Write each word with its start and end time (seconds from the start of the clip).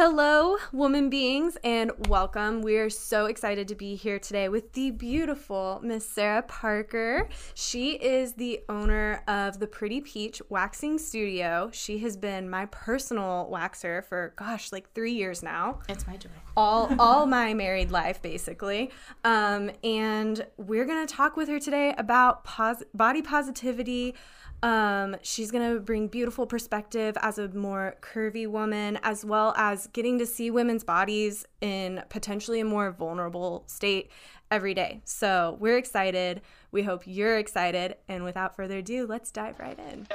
Hello, 0.00 0.56
woman 0.72 1.10
beings, 1.10 1.58
and 1.64 1.90
welcome. 2.06 2.62
We 2.62 2.76
are 2.76 2.88
so 2.88 3.26
excited 3.26 3.66
to 3.66 3.74
be 3.74 3.96
here 3.96 4.20
today 4.20 4.48
with 4.48 4.72
the 4.74 4.92
beautiful 4.92 5.80
Miss 5.82 6.08
Sarah 6.08 6.42
Parker. 6.42 7.28
She 7.54 7.94
is 7.94 8.34
the 8.34 8.60
owner 8.68 9.24
of 9.26 9.58
the 9.58 9.66
Pretty 9.66 10.00
Peach 10.00 10.40
Waxing 10.50 10.98
Studio. 10.98 11.70
She 11.72 11.98
has 11.98 12.16
been 12.16 12.48
my 12.48 12.66
personal 12.66 13.50
waxer 13.52 14.04
for 14.04 14.34
gosh, 14.36 14.70
like 14.70 14.88
three 14.92 15.14
years 15.14 15.42
now. 15.42 15.80
It's 15.88 16.06
my 16.06 16.16
joy. 16.16 16.30
All 16.56 16.94
all 17.00 17.26
my 17.26 17.52
married 17.52 17.90
life, 17.90 18.22
basically. 18.22 18.92
Um, 19.24 19.72
and 19.82 20.46
we're 20.58 20.84
gonna 20.84 21.08
talk 21.08 21.36
with 21.36 21.48
her 21.48 21.58
today 21.58 21.92
about 21.98 22.44
pos- 22.44 22.84
body 22.94 23.20
positivity. 23.20 24.14
Um, 24.62 25.16
she's 25.22 25.50
going 25.52 25.72
to 25.74 25.80
bring 25.80 26.08
beautiful 26.08 26.44
perspective 26.46 27.16
as 27.22 27.38
a 27.38 27.48
more 27.48 27.96
curvy 28.00 28.46
woman, 28.48 28.98
as 29.02 29.24
well 29.24 29.54
as 29.56 29.86
getting 29.88 30.18
to 30.18 30.26
see 30.26 30.50
women's 30.50 30.82
bodies 30.82 31.46
in 31.60 32.02
potentially 32.08 32.60
a 32.60 32.64
more 32.64 32.90
vulnerable 32.90 33.62
state 33.68 34.10
every 34.50 34.74
day. 34.74 35.00
So 35.04 35.56
we're 35.60 35.78
excited. 35.78 36.40
We 36.72 36.82
hope 36.82 37.02
you're 37.06 37.38
excited. 37.38 37.96
And 38.08 38.24
without 38.24 38.56
further 38.56 38.78
ado, 38.78 39.06
let's 39.06 39.30
dive 39.30 39.60
right 39.60 39.78
in. 39.78 40.08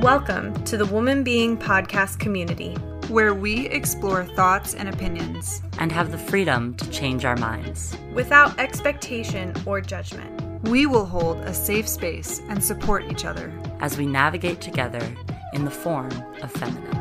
Welcome 0.00 0.64
to 0.64 0.76
the 0.76 0.86
Woman 0.86 1.22
Being 1.22 1.56
Podcast 1.56 2.18
community. 2.18 2.74
where 3.08 3.34
we 3.34 3.68
explore 3.68 4.24
thoughts 4.24 4.74
and 4.74 4.88
opinions. 4.88 5.60
and 5.78 5.92
have 5.92 6.10
the 6.10 6.16
freedom 6.18 6.74
to 6.74 6.88
change 6.90 7.24
our 7.26 7.36
minds. 7.36 7.94
Without 8.14 8.58
expectation 8.58 9.52
or 9.66 9.80
judgment. 9.82 10.43
We 10.64 10.86
will 10.86 11.04
hold 11.04 11.38
a 11.38 11.54
safe 11.54 11.88
space 11.88 12.40
and 12.48 12.62
support 12.62 13.04
each 13.10 13.24
other. 13.24 13.52
as 13.80 13.98
we 13.98 14.06
navigate 14.06 14.62
together 14.62 15.06
in 15.52 15.64
the 15.66 15.70
form 15.70 16.10
of 16.42 16.50
feminine. 16.52 16.96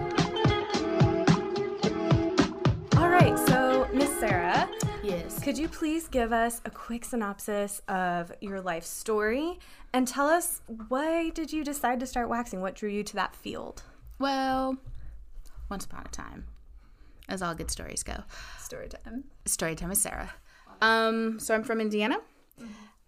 All 2.98 3.07
right, 3.09 3.38
so 3.48 3.88
Miss 3.94 4.09
Sarah, 4.20 4.70
Yes. 5.02 5.41
Could 5.41 5.57
you 5.57 5.70
please 5.70 6.07
give 6.07 6.34
us 6.34 6.62
a 6.65 6.70
quick 6.70 7.05
synopsis 7.05 7.82
of 7.87 8.32
your 8.41 8.60
life 8.62 8.84
story 8.84 9.60
and 9.93 10.07
tell 10.07 10.27
us 10.27 10.62
why 10.90 11.30
did 11.30 11.54
you 11.54 11.63
decide 11.63 11.99
to 12.02 12.07
start 12.07 12.27
waxing? 12.30 12.59
What 12.62 12.76
drew 12.76 12.90
you 12.90 13.04
to 13.04 13.15
that 13.15 13.35
field? 13.35 13.84
Well, 14.20 14.77
once 15.70 15.85
upon 15.85 16.04
a 16.05 16.09
time, 16.09 16.46
as 17.30 17.41
all 17.41 17.54
good 17.55 17.71
stories 17.71 18.04
go. 18.04 18.24
Story 18.59 18.90
time. 18.90 19.26
Story 19.46 19.76
time 19.76 19.90
with 19.90 19.98
Sarah. 19.98 20.34
Um, 20.82 21.40
so 21.40 21.54
I'm 21.54 21.63
from 21.63 21.80
Indiana. 21.82 22.18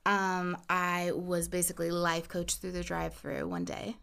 Um, 0.05 0.57
I 0.69 1.11
was 1.13 1.47
basically 1.47 1.91
life 1.91 2.27
coach 2.27 2.57
through 2.57 2.73
the 2.73 2.83
drive-through 2.83 3.47
one 3.47 3.65
day, 3.65 3.95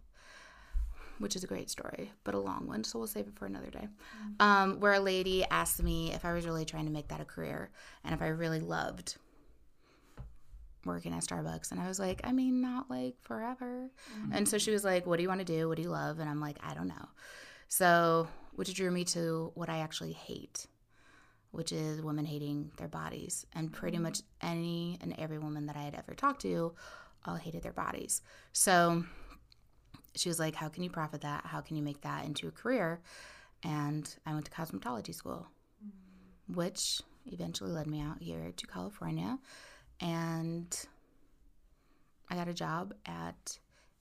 which 1.18 1.36
is 1.36 1.44
a 1.44 1.46
great 1.46 1.70
story, 1.70 2.10
but 2.24 2.34
a 2.34 2.38
long 2.38 2.66
one, 2.66 2.82
so 2.84 2.98
we'll 2.98 3.06
save 3.06 3.28
it 3.28 3.38
for 3.38 3.46
another 3.46 3.70
day. 3.70 3.86
Um, 4.40 4.80
where 4.80 4.94
a 4.94 5.00
lady 5.00 5.44
asked 5.50 5.82
me 5.82 6.12
if 6.12 6.24
I 6.24 6.32
was 6.32 6.44
really 6.46 6.64
trying 6.64 6.86
to 6.86 6.90
make 6.92 7.08
that 7.08 7.20
a 7.20 7.24
career 7.24 7.70
and 8.04 8.12
if 8.14 8.20
I 8.22 8.28
really 8.28 8.60
loved 8.60 9.16
working 10.84 11.12
at 11.12 11.22
Starbucks. 11.22 11.70
And 11.70 11.80
I 11.80 11.86
was 11.86 12.00
like, 12.00 12.20
I 12.24 12.32
mean, 12.32 12.60
not 12.60 12.90
like 12.90 13.14
forever. 13.20 13.88
And 14.32 14.48
so 14.48 14.58
she 14.58 14.72
was 14.72 14.82
like, 14.84 15.06
What 15.06 15.16
do 15.16 15.22
you 15.22 15.28
want 15.28 15.40
to 15.40 15.44
do? 15.44 15.68
What 15.68 15.76
do 15.76 15.82
you 15.82 15.90
love? 15.90 16.18
And 16.18 16.28
I'm 16.28 16.40
like, 16.40 16.58
I 16.62 16.74
don't 16.74 16.88
know. 16.88 17.08
So, 17.68 18.28
which 18.56 18.74
drew 18.74 18.90
me 18.90 19.04
to 19.04 19.50
what 19.54 19.68
I 19.70 19.78
actually 19.78 20.12
hate, 20.12 20.66
which 21.52 21.70
is 21.70 22.02
women 22.02 22.24
hating 22.24 22.70
their 22.76 22.88
bodies. 22.88 23.46
And 23.54 23.72
pretty 23.72 23.96
mm-hmm. 23.96 24.04
much 24.04 24.22
any 24.40 24.98
and 25.00 25.14
every 25.18 25.38
woman 25.38 25.66
that 25.66 25.76
I 25.76 25.82
had 25.82 25.94
ever 25.94 26.14
talked 26.14 26.42
to 26.42 26.74
all 27.24 27.36
hated 27.36 27.62
their 27.62 27.72
bodies. 27.72 28.22
So 28.52 29.04
she 30.14 30.28
was 30.28 30.38
like, 30.38 30.54
How 30.54 30.68
can 30.68 30.82
you 30.82 30.90
profit 30.90 31.20
that? 31.20 31.46
How 31.46 31.60
can 31.60 31.76
you 31.76 31.82
make 31.82 32.00
that 32.02 32.24
into 32.24 32.48
a 32.48 32.50
career? 32.50 33.00
And 33.62 34.12
I 34.26 34.32
went 34.32 34.46
to 34.46 34.50
cosmetology 34.50 35.14
school, 35.14 35.46
mm-hmm. 35.84 36.54
which 36.54 37.00
eventually 37.26 37.70
led 37.70 37.86
me 37.86 38.00
out 38.00 38.20
here 38.20 38.52
to 38.56 38.66
California. 38.66 39.38
And 40.00 40.76
I 42.28 42.34
got 42.34 42.48
a 42.48 42.54
job 42.54 42.94
at 43.06 43.58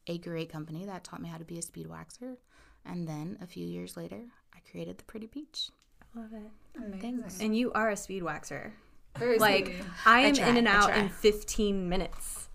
a 0.07 0.17
great 0.17 0.51
company 0.51 0.85
that 0.85 1.03
taught 1.03 1.21
me 1.21 1.29
how 1.29 1.37
to 1.37 1.45
be 1.45 1.59
a 1.59 1.61
speed 1.61 1.87
waxer. 1.87 2.37
And 2.85 3.07
then 3.07 3.37
a 3.41 3.45
few 3.45 3.65
years 3.65 3.95
later, 3.95 4.21
I 4.55 4.59
created 4.71 4.97
the 4.97 5.03
Pretty 5.03 5.27
Peach. 5.27 5.69
Love 6.15 6.33
it. 6.33 7.01
Thanks. 7.01 7.39
And 7.39 7.55
you 7.55 7.71
are 7.73 7.89
a 7.89 7.95
speed 7.95 8.23
waxer. 8.23 8.71
Very 9.17 9.37
Like 9.37 9.65
sweet. 9.65 9.75
I 10.05 10.19
am 10.21 10.33
try, 10.33 10.47
in 10.49 10.57
and 10.57 10.67
out 10.67 10.95
in 10.95 11.09
15 11.09 11.89
minutes. 11.89 12.49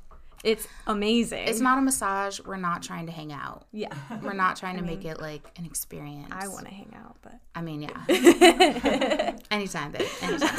It's 0.45 0.69
amazing. 0.87 1.49
It's 1.49 1.61
not 1.61 1.79
a 1.79 1.83
massage. 1.83 2.41
We're 2.41 2.57
not 2.57 2.83
trying 2.83 3.07
to 3.07 3.13
hang 3.13 3.33
out. 3.33 3.67
Yeah. 3.73 3.93
We're 4.23 4.33
not 4.33 4.57
trying 4.57 4.77
to 4.77 4.83
make 4.83 5.05
it 5.05 5.21
like 5.21 5.43
an 5.57 5.65
experience. 5.65 6.29
I 6.31 6.47
want 6.49 6.67
to 6.67 6.73
hang 6.73 6.95
out, 6.97 7.17
but 7.23 7.35
I 7.55 7.63
mean, 7.63 7.83
yeah. 7.83 9.37
anytime, 9.51 9.93
babe. 9.93 10.07
Anytime. 10.23 10.57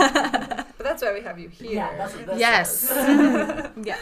But 0.77 0.79
that's 0.79 1.01
why 1.01 1.13
we 1.13 1.21
have 1.21 1.39
you 1.39 1.47
here. 1.47 1.89
Yes. 2.35 2.91
yeah. 3.83 3.97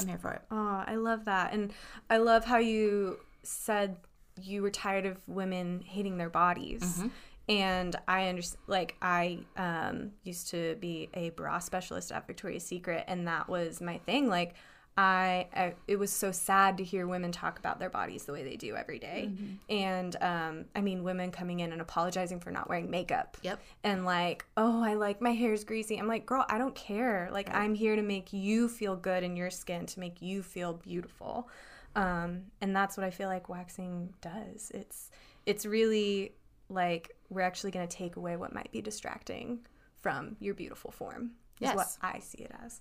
I'm 0.00 0.06
here 0.06 0.18
for 0.18 0.32
it. 0.32 0.42
Oh, 0.50 0.82
I 0.86 0.94
love 0.94 1.26
that. 1.26 1.52
And 1.52 1.72
I 2.08 2.16
love 2.16 2.44
how 2.44 2.58
you 2.58 3.18
said 3.42 3.96
you 4.40 4.62
were 4.62 4.70
tired 4.70 5.04
of 5.04 5.18
women 5.26 5.82
hating 5.84 6.16
their 6.16 6.30
bodies. 6.30 6.82
Mm-hmm. 6.82 7.08
And 7.52 7.96
I 8.08 8.28
understand, 8.28 8.62
like, 8.66 8.96
I 9.02 9.40
um, 9.56 10.12
used 10.22 10.48
to 10.50 10.76
be 10.80 11.10
a 11.12 11.30
bra 11.30 11.58
specialist 11.58 12.10
at 12.10 12.26
Victoria's 12.26 12.64
Secret, 12.64 13.04
and 13.08 13.28
that 13.28 13.48
was 13.48 13.80
my 13.80 13.98
thing. 13.98 14.28
Like, 14.28 14.54
I, 14.96 15.48
I 15.54 15.74
it 15.88 15.98
was 15.98 16.10
so 16.10 16.32
sad 16.32 16.76
to 16.78 16.84
hear 16.84 17.06
women 17.06 17.32
talk 17.32 17.58
about 17.58 17.78
their 17.78 17.88
bodies 17.88 18.24
the 18.24 18.32
way 18.32 18.44
they 18.44 18.56
do 18.56 18.76
every 18.76 18.98
day. 18.98 19.30
And 19.70 20.16
um, 20.20 20.64
I 20.74 20.82
mean, 20.82 21.02
women 21.02 21.30
coming 21.30 21.60
in 21.60 21.72
and 21.72 21.80
apologizing 21.80 22.40
for 22.40 22.50
not 22.50 22.68
wearing 22.68 22.90
makeup. 22.90 23.38
Yep. 23.42 23.60
And 23.84 24.04
like, 24.04 24.44
oh, 24.56 24.82
I 24.84 24.94
like 24.94 25.20
my 25.22 25.32
hair's 25.32 25.64
greasy. 25.64 25.96
I'm 25.96 26.08
like, 26.08 26.26
girl, 26.26 26.44
I 26.48 26.58
don't 26.58 26.74
care. 26.74 27.30
Like, 27.32 27.54
I'm 27.54 27.74
here 27.74 27.96
to 27.96 28.02
make 28.02 28.32
you 28.32 28.68
feel 28.68 28.96
good 28.96 29.22
in 29.24 29.36
your 29.36 29.50
skin, 29.50 29.86
to 29.86 30.00
make 30.00 30.20
you 30.20 30.42
feel 30.42 30.74
beautiful. 30.74 31.48
Um, 31.96 32.42
and 32.60 32.76
that's 32.76 32.96
what 32.96 33.04
I 33.04 33.10
feel 33.10 33.28
like 33.28 33.48
waxing 33.48 34.12
does. 34.20 34.70
It's 34.74 35.10
it's 35.46 35.64
really 35.64 36.32
like 36.68 37.16
we're 37.32 37.40
actually 37.42 37.70
going 37.70 37.86
to 37.86 37.96
take 37.96 38.16
away 38.16 38.36
what 38.36 38.52
might 38.54 38.70
be 38.72 38.80
distracting 38.80 39.60
from 40.00 40.36
your 40.40 40.54
beautiful 40.54 40.90
form. 40.90 41.32
Is 41.60 41.70
what 41.74 41.86
I 42.02 42.18
see 42.18 42.38
it 42.38 42.50
as. 42.64 42.80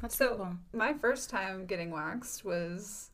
That's 0.00 0.16
So 0.16 0.36
cool. 0.36 0.48
my 0.72 0.92
first 0.94 1.28
time 1.28 1.66
getting 1.66 1.90
waxed 1.90 2.44
was 2.44 3.10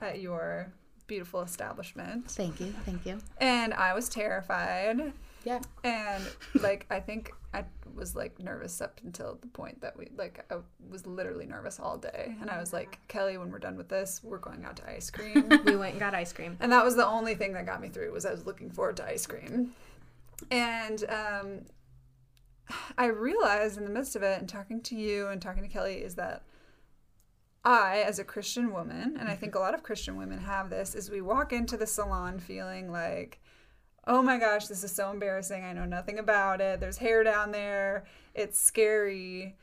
at 0.00 0.20
your 0.20 0.72
beautiful 1.08 1.40
establishment, 1.42 2.30
Thank 2.30 2.60
you. 2.60 2.72
Thank 2.84 3.04
you. 3.06 3.18
and 3.38 3.74
I 3.74 3.94
was 3.94 4.08
terrified. 4.08 5.12
Yeah. 5.44 5.60
And 5.82 6.22
like 6.60 6.86
I 6.90 7.00
think 7.00 7.32
I 7.54 7.64
was 7.94 8.14
like 8.14 8.38
nervous 8.38 8.80
up 8.80 9.00
until 9.02 9.38
the 9.40 9.46
point 9.48 9.80
that 9.80 9.96
we 9.96 10.10
like 10.16 10.44
I 10.52 10.56
was 10.90 11.06
literally 11.06 11.46
nervous 11.46 11.80
all 11.80 11.96
day, 11.96 12.36
and 12.40 12.50
I 12.50 12.60
was 12.60 12.72
like, 12.72 12.98
Kelly, 13.08 13.38
when 13.38 13.50
we're 13.50 13.58
done 13.58 13.76
with 13.76 13.88
this, 13.88 14.20
we're 14.22 14.38
going 14.38 14.64
out 14.64 14.76
to 14.76 14.88
ice 14.90 15.10
cream. 15.16 15.48
We 15.64 15.74
went 15.76 15.92
and 15.92 16.00
got 16.00 16.14
ice 16.14 16.32
cream. 16.32 16.56
and 16.60 16.70
that 16.72 16.84
was 16.84 16.94
the 16.96 17.06
only 17.06 17.34
thing 17.34 17.54
that 17.54 17.66
got 17.66 17.80
me 17.80 17.88
through 17.88 18.12
was 18.12 18.26
I 18.26 18.30
was 18.30 18.44
looking 18.46 18.70
forward 18.70 18.96
to 18.98 19.06
ice 19.08 19.26
cream. 19.26 19.72
And 20.50 21.04
um, 21.08 21.60
I 22.96 23.06
realized 23.06 23.78
in 23.78 23.84
the 23.84 23.90
midst 23.90 24.16
of 24.16 24.22
it, 24.22 24.38
and 24.38 24.48
talking 24.48 24.80
to 24.82 24.94
you 24.94 25.28
and 25.28 25.40
talking 25.40 25.62
to 25.62 25.68
Kelly, 25.68 25.96
is 25.96 26.14
that 26.16 26.42
I, 27.64 27.98
as 28.06 28.18
a 28.18 28.24
Christian 28.24 28.72
woman, 28.72 29.16
and 29.18 29.28
I 29.28 29.34
think 29.34 29.54
a 29.54 29.58
lot 29.58 29.74
of 29.74 29.82
Christian 29.82 30.16
women 30.16 30.38
have 30.40 30.70
this, 30.70 30.94
is 30.94 31.10
we 31.10 31.20
walk 31.20 31.52
into 31.52 31.76
the 31.76 31.86
salon 31.86 32.38
feeling 32.38 32.90
like, 32.90 33.40
oh 34.06 34.22
my 34.22 34.38
gosh, 34.38 34.66
this 34.66 34.82
is 34.82 34.92
so 34.92 35.10
embarrassing. 35.10 35.64
I 35.64 35.72
know 35.72 35.84
nothing 35.84 36.18
about 36.18 36.60
it. 36.60 36.80
There's 36.80 36.98
hair 36.98 37.22
down 37.22 37.52
there. 37.52 38.04
It's 38.34 38.58
scary. 38.58 39.56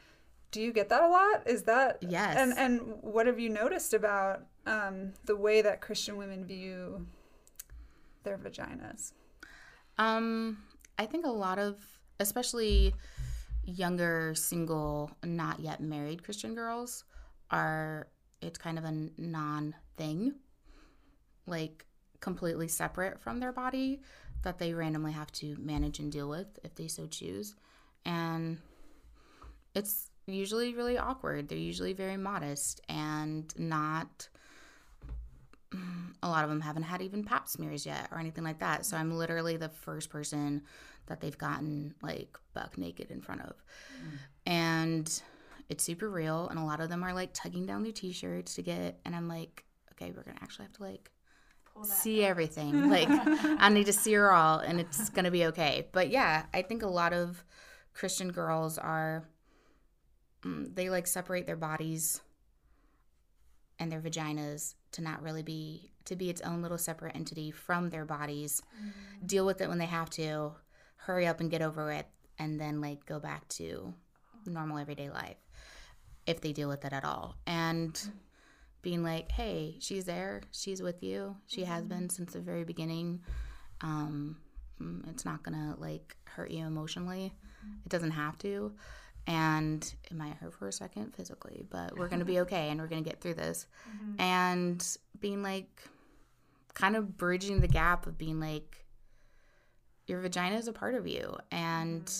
Do 0.51 0.61
you 0.61 0.71
get 0.71 0.89
that 0.89 1.01
a 1.01 1.07
lot? 1.07 1.47
Is 1.47 1.63
that 1.63 1.97
Yes. 2.01 2.37
And 2.37 2.57
and 2.57 2.97
what 3.01 3.25
have 3.25 3.39
you 3.39 3.49
noticed 3.49 3.93
about 3.93 4.45
um, 4.65 5.13
the 5.25 5.35
way 5.35 5.61
that 5.61 5.81
Christian 5.81 6.15
women 6.15 6.45
view 6.45 7.07
their 8.23 8.37
vaginas? 8.37 9.13
Um, 9.97 10.57
I 10.97 11.05
think 11.05 11.25
a 11.25 11.29
lot 11.29 11.59
of, 11.59 11.77
especially 12.19 12.93
younger, 13.63 14.33
single, 14.35 15.11
not 15.23 15.59
yet 15.59 15.81
married 15.81 16.23
Christian 16.23 16.55
girls, 16.55 17.03
are 17.51 18.07
it's 18.41 18.57
kind 18.57 18.77
of 18.77 18.85
a 18.85 19.09
non 19.17 19.75
thing, 19.97 20.35
like 21.47 21.85
completely 22.19 22.67
separate 22.67 23.19
from 23.19 23.39
their 23.39 23.51
body 23.51 24.01
that 24.43 24.59
they 24.59 24.73
randomly 24.73 25.11
have 25.11 25.31
to 25.31 25.55
manage 25.59 25.99
and 25.99 26.11
deal 26.11 26.29
with 26.29 26.47
if 26.63 26.75
they 26.75 26.87
so 26.87 27.07
choose. 27.07 27.55
And 28.05 28.59
it's 29.73 30.11
usually 30.27 30.73
really 30.73 30.97
awkward. 30.97 31.49
They're 31.49 31.57
usually 31.57 31.93
very 31.93 32.17
modest 32.17 32.81
and 32.87 33.51
not 33.57 34.29
a 36.23 36.29
lot 36.29 36.43
of 36.43 36.49
them 36.49 36.61
haven't 36.61 36.83
had 36.83 37.01
even 37.01 37.23
pap 37.23 37.47
smears 37.47 37.85
yet 37.85 38.07
or 38.11 38.19
anything 38.19 38.43
like 38.43 38.59
that. 38.59 38.85
So 38.85 38.97
I'm 38.97 39.11
literally 39.11 39.57
the 39.57 39.69
first 39.69 40.09
person 40.09 40.63
that 41.07 41.21
they've 41.21 41.37
gotten 41.37 41.93
like 42.01 42.37
buck 42.53 42.77
naked 42.77 43.11
in 43.11 43.21
front 43.21 43.41
of. 43.41 43.63
And 44.45 45.21
it's 45.69 45.83
super 45.83 46.09
real. 46.09 46.47
And 46.49 46.59
a 46.59 46.63
lot 46.63 46.79
of 46.79 46.89
them 46.89 47.03
are 47.03 47.13
like 47.13 47.31
tugging 47.33 47.65
down 47.65 47.83
their 47.83 47.91
t 47.91 48.11
shirts 48.11 48.55
to 48.55 48.61
get, 48.61 48.99
and 49.05 49.15
I'm 49.15 49.27
like, 49.27 49.65
okay, 49.91 50.11
we're 50.15 50.23
going 50.23 50.37
to 50.37 50.43
actually 50.43 50.65
have 50.65 50.73
to 50.73 50.83
like 50.83 51.11
see 51.83 52.23
everything. 52.23 52.89
Like 52.89 53.09
I 53.09 53.69
need 53.69 53.85
to 53.87 53.93
see 53.93 54.13
her 54.13 54.31
all 54.31 54.59
and 54.59 54.79
it's 54.79 55.09
going 55.09 55.25
to 55.25 55.31
be 55.31 55.45
okay. 55.47 55.87
But 55.91 56.09
yeah, 56.09 56.45
I 56.53 56.61
think 56.61 56.83
a 56.83 56.87
lot 56.87 57.13
of 57.13 57.43
Christian 57.93 58.31
girls 58.31 58.77
are 58.77 59.27
mm, 60.43 60.73
they 60.73 60.89
like 60.89 61.07
separate 61.07 61.45
their 61.45 61.57
bodies 61.57 62.21
and 63.79 63.91
their 63.91 64.01
vaginas 64.01 64.75
to 64.95 65.01
not 65.01 65.21
really 65.21 65.43
be 65.43 65.91
to 66.05 66.15
be 66.15 66.29
its 66.29 66.41
own 66.41 66.61
little 66.61 66.77
separate 66.77 67.15
entity 67.15 67.51
from 67.51 67.89
their 67.89 68.05
bodies. 68.05 68.61
Deal 69.25 69.45
with 69.45 69.61
it 69.61 69.69
when 69.69 69.79
they 69.79 69.85
have 69.85 70.09
to. 70.11 70.51
Hurry 70.97 71.27
up 71.27 71.39
and 71.39 71.51
get 71.51 71.61
over 71.61 71.91
it 71.91 72.07
and 72.39 72.59
then 72.59 72.81
like 72.81 73.05
go 73.05 73.19
back 73.19 73.47
to 73.49 73.93
normal 74.45 74.77
everyday 74.77 75.09
life 75.09 75.37
if 76.25 76.41
they 76.41 76.51
deal 76.53 76.69
with 76.69 76.85
it 76.85 76.93
at 76.93 77.03
all. 77.05 77.35
And 77.45 77.99
being 78.81 79.03
like, 79.03 79.31
hey, 79.31 79.77
she's 79.79 80.05
there, 80.05 80.41
she's 80.51 80.81
with 80.81 81.03
you, 81.03 81.35
she 81.47 81.63
has 81.63 81.83
been 81.83 82.09
since 82.09 82.33
the 82.33 82.39
very 82.39 82.63
beginning. 82.63 83.21
Um, 83.81 84.37
mm, 84.81 85.07
it's 85.09 85.25
not 85.25 85.43
gonna 85.43 85.75
like 85.77 86.15
hurt 86.25 86.51
you 86.51 86.65
emotionally. 86.65 87.33
It 87.85 87.89
doesn't 87.89 88.11
have 88.11 88.37
to. 88.39 88.73
And 89.27 89.93
it 90.03 90.15
might 90.15 90.35
hurt 90.35 90.53
for 90.53 90.67
a 90.67 90.71
second 90.71 91.15
physically, 91.15 91.65
but 91.69 91.97
we're 91.97 92.07
gonna 92.07 92.25
be 92.25 92.39
okay 92.41 92.69
and 92.69 92.79
we're 92.79 92.87
gonna 92.87 93.01
get 93.01 93.21
through 93.21 93.35
this. 93.35 93.65
And 94.19 94.97
being 95.19 95.41
like, 95.41 95.81
kind 96.75 96.95
of 96.95 97.17
bridging 97.17 97.61
the 97.61 97.67
gap 97.67 98.05
of 98.05 98.17
being 98.17 98.39
like, 98.39 98.85
your 100.07 100.21
vagina 100.21 100.57
is 100.57 100.67
a 100.67 100.73
part 100.73 100.93
of 100.93 101.07
you. 101.07 101.35
And 101.51 102.11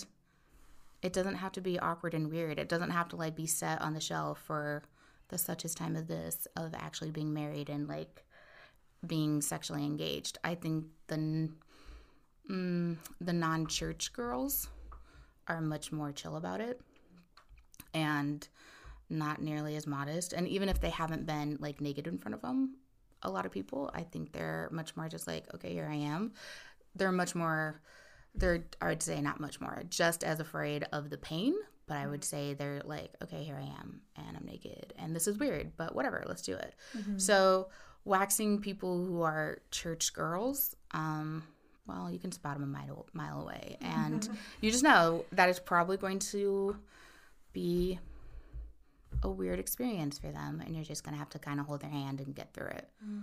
it 1.02 1.12
doesn't 1.12 1.36
have 1.36 1.52
to 1.52 1.60
be 1.60 1.78
awkward 1.78 2.14
and 2.14 2.30
weird. 2.30 2.58
It 2.58 2.68
doesn't 2.68 2.90
have 2.90 3.08
to 3.10 3.16
like 3.16 3.36
be 3.36 3.46
set 3.46 3.80
on 3.80 3.94
the 3.94 4.00
shelf 4.00 4.42
for 4.44 4.82
the 5.28 5.38
such 5.38 5.64
as 5.64 5.74
time 5.74 5.94
of 5.96 6.08
this 6.08 6.48
of 6.56 6.74
actually 6.74 7.10
being 7.10 7.32
married 7.32 7.68
and 7.68 7.86
like 7.88 8.24
being 9.06 9.40
sexually 9.40 9.84
engaged. 9.84 10.38
I 10.42 10.54
think 10.54 10.86
the 11.06 11.50
mm, 12.50 12.96
the 13.20 13.32
non 13.32 13.66
church 13.66 14.12
girls 14.12 14.68
are 15.48 15.60
much 15.60 15.92
more 15.92 16.10
chill 16.12 16.36
about 16.36 16.60
it 16.60 16.80
and 17.94 18.46
not 19.08 19.40
nearly 19.40 19.76
as 19.76 19.86
modest. 19.86 20.32
And 20.32 20.48
even 20.48 20.68
if 20.68 20.80
they 20.80 20.90
haven't 20.90 21.26
been 21.26 21.58
like 21.60 21.80
naked 21.80 22.06
in 22.06 22.18
front 22.18 22.34
of 22.34 22.42
them, 22.42 22.76
a 23.22 23.30
lot 23.30 23.46
of 23.46 23.52
people, 23.52 23.90
I 23.94 24.02
think 24.02 24.32
they're 24.32 24.68
much 24.72 24.96
more 24.96 25.08
just 25.08 25.26
like, 25.26 25.44
okay, 25.54 25.72
here 25.72 25.88
I 25.90 25.96
am. 25.96 26.32
They're 26.94 27.12
much 27.12 27.34
more, 27.34 27.80
they're, 28.34 28.64
I 28.80 28.88
would 28.88 29.02
say 29.02 29.20
not 29.20 29.40
much 29.40 29.60
more, 29.60 29.82
just 29.88 30.24
as 30.24 30.40
afraid 30.40 30.84
of 30.92 31.10
the 31.10 31.18
pain. 31.18 31.54
But 31.86 31.98
I 31.98 32.08
would 32.08 32.24
say 32.24 32.54
they're 32.54 32.82
like, 32.84 33.14
okay, 33.22 33.44
here 33.44 33.56
I 33.56 33.66
am 33.80 34.00
and 34.16 34.36
I'm 34.36 34.44
naked 34.44 34.92
and 34.98 35.14
this 35.14 35.28
is 35.28 35.38
weird, 35.38 35.72
but 35.76 35.94
whatever, 35.94 36.24
let's 36.26 36.42
do 36.42 36.54
it. 36.54 36.74
So, 37.16 37.68
waxing 38.04 38.60
people 38.60 39.04
who 39.04 39.22
are 39.22 39.58
church 39.70 40.12
girls, 40.12 40.74
um, 40.90 41.44
well, 41.86 42.10
you 42.10 42.18
can 42.18 42.32
spot 42.32 42.54
them 42.54 42.64
a 42.64 42.66
mile, 42.66 43.06
mile 43.12 43.40
away. 43.40 43.76
And 43.80 44.28
you 44.60 44.72
just 44.72 44.82
know 44.82 45.24
that 45.32 45.48
it's 45.48 45.60
probably 45.60 45.96
going 45.96 46.18
to 46.18 46.76
be 47.56 47.98
a 49.22 49.30
weird 49.30 49.58
experience 49.58 50.18
for 50.18 50.30
them. 50.30 50.62
And 50.64 50.74
you're 50.74 50.84
just 50.84 51.02
going 51.04 51.14
to 51.14 51.18
have 51.18 51.30
to 51.30 51.38
kind 51.38 51.58
of 51.58 51.66
hold 51.66 51.80
their 51.80 51.90
hand 51.90 52.20
and 52.20 52.34
get 52.34 52.52
through 52.52 52.68
it. 52.68 52.88
Mm. 53.04 53.22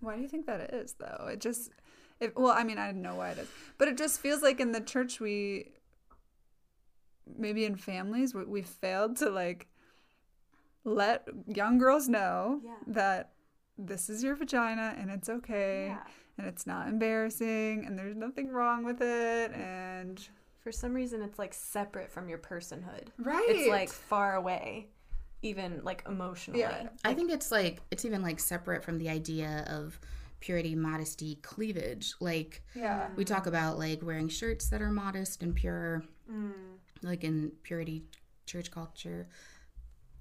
Why 0.00 0.16
do 0.16 0.22
you 0.22 0.28
think 0.28 0.46
that 0.46 0.72
is, 0.72 0.94
though? 0.98 1.28
It 1.30 1.40
just, 1.40 1.70
it, 2.20 2.34
well, 2.36 2.52
I 2.52 2.64
mean, 2.64 2.78
I 2.78 2.86
don't 2.86 3.02
know 3.02 3.14
why 3.16 3.30
it 3.30 3.38
is, 3.38 3.48
but 3.78 3.88
it 3.88 3.96
just 3.98 4.20
feels 4.20 4.42
like 4.42 4.58
in 4.60 4.72
the 4.72 4.80
church 4.80 5.20
we, 5.20 5.72
maybe 7.38 7.64
in 7.64 7.76
families, 7.76 8.34
we, 8.34 8.44
we 8.44 8.62
failed 8.62 9.16
to 9.18 9.28
like 9.30 9.66
let 10.84 11.28
young 11.46 11.78
girls 11.78 12.08
know 12.08 12.60
Yeah. 12.64 12.70
that 12.88 13.32
this 13.76 14.08
is 14.08 14.22
your 14.22 14.36
vagina 14.36 14.94
and 14.98 15.10
it's 15.10 15.28
okay 15.28 15.88
Yeah. 15.88 16.02
and 16.38 16.46
it's 16.46 16.66
not 16.66 16.88
embarrassing 16.88 17.84
and 17.84 17.98
there's 17.98 18.16
nothing 18.16 18.48
wrong 18.48 18.84
with 18.84 19.02
it 19.02 19.52
and 19.52 20.16
For 20.66 20.72
some 20.72 20.94
reason, 20.94 21.22
it's 21.22 21.38
like 21.38 21.54
separate 21.54 22.10
from 22.10 22.28
your 22.28 22.38
personhood. 22.38 23.06
right 23.18 23.46
It's 23.48 23.68
like 23.68 23.88
far 23.88 24.34
away, 24.34 24.88
even 25.40 25.80
like 25.84 26.02
emotionally. 26.08 26.58
Yeah. 26.58 26.88
I 27.04 27.14
think 27.14 27.30
it's 27.30 27.52
like, 27.52 27.82
it's 27.92 28.04
even 28.04 28.20
like 28.20 28.40
separate 28.40 28.82
from 28.82 28.98
the 28.98 29.08
idea 29.08 29.64
of 29.68 29.96
purity, 30.40 30.74
modesty, 30.74 31.36
cleavage. 31.36 32.14
Like, 32.18 32.64
yeah 32.74 33.06
we 33.14 33.24
talk 33.24 33.46
about 33.46 33.78
like 33.78 34.02
wearing 34.02 34.28
shirts 34.28 34.68
that 34.70 34.82
are 34.82 34.90
modest 34.90 35.40
and 35.40 35.54
pure, 35.54 36.02
mm. 36.28 36.50
like 37.00 37.22
in 37.22 37.52
purity 37.62 38.02
church 38.44 38.72
culture. 38.72 39.28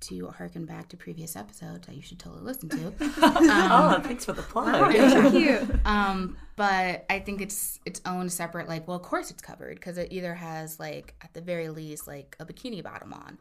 To 0.02 0.28
harken 0.28 0.66
back 0.66 0.90
to 0.90 0.98
previous 0.98 1.36
episodes 1.36 1.88
that 1.88 1.96
you 1.96 2.02
should 2.02 2.20
totally 2.20 2.44
listen 2.44 2.70
to. 2.70 2.94
oh, 3.22 4.00
thanks 4.04 4.26
for 4.26 4.34
the 4.34 4.44
plug. 4.44 4.94
Thank 4.94 5.34
you. 5.34 5.68
um, 5.86 6.38
but 6.56 7.06
I 7.10 7.20
think 7.20 7.42
it's 7.42 7.80
its 7.86 8.02
own 8.06 8.30
separate. 8.30 8.68
Like, 8.68 8.88
well, 8.88 8.98
of 8.98 9.04
course 9.04 9.32
it's 9.32 9.42
covered 9.42 9.76
because 9.76 9.98
it 9.98 10.10
either 10.12 10.36
has 10.36 10.80
like 10.80 11.16
at 11.22 11.34
the 11.34 11.42
very 11.42 11.70
least 11.70 12.08
like 12.08 12.36
a 12.40 12.46
bikini 12.46 12.84
bottom 12.84 13.14
on, 13.14 13.40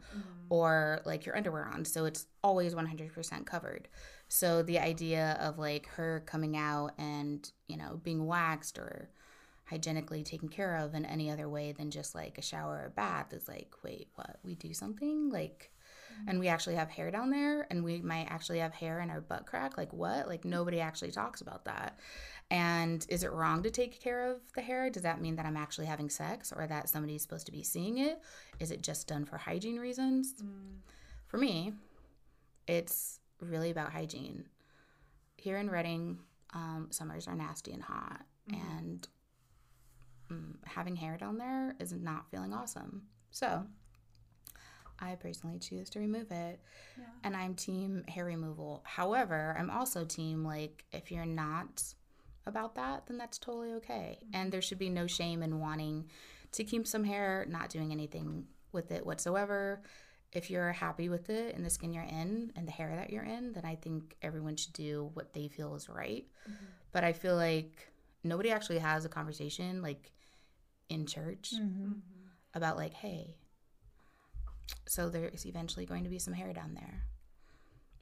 or 0.49 1.01
like 1.05 1.25
your 1.25 1.37
underwear 1.37 1.65
on, 1.65 1.85
so 1.85 2.05
it's 2.05 2.25
always 2.43 2.73
one 2.73 2.85
hundred 2.87 3.13
percent 3.13 3.45
covered. 3.45 3.87
So 4.27 4.63
the 4.63 4.79
idea 4.79 5.37
of 5.39 5.59
like 5.59 5.87
her 5.89 6.23
coming 6.25 6.57
out 6.57 6.93
and 6.97 7.49
you 7.67 7.77
know 7.77 7.99
being 8.03 8.25
waxed 8.25 8.79
or 8.79 9.09
hygienically 9.65 10.23
taken 10.23 10.47
care 10.47 10.77
of 10.77 10.93
in 10.93 11.05
any 11.05 11.29
other 11.29 11.49
way 11.49 11.71
than 11.71 11.91
just 11.91 12.15
like 12.15 12.37
a 12.37 12.41
shower 12.41 12.81
or 12.83 12.85
a 12.85 12.91
bath 12.91 13.33
is 13.33 13.47
like, 13.47 13.73
wait, 13.83 14.09
what? 14.15 14.37
We 14.43 14.55
do 14.55 14.73
something 14.73 15.29
like 15.29 15.71
and 16.27 16.39
we 16.39 16.47
actually 16.47 16.75
have 16.75 16.89
hair 16.89 17.11
down 17.11 17.29
there 17.29 17.67
and 17.69 17.83
we 17.83 18.01
might 18.01 18.27
actually 18.29 18.59
have 18.59 18.73
hair 18.73 18.99
in 18.99 19.09
our 19.09 19.21
butt 19.21 19.45
crack 19.45 19.77
like 19.77 19.93
what? 19.93 20.27
Like 20.27 20.45
nobody 20.45 20.79
actually 20.79 21.11
talks 21.11 21.41
about 21.41 21.65
that. 21.65 21.99
And 22.51 23.05
is 23.09 23.23
it 23.23 23.31
wrong 23.31 23.63
to 23.63 23.71
take 23.71 23.99
care 23.99 24.31
of 24.31 24.39
the 24.53 24.61
hair? 24.61 24.89
Does 24.89 25.03
that 25.03 25.19
mean 25.19 25.35
that 25.37 25.45
i'm 25.45 25.57
actually 25.57 25.87
having 25.87 26.09
sex 26.09 26.53
or 26.55 26.67
that 26.67 26.89
somebody's 26.89 27.21
supposed 27.21 27.45
to 27.47 27.51
be 27.51 27.63
seeing 27.63 27.97
it? 27.97 28.21
Is 28.59 28.71
it 28.71 28.81
just 28.81 29.07
done 29.07 29.25
for 29.25 29.37
hygiene 29.37 29.77
reasons? 29.77 30.35
For 31.27 31.37
me 31.37 31.73
it's 32.67 33.19
really 33.39 33.71
about 33.71 33.91
hygiene. 33.91 34.45
Here 35.37 35.57
in 35.57 35.69
Redding 35.69 36.19
um, 36.53 36.87
summers 36.89 37.27
are 37.27 37.35
nasty 37.35 37.71
and 37.73 37.83
hot 37.83 38.21
and 38.49 39.07
mm, 40.31 40.55
having 40.65 40.95
hair 40.95 41.17
down 41.17 41.37
there 41.37 41.75
is 41.79 41.93
not 41.93 42.29
feeling 42.29 42.53
awesome. 42.53 43.03
So 43.31 43.65
I 44.99 45.15
personally 45.15 45.59
choose 45.59 45.89
to 45.91 45.99
remove 45.99 46.31
it. 46.31 46.59
And 47.23 47.35
I'm 47.35 47.55
team 47.55 48.03
hair 48.07 48.25
removal. 48.25 48.83
However, 48.85 49.55
I'm 49.59 49.69
also 49.69 50.05
team 50.05 50.45
like 50.45 50.85
if 50.91 51.11
you're 51.11 51.25
not 51.25 51.83
about 52.45 52.75
that, 52.75 53.07
then 53.07 53.17
that's 53.17 53.37
totally 53.37 53.73
okay. 53.73 54.19
Mm-hmm. 54.19 54.35
And 54.35 54.51
there 54.51 54.61
should 54.61 54.79
be 54.79 54.89
no 54.89 55.07
shame 55.07 55.43
in 55.43 55.59
wanting 55.59 56.05
to 56.53 56.63
keep 56.63 56.87
some 56.87 57.03
hair, 57.03 57.45
not 57.49 57.69
doing 57.69 57.91
anything 57.91 58.45
with 58.71 58.91
it 58.91 59.05
whatsoever. 59.05 59.81
If 60.31 60.49
you're 60.49 60.71
happy 60.71 61.09
with 61.09 61.29
it 61.29 61.55
and 61.55 61.65
the 61.65 61.69
skin 61.69 61.93
you're 61.93 62.03
in 62.03 62.51
and 62.55 62.67
the 62.67 62.71
hair 62.71 62.93
that 62.95 63.09
you're 63.09 63.23
in, 63.23 63.53
then 63.53 63.65
I 63.65 63.75
think 63.75 64.15
everyone 64.21 64.55
should 64.57 64.73
do 64.73 65.09
what 65.13 65.33
they 65.33 65.47
feel 65.47 65.75
is 65.75 65.89
right. 65.89 66.25
Mm-hmm. 66.49 66.65
But 66.91 67.03
I 67.03 67.13
feel 67.13 67.35
like 67.35 67.87
nobody 68.23 68.51
actually 68.51 68.79
has 68.79 69.05
a 69.05 69.09
conversation 69.09 69.81
like 69.81 70.11
in 70.89 71.05
church 71.05 71.53
mm-hmm. 71.55 71.93
about 72.53 72.77
like, 72.77 72.93
hey, 72.93 73.35
so 74.87 75.09
there 75.09 75.29
is 75.29 75.45
eventually 75.45 75.85
going 75.85 76.03
to 76.03 76.09
be 76.09 76.19
some 76.19 76.33
hair 76.33 76.53
down 76.53 76.73
there. 76.73 77.03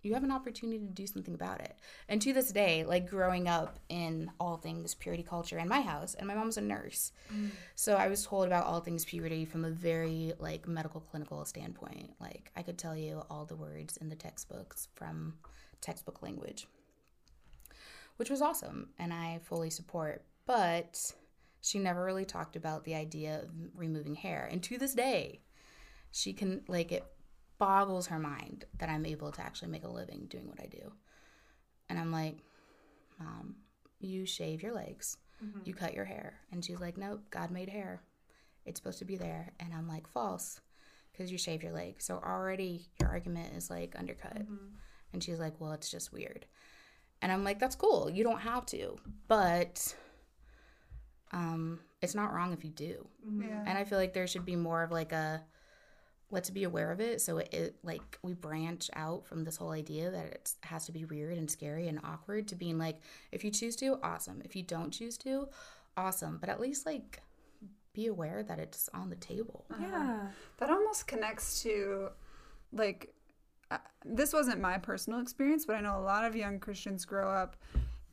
You 0.01 0.13
have 0.15 0.25
an 0.25 0.31
opportunity 0.31 0.79
to 0.79 0.93
do 0.93 1.07
something 1.07 1.33
about 1.33 1.61
it. 1.61 1.77
And 2.09 2.21
to 2.21 2.33
this 2.33 2.51
day, 2.51 2.83
like 2.83 3.09
growing 3.09 3.47
up 3.47 3.79
in 3.87 4.29
all 4.37 4.57
things 4.57 4.93
purity 4.95 5.23
culture 5.23 5.57
in 5.57 5.69
my 5.69 5.79
house, 5.79 6.13
and 6.13 6.27
my 6.27 6.35
mom's 6.35 6.57
a 6.57 6.61
nurse. 6.61 7.13
Mm. 7.33 7.51
So 7.75 7.95
I 7.95 8.09
was 8.09 8.25
told 8.25 8.45
about 8.45 8.65
all 8.65 8.81
things 8.81 9.05
puberty 9.05 9.45
from 9.45 9.63
a 9.63 9.69
very 9.69 10.33
like 10.39 10.67
medical 10.67 10.99
clinical 10.99 11.45
standpoint. 11.45 12.11
Like 12.19 12.51
I 12.57 12.63
could 12.63 12.77
tell 12.77 12.97
you 12.97 13.23
all 13.29 13.45
the 13.45 13.55
words 13.55 13.95
in 13.95 14.09
the 14.09 14.15
textbooks 14.15 14.89
from 14.93 15.35
textbook 15.79 16.21
language. 16.21 16.67
Which 18.17 18.29
was 18.29 18.41
awesome 18.41 18.89
and 18.99 19.13
I 19.13 19.39
fully 19.43 19.69
support. 19.69 20.25
But 20.45 21.13
she 21.61 21.79
never 21.79 22.03
really 22.03 22.25
talked 22.25 22.57
about 22.57 22.83
the 22.83 22.95
idea 22.95 23.39
of 23.41 23.49
removing 23.73 24.15
hair. 24.15 24.49
And 24.51 24.61
to 24.63 24.77
this 24.77 24.93
day, 24.93 25.39
she 26.13 26.31
can 26.31 26.61
like 26.67 26.91
it 26.91 27.03
boggles 27.57 28.07
her 28.07 28.19
mind 28.19 28.65
that 28.77 28.87
I'm 28.87 29.05
able 29.05 29.31
to 29.31 29.41
actually 29.41 29.69
make 29.69 29.83
a 29.83 29.89
living 29.89 30.27
doing 30.29 30.47
what 30.47 30.61
I 30.61 30.67
do. 30.67 30.91
And 31.89 31.99
I'm 31.99 32.11
like, 32.11 32.37
Mom, 33.19 33.55
you 33.99 34.25
shave 34.25 34.61
your 34.61 34.73
legs, 34.73 35.17
mm-hmm. 35.43 35.59
you 35.65 35.73
cut 35.73 35.93
your 35.93 36.05
hair. 36.05 36.35
And 36.51 36.63
she's 36.63 36.79
like, 36.79 36.97
Nope, 36.97 37.21
God 37.31 37.51
made 37.51 37.69
hair. 37.69 38.01
It's 38.65 38.79
supposed 38.79 38.99
to 38.99 39.05
be 39.05 39.17
there. 39.17 39.51
And 39.59 39.73
I'm 39.73 39.87
like, 39.87 40.07
False, 40.07 40.61
because 41.11 41.31
you 41.31 41.37
shave 41.37 41.63
your 41.63 41.73
legs. 41.73 42.05
So 42.05 42.21
already 42.23 42.85
your 42.99 43.09
argument 43.09 43.55
is 43.57 43.71
like 43.71 43.95
undercut. 43.97 44.37
Mm-hmm. 44.37 44.75
And 45.13 45.23
she's 45.23 45.39
like, 45.39 45.59
Well, 45.59 45.71
it's 45.73 45.89
just 45.89 46.13
weird. 46.13 46.45
And 47.23 47.31
I'm 47.31 47.43
like, 47.43 47.57
That's 47.57 47.75
cool. 47.75 48.09
You 48.09 48.23
don't 48.23 48.41
have 48.41 48.67
to. 48.67 48.97
But 49.27 49.95
um, 51.31 51.79
it's 52.03 52.13
not 52.13 52.33
wrong 52.33 52.53
if 52.53 52.63
you 52.63 52.69
do. 52.69 53.07
Mm-hmm. 53.27 53.49
yeah 53.49 53.63
And 53.65 53.77
I 53.79 53.83
feel 53.83 53.97
like 53.97 54.13
there 54.13 54.27
should 54.27 54.45
be 54.45 54.55
more 54.55 54.83
of 54.83 54.91
like 54.91 55.11
a 55.11 55.41
let's 56.31 56.49
be 56.49 56.63
aware 56.63 56.91
of 56.91 56.99
it. 56.99 57.21
So 57.21 57.37
it, 57.37 57.53
it 57.53 57.75
like 57.83 58.17
we 58.23 58.33
branch 58.33 58.89
out 58.95 59.25
from 59.25 59.43
this 59.43 59.57
whole 59.57 59.71
idea 59.71 60.11
that 60.11 60.25
it 60.25 60.51
has 60.61 60.85
to 60.87 60.91
be 60.91 61.05
weird 61.05 61.37
and 61.37 61.49
scary 61.49 61.87
and 61.87 61.99
awkward 62.03 62.47
to 62.49 62.55
being 62.55 62.77
like 62.77 62.99
if 63.31 63.43
you 63.43 63.51
choose 63.51 63.75
to 63.77 63.99
awesome. 64.03 64.41
If 64.43 64.55
you 64.55 64.63
don't 64.63 64.91
choose 64.91 65.17
to 65.19 65.47
awesome. 65.95 66.37
But 66.39 66.49
at 66.49 66.59
least 66.59 66.85
like 66.85 67.21
be 67.93 68.07
aware 68.07 68.43
that 68.43 68.59
it's 68.59 68.89
on 68.93 69.09
the 69.09 69.15
table. 69.15 69.65
Yeah. 69.79 70.27
That 70.57 70.69
almost 70.69 71.07
connects 71.07 71.61
to 71.63 72.09
like 72.71 73.13
uh, 73.71 73.77
this 74.03 74.33
wasn't 74.33 74.59
my 74.59 74.77
personal 74.77 75.19
experience, 75.19 75.65
but 75.65 75.75
I 75.75 75.81
know 75.81 75.97
a 75.97 76.01
lot 76.01 76.25
of 76.25 76.35
young 76.35 76.59
Christians 76.59 77.05
grow 77.05 77.29
up 77.29 77.55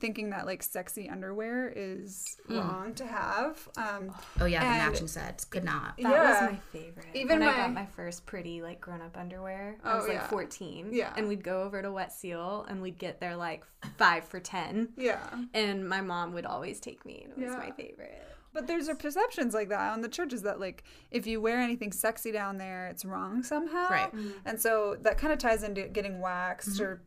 thinking 0.00 0.30
that 0.30 0.46
like 0.46 0.62
sexy 0.62 1.08
underwear 1.08 1.72
is 1.76 2.36
wrong 2.48 2.94
to 2.94 3.06
have. 3.06 3.68
Um, 3.76 4.14
oh 4.40 4.46
yeah 4.46 4.60
the 4.60 4.90
matching 4.90 5.06
sets 5.08 5.44
could 5.44 5.64
not 5.64 5.96
That 5.98 6.02
Yeah. 6.02 6.42
was 6.42 6.50
my 6.52 6.58
favorite. 6.72 7.06
Even 7.14 7.40
when 7.40 7.48
my- 7.48 7.54
I 7.54 7.56
got 7.58 7.72
my 7.72 7.86
first 7.86 8.26
pretty 8.26 8.62
like 8.62 8.80
grown 8.80 9.00
up 9.02 9.16
underwear, 9.16 9.76
I 9.84 9.92
Oh, 9.92 9.96
was 9.98 10.06
like 10.08 10.14
yeah. 10.16 10.26
14. 10.28 10.88
Yeah. 10.92 11.12
And 11.16 11.28
we'd 11.28 11.44
go 11.44 11.62
over 11.62 11.82
to 11.82 11.92
Wet 11.92 12.12
Seal 12.12 12.66
and 12.68 12.80
we'd 12.82 12.98
get 12.98 13.20
there 13.20 13.36
like 13.36 13.64
five 13.96 14.24
for 14.24 14.40
10. 14.40 14.88
yeah. 14.96 15.20
And 15.54 15.88
my 15.88 16.00
mom 16.00 16.32
would 16.32 16.46
always 16.46 16.80
take 16.80 17.04
me 17.04 17.22
and 17.24 17.32
it 17.32 17.38
was 17.46 17.52
Yeah. 17.52 17.58
my 17.58 17.70
favorite. 17.72 18.22
But 18.52 18.66
there's 18.66 18.88
a 18.88 18.96
perceptions 18.96 19.54
like 19.54 19.68
that 19.68 19.92
on 19.92 20.00
the 20.00 20.08
churches 20.08 20.42
that 20.42 20.58
like 20.58 20.82
if 21.12 21.26
you 21.26 21.40
wear 21.40 21.60
anything 21.60 21.92
sexy 21.92 22.32
down 22.32 22.58
there, 22.58 22.88
it's 22.88 23.04
wrong 23.04 23.42
somehow. 23.44 23.88
Right. 23.88 24.12
And 24.44 24.60
so 24.60 24.96
that 25.02 25.18
kind 25.18 25.32
of 25.32 25.38
ties 25.38 25.62
into 25.62 25.82
getting 25.88 26.20
waxed 26.20 26.70
Mm-hmm. 26.70 26.82
or 26.84 27.02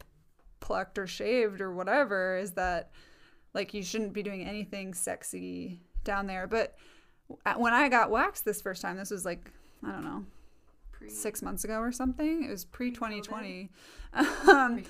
plucked 0.63 0.97
or 0.97 1.05
shaved 1.05 1.59
or 1.59 1.73
whatever 1.73 2.37
is 2.37 2.51
that 2.53 2.89
like 3.53 3.73
you 3.73 3.83
shouldn't 3.83 4.13
be 4.13 4.23
doing 4.23 4.47
anything 4.47 4.93
sexy 4.93 5.81
down 6.05 6.25
there. 6.25 6.47
But 6.47 6.75
when 7.57 7.73
I 7.73 7.89
got 7.89 8.09
waxed 8.09 8.45
this 8.45 8.61
first 8.61 8.81
time, 8.81 8.97
this 8.97 9.11
was 9.11 9.25
like 9.25 9.51
I 9.85 9.91
don't 9.91 10.05
know, 10.05 10.25
six 11.09 11.41
months 11.41 11.65
ago 11.65 11.79
or 11.79 11.91
something. 11.91 12.45
It 12.45 12.49
was 12.49 12.65
pre 12.65 12.91
2020. 12.91 13.69
Um, 14.47 14.83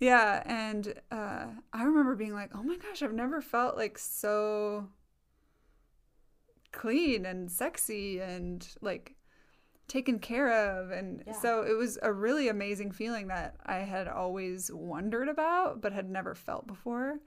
yeah, 0.00 0.42
and 0.46 0.94
uh, 1.12 1.46
I 1.72 1.84
remember 1.84 2.16
being 2.16 2.34
like, 2.34 2.50
"Oh 2.56 2.62
my 2.64 2.76
gosh, 2.76 3.04
I've 3.04 3.12
never 3.12 3.40
felt 3.40 3.76
like 3.76 3.96
so 3.96 4.88
clean 6.72 7.24
and 7.24 7.52
sexy 7.52 8.18
and 8.18 8.66
like 8.80 9.13
taken 9.88 10.18
care 10.18 10.50
of." 10.50 10.90
And 10.90 11.22
so 11.40 11.62
it 11.62 11.76
was 11.76 11.98
a 12.02 12.12
really 12.12 12.48
amazing 12.48 12.92
feeling 12.92 13.28
that 13.28 13.56
I 13.64 13.78
had 13.78 14.08
always 14.08 14.70
wondered 14.72 15.28
about 15.28 15.80
but 15.80 15.92
had 15.92 16.08
never 16.10 16.34
felt 16.34 16.66
before. 16.66 17.18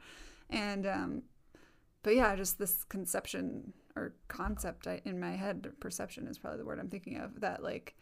And 0.50 0.86
um, 0.88 1.22
but 2.04 2.16
yeah, 2.16 2.36
just 2.36 2.58
this 2.60 2.84
conception 2.86 3.74
or 3.96 4.14
concept 4.28 4.88
I, 4.88 5.02
in 5.06 5.20
my 5.20 5.32
head, 5.32 5.68
perception 5.80 6.28
is 6.28 6.38
probably 6.38 6.60
the 6.60 6.66
word 6.66 6.80
I'm 6.80 6.90
thinking 6.90 7.18
of. 7.18 7.42
That 7.42 7.64
like, 7.64 7.96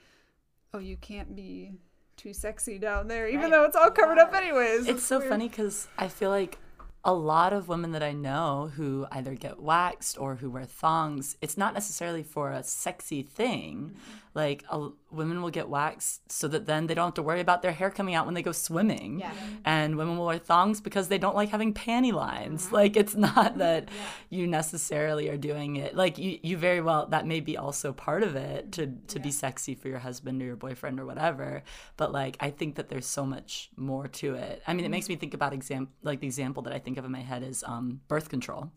oh, 0.73 0.79
you 0.79 0.97
can't 0.97 1.35
be 1.35 1.71
too 2.17 2.33
sexy 2.33 2.77
down 2.77 3.07
there, 3.07 3.27
even 3.27 3.41
Right. 3.41 3.51
though 3.51 3.63
it's 3.65 3.75
all 3.75 3.91
covered 3.91 4.17
up 4.17 4.33
anyways. 4.33 4.87
It's 4.87 5.03
so 5.03 5.17
weird. 5.19 5.29
funny 5.29 5.49
because 5.49 5.87
I 5.97 6.07
feel 6.07 6.29
like 6.29 6.57
a 7.03 7.13
lot 7.13 7.51
of 7.53 7.67
women 7.67 7.91
that 7.91 8.01
I 8.03 8.13
know 8.13 8.71
who 8.75 9.05
either 9.11 9.35
get 9.35 9.59
waxed 9.59 10.17
or 10.17 10.35
who 10.35 10.49
wear 10.49 10.65
thongs, 10.65 11.37
it's 11.41 11.57
not 11.57 11.73
necessarily 11.73 12.23
for 12.23 12.51
a 12.51 12.63
sexy 12.63 13.21
thing. 13.21 13.95
Like 14.35 14.65
a, 14.69 14.89
women 15.11 15.41
will 15.41 15.49
get 15.49 15.69
waxed 15.69 16.29
so 16.29 16.49
that 16.49 16.65
then 16.65 16.87
they 16.87 16.93
don't 16.93 17.05
have 17.05 17.13
to 17.15 17.23
worry 17.23 17.39
about 17.39 17.61
their 17.61 17.71
hair 17.71 17.89
coming 17.89 18.15
out 18.15 18.25
when 18.25 18.35
they 18.35 18.41
go 18.41 18.51
swimming. 18.51 19.21
Yeah. 19.21 19.31
And 19.63 19.95
women 19.95 20.17
will 20.17 20.25
wear 20.25 20.37
thongs 20.37 20.81
because 20.81 21.07
they 21.07 21.17
don't 21.17 21.35
like 21.35 21.49
having 21.49 21.73
panty 21.73 22.11
lines. 22.11 22.71
Like 22.71 22.97
it's 22.97 23.15
not 23.15 23.57
that 23.59 23.87
you 24.29 24.45
necessarily 24.45 25.29
are 25.29 25.37
doing 25.37 25.77
it. 25.77 25.95
Like 25.95 26.17
you, 26.17 26.37
you 26.43 26.57
very 26.57 26.81
well 26.81 27.07
that 27.07 27.25
may 27.25 27.39
be 27.39 27.55
also 27.55 27.93
part 27.93 28.23
of 28.23 28.35
it 28.35 28.73
to 28.73 28.87
to 29.07 29.19
be 29.19 29.31
sexy 29.31 29.73
for 29.73 29.87
your 29.87 29.99
husband 29.99 30.41
or 30.41 30.45
your 30.45 30.57
boyfriend 30.57 30.99
or 30.99 31.05
whatever. 31.05 31.63
But 31.95 32.11
like 32.11 32.35
I 32.41 32.49
think 32.49 32.75
that 32.75 32.89
there's 32.89 33.05
so 33.05 33.25
much 33.25 33.69
more 33.77 34.09
to 34.09 34.35
it. 34.35 34.61
I 34.67 34.73
mean, 34.73 34.85
it 34.85 34.89
makes 34.89 35.07
me 35.07 35.15
think 35.15 35.33
about 35.33 35.53
exam 35.53 35.87
like 36.03 36.19
the 36.19 36.27
example 36.27 36.63
that 36.63 36.73
I 36.73 36.79
think 36.79 36.97
of 36.97 37.05
in 37.05 37.11
my 37.11 37.21
head 37.21 37.41
is 37.41 37.63
um, 37.65 38.01
birth 38.09 38.27
control. 38.27 38.69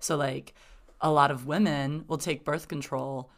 So 0.00 0.16
like 0.16 0.52
a 1.00 1.10
lot 1.10 1.30
of 1.30 1.46
women 1.46 2.04
will 2.08 2.18
take 2.18 2.44
birth 2.44 2.68
control 2.68 3.30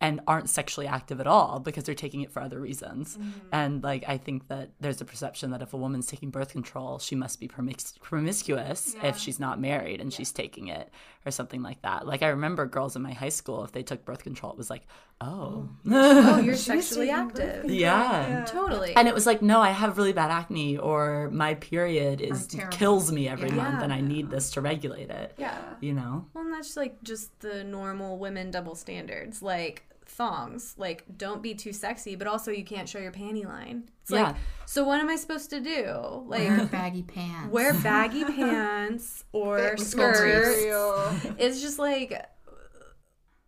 and 0.00 0.20
aren't 0.26 0.48
sexually 0.48 0.86
active 0.86 1.20
at 1.20 1.26
all 1.26 1.58
because 1.58 1.84
they're 1.84 1.94
taking 1.94 2.20
it 2.22 2.30
for 2.30 2.40
other 2.40 2.60
reasons. 2.60 3.16
Mm-hmm. 3.16 3.30
And 3.52 3.82
like 3.82 4.04
I 4.08 4.16
think 4.18 4.48
that 4.48 4.70
there's 4.80 5.00
a 5.00 5.04
perception 5.04 5.50
that 5.50 5.62
if 5.62 5.72
a 5.74 5.76
woman's 5.76 6.06
taking 6.06 6.30
birth 6.30 6.52
control, 6.52 6.98
she 6.98 7.14
must 7.16 7.40
be 7.40 7.48
promis- 7.48 7.98
promiscuous 8.00 8.94
if 9.02 9.18
she's 9.18 9.40
not 9.40 9.60
married 9.60 10.00
and 10.00 10.12
she's 10.12 10.32
taking 10.32 10.68
it 10.68 10.90
or 11.26 11.30
something 11.32 11.62
like 11.62 11.82
that. 11.82 12.06
Like 12.06 12.22
I 12.22 12.28
remember 12.28 12.66
girls 12.66 12.94
in 12.96 13.02
my 13.02 13.12
high 13.12 13.28
school 13.30 13.64
if 13.64 13.72
they 13.72 13.82
took 13.82 14.04
birth 14.04 14.22
control, 14.22 14.52
it 14.52 14.58
was 14.58 14.70
like, 14.70 14.82
oh, 15.20 15.28
Oh, 15.30 15.68
oh 15.90 16.38
you're 16.38 16.54
sexually 16.72 17.10
active. 17.10 17.68
yeah. 17.68 18.44
Totally. 18.46 18.94
And 18.94 19.08
it 19.08 19.14
was 19.14 19.26
like, 19.26 19.42
no, 19.42 19.60
I 19.60 19.70
have 19.70 19.96
really 19.98 20.12
bad 20.12 20.30
acne, 20.30 20.78
or 20.78 21.28
my 21.32 21.54
period 21.54 22.20
is 22.20 22.46
kills 22.70 23.10
me 23.10 23.28
every 23.28 23.48
Yeah. 23.48 23.56
month, 23.56 23.82
and 23.82 23.92
I 23.92 24.00
need 24.00 24.30
this 24.30 24.50
to 24.52 24.60
regulate 24.60 25.10
it. 25.10 25.34
yeah. 25.36 25.58
You 25.80 25.94
know? 25.94 26.26
Well, 26.34 26.44
and 26.44 26.52
that's 26.52 26.76
like 26.76 27.02
just 27.02 27.38
the 27.40 27.64
normal 27.64 28.18
women 28.18 28.50
double 28.52 28.74
standards. 28.76 29.42
Like 29.42 29.57
thongs, 30.06 30.74
like 30.78 31.04
don't 31.16 31.42
be 31.42 31.54
too 31.54 31.72
sexy, 31.72 32.16
but 32.16 32.26
also 32.26 32.50
you 32.50 32.64
can't 32.64 32.88
show 32.88 32.98
your 32.98 33.12
panty 33.12 33.44
line. 33.44 33.88
It's 34.02 34.10
Yeah. 34.10 34.28
like, 34.28 34.36
so 34.66 34.84
what 34.84 35.00
am 35.00 35.08
I 35.08 35.16
supposed 35.16 35.50
to 35.50 35.60
do? 35.60 36.24
wear 36.26 36.58
Like 36.58 36.70
baggy 36.70 37.02
pants 37.02 37.52
wear 37.52 37.74
baggy 37.82 38.24
pants 38.24 39.24
or 39.32 39.58
Fit 39.76 39.80
skirts. 39.80 41.24
It's 41.38 41.60
just 41.60 41.78
like 41.78 42.26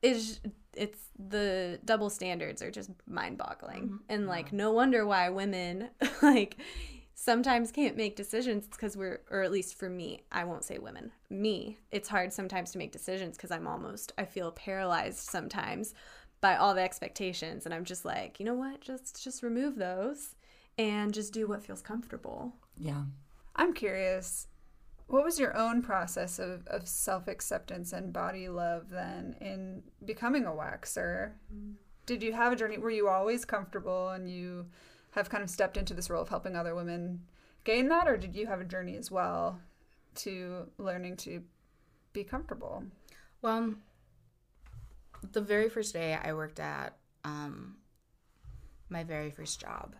it's 0.03 0.41
it's 0.77 0.99
the 1.19 1.79
double 1.85 2.09
standards 2.09 2.63
are 2.63 2.71
just 2.71 2.91
mind-boggling. 3.07 3.83
Mm-hmm. 3.83 3.97
And 4.09 4.27
like 4.27 4.53
no 4.53 4.73
wonder 4.73 5.05
why 5.07 5.29
women 5.31 5.89
like 6.23 6.57
sometimes 7.23 7.71
can't 7.71 7.99
make 7.99 8.17
decisions 8.17 8.67
because 8.67 8.97
we're 8.97 9.21
or 9.31 9.43
at 9.43 9.53
least 9.53 9.79
for 9.79 9.91
me 9.91 10.23
i 10.33 10.43
won't 10.43 10.65
say 10.65 10.79
women 10.79 11.13
me 11.29 11.77
it's 11.91 12.09
hard 12.09 12.33
sometimes 12.33 12.73
to 12.73 12.79
make 12.79 12.93
decisions 12.93 13.37
because 13.37 13.51
i'm 13.51 13.67
almost 13.67 14.11
i 14.17 14.25
feel 14.25 14.51
paralyzed 14.53 15.19
sometimes 15.19 15.93
by 16.41 16.57
all 16.57 16.73
the 16.75 16.81
expectations 16.81 17.67
and 17.67 17.75
i'm 17.75 17.85
just 17.85 18.07
like 18.07 18.41
you 18.41 18.47
know 18.47 18.55
what 18.55 18.81
just 18.81 19.23
just 19.23 19.43
remove 19.43 19.77
those 19.77 20.35
and 20.79 21.13
just 21.13 21.35
do 21.35 21.47
what 21.47 21.63
feels 21.63 21.83
comfortable 21.83 22.55
Yeah. 22.79 23.03
I'm 23.57 23.75
curious, 23.75 24.47
what 25.09 25.25
was 25.25 25.39
your 25.39 25.55
own 25.57 25.83
process 25.83 26.39
of, 26.39 26.67
of 26.69 26.89
self 26.89 27.29
acceptance 27.29 27.93
and 27.93 28.13
body 28.13 28.49
love 28.49 28.89
then 28.89 29.37
in 29.41 29.83
becoming 30.05 30.47
a 30.47 30.51
waxer? 30.51 31.33
Mm. 31.55 31.75
Did 32.07 32.23
you 32.23 32.33
have 32.33 32.53
a 32.53 32.57
journey? 32.57 32.79
Were 32.79 32.91
you 32.91 33.09
always 33.09 33.45
comfortable 33.45 34.09
and 34.11 34.31
you 34.31 34.67
have 35.13 35.31
kind 35.31 35.43
of 35.43 35.51
stepped 35.51 35.77
into 35.77 35.95
this 35.95 36.11
role 36.11 36.23
of 36.23 36.29
helping 36.29 36.57
other 36.57 36.75
women 36.75 37.21
gain 37.65 37.89
that, 37.89 38.09
or 38.09 38.17
did 38.17 38.35
you 38.35 38.47
have 38.47 38.61
a 38.61 38.65
journey 38.65 38.97
as 38.97 39.11
well 39.11 39.61
to 40.17 40.67
learning 40.79 41.17
to 41.17 41.43
be 42.13 42.25
comfortable? 42.25 42.85
Well, 43.43 43.75
the 45.33 45.41
very 45.41 45.69
first 45.69 45.93
day 45.93 46.19
I 46.23 46.33
worked 46.33 46.61
at 46.61 46.97
um, 47.25 47.77
my 48.89 49.05
very 49.05 49.31
first 49.31 49.61
job, 49.61 49.95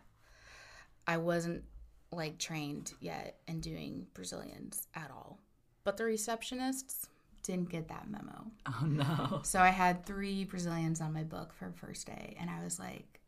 I 1.07 1.17
wasn't 1.17 1.65
like 2.13 2.39
trained 2.39 2.93
yet 3.01 3.39
in 3.47 3.61
doing 3.61 4.07
Brazilians 4.15 4.89
at 4.95 5.11
all. 5.11 5.39
But 5.85 5.97
the 5.97 6.05
receptionists 6.05 7.07
didn't 7.43 7.71
get 7.71 7.89
that 7.89 8.11
memo. 8.11 8.51
Oh 8.67 8.85
no. 8.85 9.41
So 9.45 9.61
I 9.61 9.69
had 9.69 10.05
three 10.05 10.45
Brazilians 10.45 11.01
on 11.01 11.13
my 11.13 11.23
book 11.23 11.53
for 11.53 11.73
first 11.77 12.07
day, 12.07 12.37
and 12.39 12.51
I 12.51 12.63
was 12.63 12.79
like, 12.79 13.21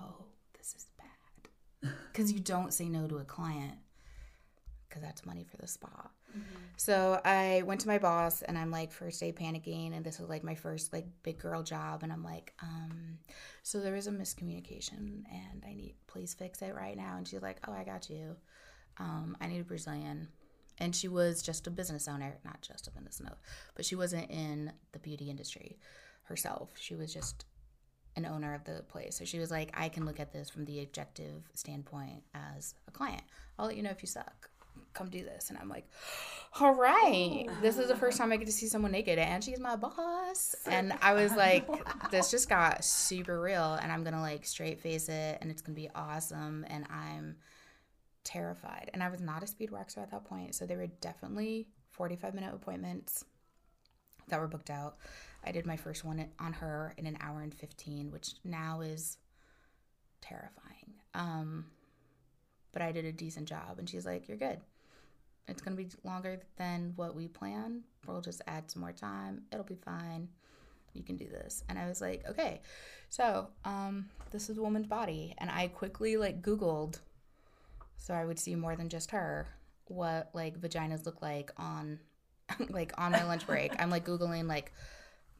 oh, 0.00 0.24
this 0.58 0.74
is 0.76 0.86
bad. 0.98 1.06
Because 2.12 2.32
you 2.32 2.40
don't 2.40 2.72
say 2.72 2.88
no 2.88 3.06
to 3.06 3.18
a 3.18 3.24
client, 3.24 3.74
because 4.88 5.02
that's 5.02 5.24
money 5.26 5.44
for 5.44 5.56
the 5.56 5.66
spa. 5.66 6.10
So 6.76 7.20
I 7.24 7.62
went 7.64 7.80
to 7.82 7.86
my 7.86 7.98
boss, 7.98 8.42
and 8.42 8.58
I'm 8.58 8.72
like, 8.72 8.90
first 8.90 9.20
day 9.20 9.32
panicking, 9.32 9.94
and 9.94 10.04
this 10.04 10.18
was 10.18 10.28
like 10.28 10.42
my 10.42 10.56
first 10.56 10.92
like 10.92 11.06
big 11.22 11.38
girl 11.38 11.62
job, 11.62 12.02
and 12.02 12.12
I'm 12.12 12.24
like, 12.24 12.52
um, 12.60 13.18
so 13.62 13.80
there 13.80 13.92
was 13.92 14.08
a 14.08 14.10
miscommunication, 14.10 15.22
and 15.30 15.62
I 15.64 15.74
need 15.74 15.94
please 16.08 16.34
fix 16.34 16.60
it 16.62 16.74
right 16.74 16.96
now. 16.96 17.16
And 17.16 17.26
she's 17.28 17.42
like, 17.42 17.58
oh, 17.68 17.72
I 17.72 17.84
got 17.84 18.10
you. 18.10 18.36
Um, 18.98 19.36
I 19.40 19.46
need 19.46 19.60
a 19.60 19.64
Brazilian. 19.64 20.28
And 20.78 20.94
she 20.94 21.06
was 21.06 21.40
just 21.40 21.68
a 21.68 21.70
business 21.70 22.08
owner, 22.08 22.36
not 22.44 22.60
just 22.60 22.88
a 22.88 22.90
business 22.90 23.20
owner, 23.20 23.36
but 23.76 23.84
she 23.84 23.94
wasn't 23.94 24.28
in 24.30 24.72
the 24.90 24.98
beauty 24.98 25.30
industry 25.30 25.78
herself. 26.24 26.70
She 26.80 26.96
was 26.96 27.14
just 27.14 27.44
an 28.16 28.26
owner 28.26 28.54
of 28.54 28.64
the 28.64 28.82
place. 28.88 29.16
So 29.16 29.24
she 29.24 29.38
was 29.38 29.50
like, 29.50 29.70
I 29.74 29.88
can 29.88 30.04
look 30.04 30.20
at 30.20 30.32
this 30.32 30.48
from 30.48 30.64
the 30.64 30.82
objective 30.82 31.42
standpoint 31.54 32.22
as 32.34 32.74
a 32.88 32.90
client. 32.90 33.22
I'll 33.58 33.66
let 33.66 33.76
you 33.76 33.82
know 33.82 33.90
if 33.90 34.02
you 34.02 34.06
suck. 34.06 34.50
Come 34.92 35.08
do 35.08 35.24
this. 35.24 35.50
And 35.50 35.58
I'm 35.58 35.68
like, 35.68 35.88
all 36.60 36.74
right. 36.74 37.46
This 37.60 37.78
is 37.78 37.88
the 37.88 37.96
first 37.96 38.16
time 38.16 38.30
I 38.30 38.36
get 38.36 38.46
to 38.46 38.52
see 38.52 38.66
someone 38.66 38.92
naked, 38.92 39.18
and 39.18 39.42
she's 39.42 39.58
my 39.58 39.74
boss. 39.74 40.54
And 40.66 40.92
I 41.02 41.14
was 41.14 41.34
like, 41.34 41.66
this 42.10 42.30
just 42.30 42.48
got 42.48 42.84
super 42.84 43.40
real, 43.40 43.74
and 43.74 43.90
I'm 43.90 44.04
going 44.04 44.14
to 44.14 44.20
like 44.20 44.44
straight 44.46 44.80
face 44.80 45.08
it, 45.08 45.38
and 45.40 45.50
it's 45.50 45.62
going 45.62 45.74
to 45.74 45.80
be 45.80 45.90
awesome. 45.94 46.64
And 46.68 46.86
I'm 46.90 47.36
terrified. 48.22 48.90
And 48.94 49.02
I 49.02 49.08
was 49.08 49.20
not 49.20 49.42
a 49.42 49.46
speed 49.46 49.70
waxer 49.70 49.98
at 49.98 50.10
that 50.10 50.24
point. 50.24 50.54
So 50.54 50.66
there 50.66 50.78
were 50.78 50.86
definitely 50.86 51.66
45 51.92 52.34
minute 52.34 52.54
appointments 52.54 53.24
that 54.28 54.40
were 54.40 54.48
booked 54.48 54.70
out. 54.70 54.96
I 55.46 55.52
did 55.52 55.66
my 55.66 55.76
first 55.76 56.04
one 56.04 56.26
on 56.38 56.52
her 56.54 56.94
in 56.96 57.06
an 57.06 57.18
hour 57.20 57.40
and 57.40 57.54
15, 57.54 58.10
which 58.10 58.34
now 58.44 58.80
is 58.80 59.18
terrifying. 60.20 60.94
Um, 61.14 61.66
but 62.72 62.82
I 62.82 62.92
did 62.92 63.04
a 63.04 63.12
decent 63.12 63.48
job. 63.48 63.78
And 63.78 63.88
she's 63.88 64.06
like, 64.06 64.28
You're 64.28 64.36
good. 64.36 64.60
It's 65.46 65.60
going 65.62 65.76
to 65.76 65.82
be 65.82 65.90
longer 66.04 66.40
than 66.56 66.94
what 66.96 67.14
we 67.14 67.28
planned. 67.28 67.82
We'll 68.06 68.22
just 68.22 68.42
add 68.46 68.70
some 68.70 68.80
more 68.80 68.92
time. 68.92 69.42
It'll 69.52 69.64
be 69.64 69.76
fine. 69.84 70.28
You 70.94 71.02
can 71.02 71.16
do 71.16 71.26
this. 71.26 71.64
And 71.68 71.78
I 71.78 71.86
was 71.88 72.00
like, 72.00 72.24
Okay. 72.28 72.60
So, 73.10 73.48
um, 73.64 74.08
this 74.32 74.50
is 74.50 74.58
a 74.58 74.62
woman's 74.62 74.86
body. 74.86 75.34
And 75.38 75.50
I 75.50 75.68
quickly 75.68 76.16
like 76.16 76.42
Googled 76.42 76.98
so 78.04 78.12
I 78.12 78.26
would 78.26 78.38
see 78.38 78.54
more 78.54 78.76
than 78.76 78.90
just 78.90 79.12
her 79.12 79.48
what 79.86 80.28
like 80.34 80.60
vaginas 80.60 81.06
look 81.06 81.22
like 81.22 81.50
on 81.56 81.98
like 82.68 82.92
on 82.98 83.12
my 83.12 83.24
lunch 83.24 83.46
break. 83.46 83.72
I'm 83.78 83.88
like 83.88 84.04
googling 84.04 84.46
like 84.46 84.72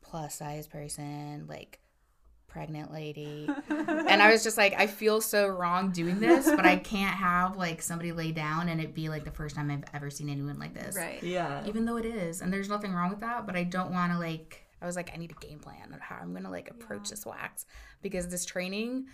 plus 0.04 0.36
size 0.36 0.66
person, 0.66 1.46
like 1.48 1.80
pregnant 2.46 2.92
lady. 2.92 3.48
and 3.68 4.22
I 4.22 4.30
was 4.30 4.44
just 4.44 4.56
like 4.56 4.74
I 4.78 4.86
feel 4.86 5.20
so 5.20 5.48
wrong 5.48 5.90
doing 5.90 6.20
this, 6.20 6.46
but 6.46 6.64
I 6.64 6.76
can't 6.76 7.16
have 7.16 7.56
like 7.56 7.82
somebody 7.82 8.12
lay 8.12 8.30
down 8.30 8.68
and 8.68 8.80
it 8.80 8.94
be 8.94 9.08
like 9.08 9.24
the 9.24 9.32
first 9.32 9.56
time 9.56 9.70
I've 9.70 9.84
ever 9.92 10.08
seen 10.08 10.28
anyone 10.28 10.58
like 10.60 10.72
this. 10.72 10.94
Right. 10.94 11.22
Yeah. 11.22 11.66
Even 11.66 11.84
though 11.84 11.96
it 11.96 12.06
is, 12.06 12.40
and 12.40 12.52
there's 12.52 12.68
nothing 12.68 12.92
wrong 12.92 13.10
with 13.10 13.20
that, 13.20 13.44
but 13.44 13.56
I 13.56 13.64
don't 13.64 13.90
want 13.90 14.12
to 14.12 14.18
like 14.18 14.64
I 14.80 14.86
was 14.86 14.94
like 14.94 15.10
I 15.12 15.16
need 15.16 15.32
a 15.32 15.46
game 15.46 15.58
plan 15.58 15.92
of 15.92 16.00
how 16.00 16.16
I'm 16.20 16.30
going 16.30 16.44
to 16.44 16.50
like 16.50 16.70
approach 16.70 17.10
this 17.10 17.26
wax 17.26 17.66
because 18.02 18.28
this 18.28 18.44
training 18.44 19.06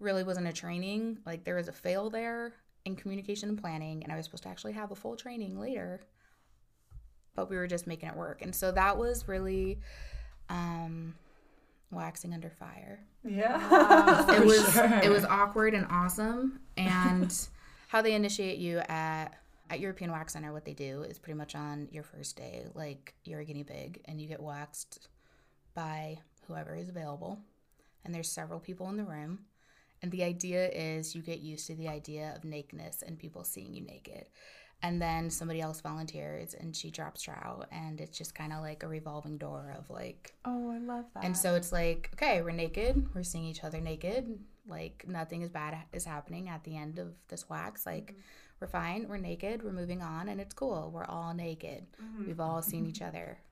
really 0.00 0.24
wasn't 0.24 0.48
a 0.48 0.52
training. 0.52 1.18
Like 1.24 1.44
there 1.44 1.54
was 1.54 1.68
a 1.68 1.72
fail 1.72 2.10
there 2.10 2.54
in 2.84 2.96
communication 2.96 3.48
and 3.48 3.60
planning, 3.60 4.02
and 4.02 4.12
I 4.12 4.16
was 4.16 4.24
supposed 4.24 4.42
to 4.42 4.48
actually 4.48 4.72
have 4.72 4.90
a 4.90 4.96
full 4.96 5.14
training 5.14 5.60
later, 5.60 6.00
but 7.36 7.48
we 7.48 7.56
were 7.56 7.66
just 7.66 7.86
making 7.86 8.08
it 8.08 8.16
work. 8.16 8.42
And 8.42 8.54
so 8.54 8.72
that 8.72 8.98
was 8.98 9.28
really 9.28 9.80
um, 10.48 11.14
waxing 11.90 12.32
under 12.32 12.50
fire. 12.50 13.00
Yeah. 13.24 14.26
it 14.36 14.44
was 14.44 14.72
sure. 14.72 15.00
it 15.02 15.10
was 15.10 15.24
awkward 15.24 15.74
and 15.74 15.86
awesome. 15.90 16.60
And 16.76 17.34
how 17.88 18.02
they 18.02 18.14
initiate 18.14 18.58
you 18.58 18.78
at 18.88 19.34
at 19.70 19.80
European 19.80 20.10
Wax 20.10 20.32
Center, 20.32 20.52
what 20.52 20.64
they 20.64 20.72
do 20.72 21.02
is 21.02 21.18
pretty 21.18 21.36
much 21.36 21.54
on 21.54 21.88
your 21.90 22.02
first 22.02 22.36
day, 22.36 22.64
like 22.74 23.14
you're 23.24 23.40
a 23.40 23.44
guinea 23.44 23.64
pig, 23.64 24.00
and 24.06 24.20
you 24.20 24.26
get 24.26 24.42
waxed 24.42 25.08
by 25.74 26.18
whoever 26.46 26.74
is 26.74 26.88
available. 26.88 27.38
And 28.04 28.14
there's 28.14 28.30
several 28.30 28.60
people 28.60 28.88
in 28.88 28.96
the 28.96 29.04
room. 29.04 29.40
And 30.00 30.10
the 30.10 30.22
idea 30.22 30.68
is 30.68 31.14
you 31.14 31.22
get 31.22 31.40
used 31.40 31.66
to 31.66 31.74
the 31.74 31.88
idea 31.88 32.32
of 32.34 32.44
nakedness 32.44 33.02
and 33.02 33.18
people 33.18 33.44
seeing 33.44 33.74
you 33.74 33.82
naked. 33.82 34.28
And 34.82 35.02
then 35.02 35.28
somebody 35.28 35.60
else 35.60 35.80
volunteers 35.80 36.54
and 36.54 36.74
she 36.74 36.90
drops 36.90 37.22
trout. 37.22 37.66
And 37.72 38.00
it's 38.00 38.16
just 38.16 38.34
kind 38.34 38.52
of 38.52 38.60
like 38.60 38.84
a 38.84 38.88
revolving 38.88 39.36
door 39.36 39.74
of 39.76 39.90
like, 39.90 40.32
Oh, 40.44 40.70
I 40.70 40.78
love 40.78 41.06
that. 41.14 41.24
and 41.24 41.36
so 41.36 41.54
it's 41.56 41.72
like, 41.72 42.10
okay, 42.14 42.42
we're 42.42 42.52
naked. 42.52 43.08
We're 43.14 43.24
seeing 43.24 43.44
each 43.44 43.64
other 43.64 43.80
naked. 43.80 44.38
Like 44.68 45.04
nothing 45.08 45.42
is 45.42 45.50
bad 45.50 45.76
is 45.92 46.04
happening 46.04 46.48
at 46.48 46.62
the 46.62 46.76
end 46.76 46.98
of 46.98 47.08
this 47.28 47.48
wax. 47.48 47.86
Like 47.86 48.12
mm-hmm. 48.12 48.20
we're 48.60 48.68
fine. 48.68 49.06
We're 49.08 49.16
naked. 49.16 49.64
We're 49.64 49.72
moving 49.72 50.02
on, 50.02 50.28
and 50.28 50.40
it's 50.40 50.54
cool. 50.54 50.90
We're 50.94 51.06
all 51.06 51.32
naked. 51.34 51.86
Mm-hmm. 52.02 52.26
We've 52.26 52.40
all 52.40 52.62
seen 52.62 52.86
each 52.86 53.02
other. 53.02 53.38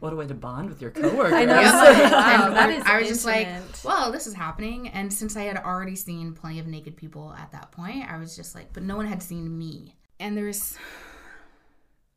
What 0.00 0.14
a 0.14 0.16
way 0.16 0.26
to 0.26 0.32
bond 0.34 0.70
with 0.70 0.80
your 0.80 0.90
coworkers. 0.92 1.34
I 1.34 1.44
know. 1.44 1.60
Yeah. 1.60 2.10
Wow, 2.10 2.46
and 2.46 2.56
that 2.56 2.70
I- 2.70 2.72
is 2.72 2.82
I 2.86 2.98
was 3.00 3.08
just 3.08 3.26
like, 3.26 3.46
well, 3.84 4.10
this 4.10 4.26
is 4.26 4.32
happening. 4.32 4.88
And 4.88 5.12
since 5.12 5.36
I 5.36 5.42
had 5.42 5.58
already 5.58 5.94
seen 5.94 6.32
plenty 6.32 6.58
of 6.58 6.66
naked 6.66 6.96
people 6.96 7.34
at 7.38 7.52
that 7.52 7.70
point, 7.70 8.10
I 8.10 8.16
was 8.16 8.34
just 8.34 8.54
like, 8.54 8.72
but 8.72 8.82
no 8.82 8.96
one 8.96 9.06
had 9.06 9.22
seen 9.22 9.58
me. 9.58 9.94
And 10.20 10.36
there's 10.36 10.76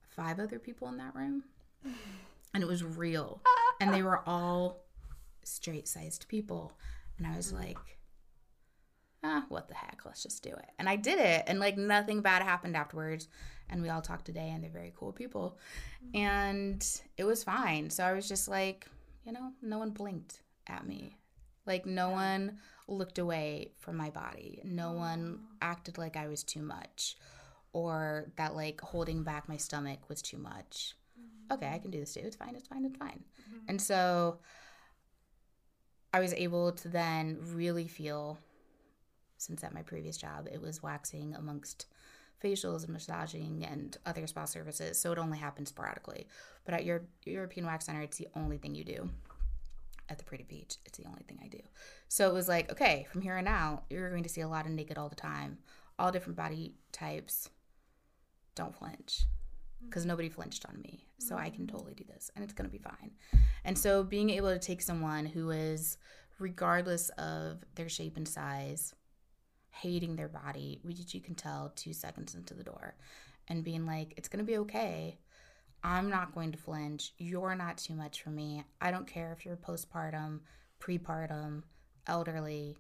five 0.10 0.38
other 0.38 0.60
people 0.60 0.90
in 0.90 0.98
that 0.98 1.16
room, 1.16 1.44
and 2.54 2.62
it 2.62 2.68
was 2.68 2.84
real. 2.84 3.42
And 3.80 3.94
they 3.94 4.04
were 4.04 4.22
all 4.28 4.84
straight 5.44 5.88
sized 5.88 6.28
people. 6.28 6.74
And 7.18 7.26
I 7.26 7.36
was 7.36 7.54
like, 7.54 7.78
ah, 9.24 9.46
what 9.48 9.70
the 9.70 9.74
heck? 9.74 10.02
Let's 10.06 10.22
just 10.22 10.44
do 10.44 10.50
it. 10.50 10.70
And 10.78 10.90
I 10.90 10.98
did 10.98 11.18
it. 11.18 11.46
And 11.48 11.60
like 11.60 11.78
nothing 11.78 12.22
bad 12.22 12.44
happened 12.44 12.76
afterwards. 12.76 13.30
And 13.70 13.82
we 13.82 13.88
all 13.88 14.02
talked 14.02 14.26
today, 14.26 14.52
and 14.54 14.62
they're 14.62 14.70
very 14.70 14.94
cool 14.96 15.14
people. 15.14 15.58
And 16.14 16.86
it 17.18 17.24
was 17.24 17.44
fine. 17.44 17.90
So 17.90 18.04
I 18.04 18.12
was 18.12 18.28
just 18.28 18.50
like, 18.50 18.86
you 19.26 19.32
know, 19.32 19.54
no 19.62 19.80
one 19.80 19.92
blinked 19.92 20.42
at 20.68 20.86
me. 20.86 21.16
Like 21.66 21.86
no 21.86 22.10
one 22.10 22.58
looked 22.90 23.18
away 23.18 23.72
from 23.80 23.96
my 23.96 24.10
body. 24.10 24.60
No 24.66 24.92
one 24.92 25.40
acted 25.62 25.98
like 25.98 26.18
I 26.18 26.28
was 26.28 26.44
too 26.44 26.62
much 26.62 27.16
or 27.74 28.32
that 28.38 28.56
like 28.56 28.80
holding 28.82 29.24
back 29.24 29.50
my 29.50 29.58
stomach 29.58 30.10
was 30.10 30.22
too 30.22 30.38
much. 30.38 30.96
Okay, 31.52 31.70
I 31.70 31.80
can 31.80 31.92
do 31.92 32.00
this 32.00 32.14
too. 32.14 32.22
It's 32.24 32.36
fine. 32.36 32.56
It's 32.56 32.68
fine. 32.68 32.86
It's 32.86 32.98
fine. 32.98 33.24
Mm-hmm. 33.42 33.60
And 33.68 33.82
so 33.82 34.40
I 36.14 36.20
was 36.20 36.34
able 36.34 36.72
to 36.72 36.88
then 36.88 37.40
really 37.42 37.88
feel 37.88 38.38
since 39.44 39.64
at 39.64 39.74
my 39.74 39.82
previous 39.82 40.18
job 40.18 40.48
it 40.52 40.62
was 40.62 40.82
waxing 40.82 41.36
amongst 41.36 41.88
facials 42.44 42.84
and 42.84 42.94
massaging 42.94 43.66
and 43.70 43.98
other 44.06 44.26
spa 44.26 44.46
services 44.46 44.98
so 44.98 45.12
it 45.12 45.18
only 45.18 45.38
happened 45.38 45.68
sporadically 45.68 46.28
but 46.66 46.74
at 46.74 46.86
your 46.86 47.04
european 47.26 47.66
wax 47.66 47.86
center 47.86 48.02
it's 48.02 48.18
the 48.18 48.28
only 48.36 48.58
thing 48.58 48.74
you 48.74 48.84
do 48.84 49.10
at 50.10 50.18
the 50.18 50.24
Pretty 50.24 50.44
Peach 50.44 50.78
it's 50.86 50.98
the 50.98 51.06
only 51.06 51.24
thing 51.28 51.40
i 51.44 51.48
do 51.48 51.60
so 52.08 52.30
it 52.30 52.34
was 52.34 52.48
like 52.48 52.72
okay 52.72 53.06
from 53.12 53.22
here 53.22 53.36
on 53.36 53.48
out 53.48 53.84
you're 53.90 54.10
going 54.10 54.24
to 54.24 54.30
see 54.30 54.42
a 54.42 54.48
lot 54.48 54.66
of 54.66 54.72
naked 54.72 54.98
all 54.98 55.10
the 55.10 55.16
time 55.16 55.58
all 56.00 56.12
different 56.12 56.38
body 56.38 56.74
types 56.92 57.50
don't 58.56 58.76
flinch 58.76 59.26
because 59.86 60.06
nobody 60.06 60.30
flinched 60.30 60.66
on 60.68 60.80
me 60.82 61.06
so 61.18 61.36
i 61.36 61.50
can 61.50 61.66
mm. 61.66 61.72
totally 61.72 61.94
do 61.94 62.04
this 62.06 62.32
and 62.36 62.44
it's 62.44 62.54
going 62.54 62.70
to 62.70 62.72
be 62.72 62.84
fine. 62.84 63.12
And 63.66 63.78
so 63.78 64.04
being 64.04 64.30
able 64.30 64.52
to 64.52 64.60
take 64.60 64.82
someone 64.82 65.26
who 65.26 65.52
is 65.52 65.98
regardless 66.40 67.10
of 67.10 67.64
their 67.76 67.90
shape 67.90 68.18
and 68.18 68.28
size 68.28 68.94
hating 69.70 70.16
their 70.16 70.28
body 70.28 70.80
which 70.84 71.14
you 71.14 71.22
can 71.22 71.36
tell 71.36 71.72
two 71.76 71.94
seconds 71.94 72.36
into 72.36 72.54
the 72.54 72.64
door 72.64 72.96
and 73.48 73.64
being 73.64 73.86
like 73.86 74.14
it's 74.18 74.28
going 74.28 74.44
to 74.44 74.50
be 74.52 74.58
okay. 74.58 75.18
I'm 75.86 76.10
not 76.10 76.34
going 76.34 76.54
to 76.54 76.58
flinch. 76.58 77.14
You're 77.18 77.56
not 77.56 77.78
too 77.78 77.94
much 77.94 78.22
for 78.22 78.30
me. 78.30 78.64
I 78.80 78.90
don't 78.90 79.08
care 79.08 79.34
if 79.38 79.46
you're 79.46 79.58
postpartum 79.58 80.40
prepartum 80.80 81.64
elderly 82.08 82.78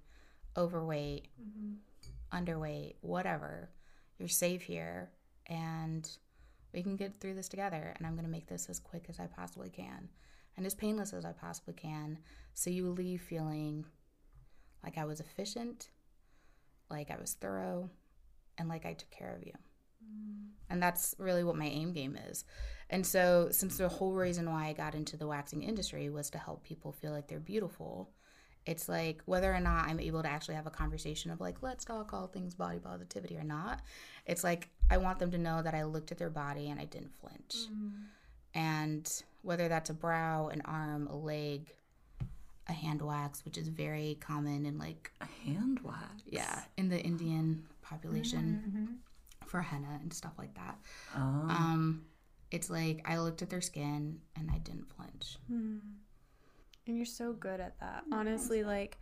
overweight 0.57 1.27
mm-hmm. 1.41 2.37
underweight 2.37 2.95
whatever. 3.01 3.69
You're 4.17 4.29
safe 4.29 4.61
here 4.61 5.09
and 5.47 6.17
we 6.73 6.81
can 6.81 6.95
get 6.95 7.19
through 7.19 7.33
this 7.35 7.49
together 7.49 7.93
and 7.97 8.05
i'm 8.05 8.13
going 8.13 8.25
to 8.25 8.31
make 8.31 8.47
this 8.47 8.67
as 8.69 8.79
quick 8.79 9.05
as 9.09 9.19
i 9.19 9.27
possibly 9.27 9.69
can 9.69 10.09
and 10.57 10.65
as 10.65 10.75
painless 10.75 11.13
as 11.13 11.25
i 11.25 11.31
possibly 11.31 11.73
can 11.73 12.17
so 12.53 12.69
you 12.69 12.89
leave 12.89 13.21
feeling 13.21 13.85
like 14.83 14.97
i 14.97 15.05
was 15.05 15.19
efficient 15.19 15.89
like 16.89 17.11
i 17.11 17.17
was 17.19 17.33
thorough 17.33 17.89
and 18.57 18.69
like 18.69 18.85
i 18.85 18.93
took 18.93 19.09
care 19.09 19.35
of 19.35 19.45
you. 19.45 19.53
Mm. 20.03 20.49
And 20.69 20.81
that's 20.81 21.15
really 21.17 21.43
what 21.43 21.55
my 21.55 21.65
aim 21.65 21.93
game 21.93 22.17
is. 22.29 22.45
And 22.89 23.05
so 23.05 23.49
since 23.51 23.77
the 23.77 23.87
whole 23.87 24.13
reason 24.13 24.49
why 24.49 24.67
i 24.67 24.73
got 24.73 24.95
into 24.95 25.17
the 25.17 25.27
waxing 25.27 25.63
industry 25.63 26.09
was 26.09 26.29
to 26.31 26.37
help 26.37 26.63
people 26.63 26.91
feel 26.91 27.11
like 27.11 27.27
they're 27.27 27.39
beautiful 27.39 28.11
it's 28.65 28.87
like 28.87 29.21
whether 29.25 29.53
or 29.53 29.59
not 29.59 29.87
i'm 29.87 29.99
able 29.99 30.21
to 30.21 30.29
actually 30.29 30.55
have 30.55 30.67
a 30.67 30.71
conversation 30.71 31.31
of 31.31 31.41
like 31.41 31.61
let's 31.61 31.83
talk 31.83 32.13
all 32.13 32.27
things 32.27 32.55
body 32.55 32.79
positivity 32.79 33.37
or 33.37 33.43
not 33.43 33.81
it's 34.25 34.43
like 34.43 34.69
i 34.89 34.97
want 34.97 35.19
them 35.19 35.31
to 35.31 35.37
know 35.37 35.61
that 35.61 35.73
i 35.73 35.83
looked 35.83 36.11
at 36.11 36.17
their 36.17 36.29
body 36.29 36.69
and 36.69 36.79
i 36.79 36.85
didn't 36.85 37.13
flinch. 37.15 37.67
Mm-hmm. 37.71 37.89
And 38.55 39.23
whether 39.41 39.67
that's 39.67 39.89
a 39.89 39.93
brow 39.93 40.47
an 40.49 40.61
arm 40.65 41.07
a 41.07 41.15
leg 41.15 41.73
a 42.67 42.73
hand 42.73 43.01
wax 43.01 43.43
which 43.45 43.57
is 43.57 43.67
very 43.67 44.17
common 44.21 44.65
in 44.65 44.77
like 44.77 45.11
A 45.21 45.27
hand 45.45 45.79
wax. 45.83 46.23
yeah 46.25 46.61
in 46.77 46.89
the 46.89 46.99
indian 46.99 47.63
population 47.81 48.63
mm-hmm. 48.67 49.47
for 49.47 49.61
henna 49.61 49.99
and 50.01 50.13
stuff 50.13 50.33
like 50.37 50.53
that. 50.55 50.77
Oh. 51.15 51.19
um 51.19 52.05
it's 52.51 52.69
like 52.69 53.01
i 53.05 53.17
looked 53.17 53.41
at 53.41 53.49
their 53.49 53.61
skin 53.61 54.19
and 54.35 54.49
i 54.51 54.57
didn't 54.59 54.87
flinch. 54.95 55.37
Hmm. 55.47 55.77
And 56.85 56.97
you're 56.97 57.05
so 57.05 57.31
good 57.33 57.59
at 57.61 57.79
that. 57.79 58.03
Mm-hmm. 58.03 58.13
Honestly, 58.13 58.63
like 58.63 58.97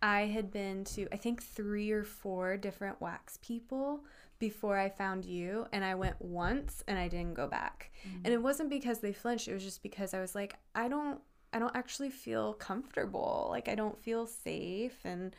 I 0.00 0.22
had 0.22 0.50
been 0.50 0.84
to 0.84 1.08
I 1.12 1.16
think 1.16 1.42
3 1.42 1.90
or 1.90 2.04
4 2.04 2.56
different 2.58 3.00
wax 3.00 3.38
people 3.42 4.04
before 4.38 4.78
I 4.78 4.88
found 4.88 5.24
you 5.24 5.66
and 5.72 5.84
I 5.84 5.94
went 5.94 6.20
once 6.20 6.82
and 6.86 6.98
I 6.98 7.08
didn't 7.08 7.34
go 7.34 7.46
back. 7.46 7.92
And 8.24 8.32
it 8.34 8.42
wasn't 8.42 8.70
because 8.70 8.98
they 8.98 9.12
flinched, 9.12 9.48
it 9.48 9.54
was 9.54 9.64
just 9.64 9.82
because 9.82 10.14
I 10.14 10.20
was 10.20 10.34
like 10.34 10.56
I 10.74 10.88
don't 10.88 11.20
I 11.52 11.58
don't 11.58 11.76
actually 11.76 12.10
feel 12.10 12.54
comfortable. 12.54 13.46
Like 13.50 13.68
I 13.68 13.74
don't 13.74 13.98
feel 13.98 14.26
safe 14.26 14.98
and 15.04 15.34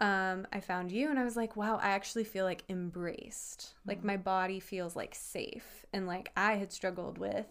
um 0.00 0.46
I 0.52 0.60
found 0.60 0.92
you 0.92 1.08
and 1.08 1.18
I 1.18 1.24
was 1.24 1.36
like, 1.36 1.56
wow, 1.56 1.78
I 1.82 1.90
actually 1.90 2.24
feel 2.24 2.44
like 2.44 2.64
embraced. 2.68 3.74
Like 3.86 4.04
my 4.04 4.16
body 4.16 4.60
feels 4.60 4.96
like 4.96 5.14
safe 5.14 5.86
and 5.92 6.06
like 6.06 6.30
I 6.36 6.54
had 6.54 6.72
struggled 6.72 7.18
with 7.18 7.46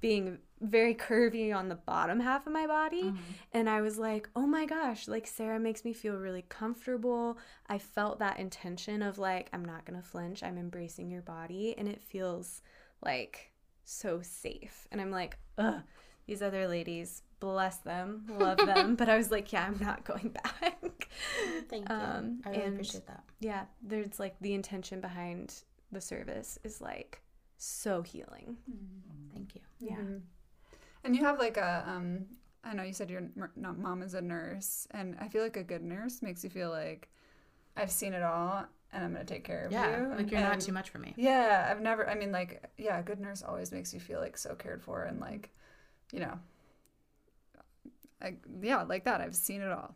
being 0.00 0.38
very 0.60 0.94
curvy 0.94 1.54
on 1.54 1.68
the 1.68 1.74
bottom 1.74 2.18
half 2.20 2.46
of 2.46 2.52
my 2.52 2.66
body. 2.66 3.12
And 3.52 3.68
I 3.68 3.82
was 3.82 3.98
like, 3.98 4.28
oh 4.34 4.46
my 4.46 4.64
gosh, 4.64 5.06
like 5.06 5.26
Sarah 5.26 5.60
makes 5.60 5.84
me 5.84 5.92
feel 5.92 6.16
really 6.16 6.44
comfortable. 6.48 7.38
I 7.68 7.78
felt 7.78 8.18
that 8.20 8.38
intention 8.38 9.02
of 9.02 9.18
like, 9.18 9.48
I'm 9.52 9.64
not 9.64 9.84
going 9.84 10.00
to 10.00 10.06
flinch. 10.06 10.42
I'm 10.42 10.56
embracing 10.58 11.10
your 11.10 11.22
body. 11.22 11.74
And 11.76 11.88
it 11.88 12.00
feels 12.00 12.62
like 13.02 13.52
so 13.84 14.20
safe. 14.22 14.88
And 14.90 15.00
I'm 15.00 15.10
like, 15.10 15.36
ugh, 15.58 15.82
these 16.26 16.42
other 16.42 16.66
ladies, 16.66 17.22
bless 17.38 17.76
them, 17.78 18.24
love 18.28 18.56
them. 18.66 18.96
but 18.96 19.08
I 19.08 19.16
was 19.16 19.30
like, 19.30 19.52
yeah, 19.52 19.66
I'm 19.66 19.78
not 19.78 20.04
going 20.04 20.30
back. 20.30 21.08
Thank 21.68 21.88
you. 21.88 21.94
Um, 21.94 22.40
I 22.46 22.50
really 22.50 22.66
appreciate 22.68 23.06
that. 23.06 23.24
yeah, 23.40 23.64
there's 23.82 24.18
like 24.18 24.36
the 24.40 24.54
intention 24.54 25.00
behind 25.00 25.62
the 25.92 26.00
service 26.00 26.58
is 26.64 26.80
like 26.80 27.20
so 27.58 28.02
healing. 28.02 28.56
Thank 29.34 29.54
you. 29.54 29.60
Yeah. 29.80 29.96
Mhm. 29.96 30.22
And 31.04 31.16
you 31.16 31.24
have 31.24 31.38
like 31.38 31.56
a, 31.56 31.84
um, 31.86 32.26
I 32.64 32.74
know 32.74 32.82
you 32.82 32.92
said 32.92 33.10
your 33.10 33.22
not 33.56 33.78
mom 33.78 34.02
is 34.02 34.14
a 34.14 34.20
nurse, 34.20 34.88
and 34.90 35.16
I 35.20 35.28
feel 35.28 35.42
like 35.42 35.56
a 35.56 35.62
good 35.62 35.82
nurse 35.82 36.22
makes 36.22 36.42
you 36.44 36.50
feel 36.50 36.70
like 36.70 37.08
I've 37.76 37.90
seen 37.90 38.14
it 38.14 38.22
all, 38.22 38.66
and 38.92 39.04
I'm 39.04 39.12
gonna 39.12 39.24
take 39.24 39.44
care 39.44 39.64
of 39.66 39.72
Yeah, 39.72 39.90
you. 39.90 40.14
like 40.16 40.30
you're 40.30 40.40
not 40.40 40.60
too 40.60 40.72
much 40.72 40.90
for 40.90 40.98
me. 40.98 41.14
Yeah, 41.16 41.68
I've 41.70 41.80
never. 41.80 42.08
I 42.08 42.14
mean, 42.14 42.32
like, 42.32 42.62
yeah, 42.76 42.98
a 42.98 43.02
good 43.02 43.20
nurse 43.20 43.42
always 43.42 43.72
makes 43.72 43.94
you 43.94 44.00
feel 44.00 44.20
like 44.20 44.36
so 44.36 44.54
cared 44.54 44.82
for, 44.82 45.04
and 45.04 45.20
like, 45.20 45.50
you 46.12 46.20
know, 46.20 46.38
like 48.20 48.38
yeah, 48.62 48.82
like 48.82 49.04
that. 49.04 49.20
I've 49.20 49.36
seen 49.36 49.60
it 49.60 49.70
all, 49.70 49.94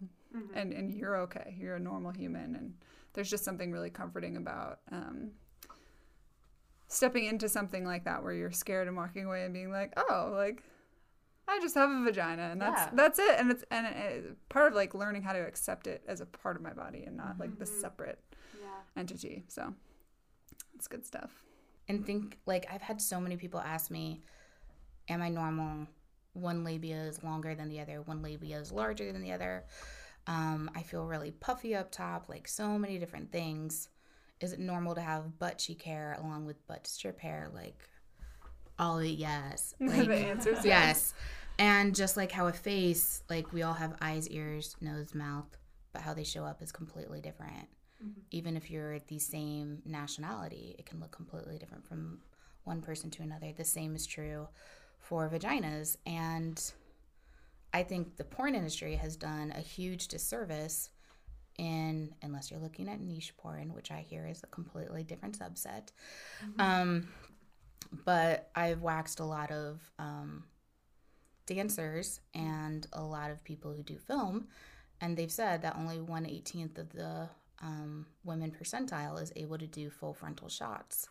and 0.54 0.72
and 0.72 0.92
you're 0.92 1.16
okay. 1.22 1.54
You're 1.58 1.76
a 1.76 1.80
normal 1.80 2.12
human, 2.12 2.54
and 2.54 2.74
there's 3.12 3.30
just 3.30 3.44
something 3.44 3.72
really 3.72 3.90
comforting 3.90 4.36
about 4.36 4.80
um, 4.92 5.30
stepping 6.90 7.24
into 7.24 7.48
something 7.48 7.84
like 7.86 8.04
that 8.04 8.22
where 8.22 8.34
you're 8.34 8.50
scared 8.52 8.86
and 8.88 8.96
walking 8.96 9.24
away 9.24 9.44
and 9.44 9.54
being 9.54 9.72
like, 9.72 9.92
oh, 9.96 10.32
like. 10.36 10.62
I 11.48 11.58
just 11.60 11.74
have 11.74 11.90
a 11.90 12.04
vagina, 12.04 12.42
and 12.52 12.60
that's 12.62 12.80
Yeah. 12.82 12.90
that's 12.94 13.18
it. 13.18 13.34
And 13.40 13.50
it's 13.50 13.64
and 13.72 13.84
it, 13.84 14.48
part 14.48 14.68
of 14.68 14.74
like 14.76 14.94
learning 14.94 15.22
how 15.22 15.32
to 15.32 15.40
accept 15.40 15.88
it 15.88 16.04
as 16.06 16.20
a 16.20 16.26
part 16.26 16.54
of 16.54 16.62
my 16.62 16.72
body 16.72 17.02
and 17.02 17.16
not 17.16 17.40
like 17.40 17.58
the 17.58 17.66
separate 17.66 18.20
entity. 18.96 19.42
So 19.48 19.74
it's 20.76 20.86
good 20.86 21.04
stuff. 21.04 21.42
and 21.88 22.06
think 22.06 22.38
like 22.46 22.66
I've 22.72 22.82
had 22.82 23.00
so 23.00 23.20
many 23.20 23.36
people 23.36 23.58
ask 23.58 23.90
me, 23.90 24.22
"Am 25.08 25.20
I 25.22 25.28
normal? 25.28 25.88
One 26.34 26.62
labia 26.62 27.02
is 27.02 27.24
longer 27.24 27.56
than 27.56 27.68
the 27.68 27.80
other. 27.80 28.00
One 28.02 28.22
labia 28.22 28.60
is 28.60 28.70
larger 28.70 29.10
than 29.12 29.20
the 29.22 29.32
other. 29.32 29.64
Um, 30.28 30.70
I 30.76 30.84
feel 30.84 31.04
really 31.04 31.32
puffy 31.32 31.74
up 31.74 31.90
top. 31.90 32.28
Like 32.28 32.46
so 32.46 32.78
many 32.78 32.96
different 33.00 33.32
things. 33.32 33.88
Is 34.40 34.52
it 34.52 34.58
normal 34.58 34.94
to 34.94 35.00
have 35.00 35.38
butt 35.38 35.58
cheek 35.58 35.82
hair 35.82 36.16
along 36.22 36.46
with 36.46 36.66
butt 36.66 36.86
strip 36.86 37.20
hair? 37.20 37.50
Like 37.52 37.88
all 38.78 38.98
it, 38.98 39.10
yes. 39.10 39.74
Like 39.80 40.08
the 40.08 40.16
answer 40.16 40.50
is 40.50 40.64
yes. 40.64 41.14
And 41.58 41.94
just 41.94 42.16
like 42.16 42.32
how 42.32 42.46
a 42.46 42.52
face, 42.52 43.22
like 43.28 43.52
we 43.52 43.62
all 43.62 43.74
have 43.74 43.96
eyes, 44.00 44.28
ears, 44.28 44.76
nose, 44.80 45.14
mouth, 45.14 45.58
but 45.92 46.00
how 46.00 46.14
they 46.14 46.24
show 46.24 46.44
up 46.44 46.62
is 46.62 46.72
completely 46.72 47.20
different. 47.20 47.68
Mm-hmm. 48.02 48.20
Even 48.30 48.56
if 48.56 48.70
you're 48.70 48.98
the 49.00 49.18
same 49.18 49.82
nationality, 49.84 50.74
it 50.78 50.86
can 50.86 51.00
look 51.00 51.10
completely 51.10 51.58
different 51.58 51.86
from 51.86 52.20
one 52.64 52.80
person 52.80 53.10
to 53.10 53.22
another. 53.22 53.52
The 53.52 53.64
same 53.64 53.94
is 53.94 54.06
true 54.06 54.48
for 55.00 55.28
vaginas. 55.28 55.98
And 56.06 56.62
I 57.74 57.82
think 57.82 58.16
the 58.16 58.24
porn 58.24 58.54
industry 58.54 58.96
has 58.96 59.16
done 59.16 59.52
a 59.54 59.60
huge 59.60 60.08
disservice 60.08 60.88
in, 61.60 62.14
unless 62.22 62.50
you're 62.50 62.64
looking 62.66 62.88
at 62.88 63.00
niche 63.00 63.36
porn, 63.36 63.74
which 63.74 63.90
I 63.90 64.00
hear 64.10 64.26
is 64.26 64.42
a 64.42 64.46
completely 64.46 65.02
different 65.04 65.38
subset. 65.38 65.92
Um, 66.58 67.08
but 68.04 68.50
I've 68.54 68.80
waxed 68.80 69.20
a 69.20 69.24
lot 69.24 69.50
of 69.50 69.80
um, 69.98 70.44
dancers 71.46 72.20
and 72.34 72.86
a 72.92 73.02
lot 73.02 73.30
of 73.30 73.44
people 73.44 73.72
who 73.72 73.82
do 73.82 73.98
film, 73.98 74.48
and 75.00 75.16
they've 75.16 75.30
said 75.42 75.62
that 75.62 75.76
only 75.76 76.00
one 76.00 76.26
eighteenth 76.26 76.78
of 76.78 76.88
the 76.92 77.28
um, 77.62 78.06
women 78.24 78.50
percentile 78.50 79.22
is 79.22 79.32
able 79.36 79.58
to 79.58 79.66
do 79.66 79.90
full 79.90 80.14
frontal 80.14 80.48
shots. 80.48 81.08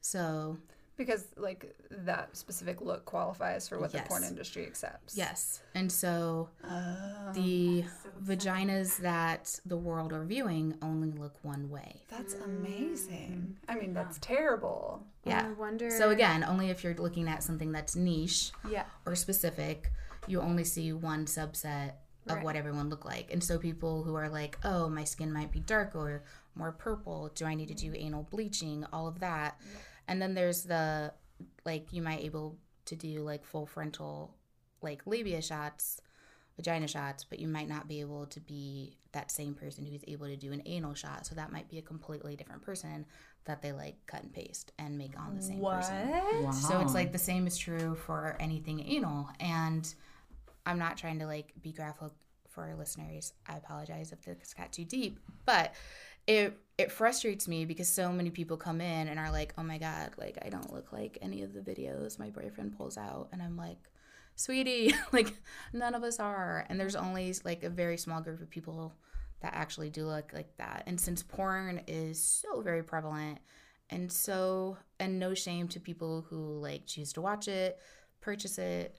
So 0.00 0.58
Because 0.96 1.24
like 1.36 1.74
that 1.90 2.36
specific 2.36 2.80
look 2.80 3.04
qualifies 3.04 3.68
for 3.68 3.80
what 3.80 3.90
the 3.92 3.98
porn 4.02 4.22
industry 4.22 4.64
accepts. 4.64 5.16
yes, 5.16 5.60
and 5.74 5.90
so 5.90 6.50
Oh, 6.64 7.32
the 7.34 7.84
vaginas 8.22 8.98
that 8.98 9.58
the 9.66 9.76
world 9.76 10.12
are 10.12 10.24
viewing 10.24 10.76
only 10.82 11.10
look 11.10 11.34
one 11.42 11.68
way. 11.68 12.02
that's 12.08 12.34
amazing. 12.34 13.56
Mm. 13.68 13.72
I 13.72 13.78
mean, 13.80 13.92
that's 13.94 14.18
terrible. 14.18 15.04
Yeah. 15.24 15.46
I 15.46 15.52
wonder. 15.60 15.90
So 15.90 16.10
again, 16.10 16.44
only 16.44 16.70
if 16.70 16.84
you're 16.84 16.94
looking 16.94 17.28
at 17.28 17.42
something 17.42 17.72
that's 17.72 17.96
niche 17.96 18.52
yeah. 18.70 18.84
or 19.06 19.14
specific, 19.16 19.90
you 20.26 20.40
only 20.40 20.64
see 20.64 20.92
one 20.92 21.26
subset 21.26 21.92
of 22.28 22.36
Right. 22.36 22.44
what 22.44 22.56
everyone 22.56 22.88
look 22.88 23.04
like. 23.04 23.30
And 23.32 23.42
so 23.44 23.58
people 23.58 24.02
who 24.04 24.14
are 24.14 24.28
like, 24.30 24.58
"Oh, 24.64 24.88
my 24.88 25.04
skin 25.04 25.32
might 25.32 25.50
be 25.52 25.60
dark 25.60 25.94
or 25.94 26.22
more 26.54 26.72
purple. 26.72 27.30
Do 27.34 27.44
I 27.44 27.54
need 27.54 27.68
to 27.68 27.74
do 27.74 27.92
anal 27.94 28.22
bleaching?" 28.30 28.86
All 28.92 29.06
of 29.08 29.18
that. 29.20 29.60
And 30.08 30.20
then 30.20 30.34
there's 30.34 30.62
the 30.64 31.12
like 31.64 31.92
you 31.92 32.02
might 32.02 32.20
able 32.20 32.58
to 32.86 32.96
do 32.96 33.20
like 33.20 33.44
full 33.44 33.66
frontal 33.66 34.34
like 34.82 35.02
labia 35.06 35.40
shots, 35.40 36.00
vagina 36.56 36.86
shots, 36.86 37.24
but 37.24 37.38
you 37.38 37.48
might 37.48 37.68
not 37.68 37.88
be 37.88 38.00
able 38.00 38.26
to 38.26 38.40
be 38.40 38.96
that 39.12 39.30
same 39.30 39.54
person 39.54 39.86
who's 39.86 40.04
able 40.06 40.26
to 40.26 40.36
do 40.36 40.52
an 40.52 40.62
anal 40.66 40.94
shot. 40.94 41.26
So 41.26 41.34
that 41.34 41.50
might 41.52 41.68
be 41.68 41.78
a 41.78 41.82
completely 41.82 42.36
different 42.36 42.62
person 42.62 43.06
that 43.46 43.62
they 43.62 43.72
like 43.72 43.96
cut 44.06 44.22
and 44.22 44.32
paste 44.32 44.72
and 44.78 44.96
make 44.98 45.18
on 45.18 45.36
the 45.36 45.42
same 45.42 45.58
What? 45.60 45.76
person. 45.76 46.42
Wow. 46.42 46.50
So 46.50 46.80
it's 46.80 46.94
like 46.94 47.12
the 47.12 47.18
same 47.18 47.46
is 47.46 47.56
true 47.56 47.94
for 47.94 48.36
anything 48.40 48.80
anal. 48.80 49.28
And 49.40 49.92
I'm 50.66 50.78
not 50.78 50.96
trying 50.96 51.18
to 51.20 51.26
like 51.26 51.52
be 51.62 51.72
graphic 51.72 52.10
for 52.48 52.64
our 52.64 52.74
listeners. 52.76 53.32
I 53.46 53.56
apologize 53.56 54.12
if 54.12 54.22
this 54.22 54.54
got 54.54 54.72
too 54.72 54.84
deep, 54.84 55.18
but 55.44 55.74
it 56.26 56.58
it 56.76 56.90
frustrates 56.90 57.46
me 57.46 57.64
because 57.64 57.88
so 57.88 58.10
many 58.10 58.30
people 58.30 58.56
come 58.56 58.80
in 58.80 59.08
and 59.08 59.18
are 59.18 59.30
like, 59.30 59.54
"Oh 59.56 59.62
my 59.62 59.78
god, 59.78 60.12
like 60.18 60.38
I 60.42 60.48
don't 60.48 60.72
look 60.72 60.92
like 60.92 61.18
any 61.22 61.42
of 61.42 61.52
the 61.52 61.60
videos 61.60 62.18
my 62.18 62.30
boyfriend 62.30 62.76
pulls 62.76 62.98
out," 62.98 63.28
and 63.32 63.42
I'm 63.42 63.56
like, 63.56 63.90
"Sweetie, 64.36 64.94
like 65.12 65.34
none 65.72 65.94
of 65.94 66.02
us 66.02 66.18
are." 66.18 66.66
And 66.68 66.78
there's 66.80 66.96
only 66.96 67.34
like 67.44 67.62
a 67.62 67.70
very 67.70 67.96
small 67.96 68.20
group 68.20 68.40
of 68.40 68.50
people 68.50 68.92
that 69.40 69.54
actually 69.54 69.90
do 69.90 70.06
look 70.06 70.32
like 70.32 70.56
that. 70.56 70.84
And 70.86 71.00
since 71.00 71.22
porn 71.22 71.82
is 71.86 72.22
so 72.22 72.62
very 72.62 72.82
prevalent 72.82 73.38
and 73.90 74.10
so 74.10 74.78
and 74.98 75.18
no 75.18 75.34
shame 75.34 75.68
to 75.68 75.80
people 75.80 76.26
who 76.28 76.58
like 76.58 76.86
choose 76.86 77.12
to 77.12 77.20
watch 77.20 77.46
it, 77.46 77.78
purchase 78.20 78.58
it, 78.58 78.98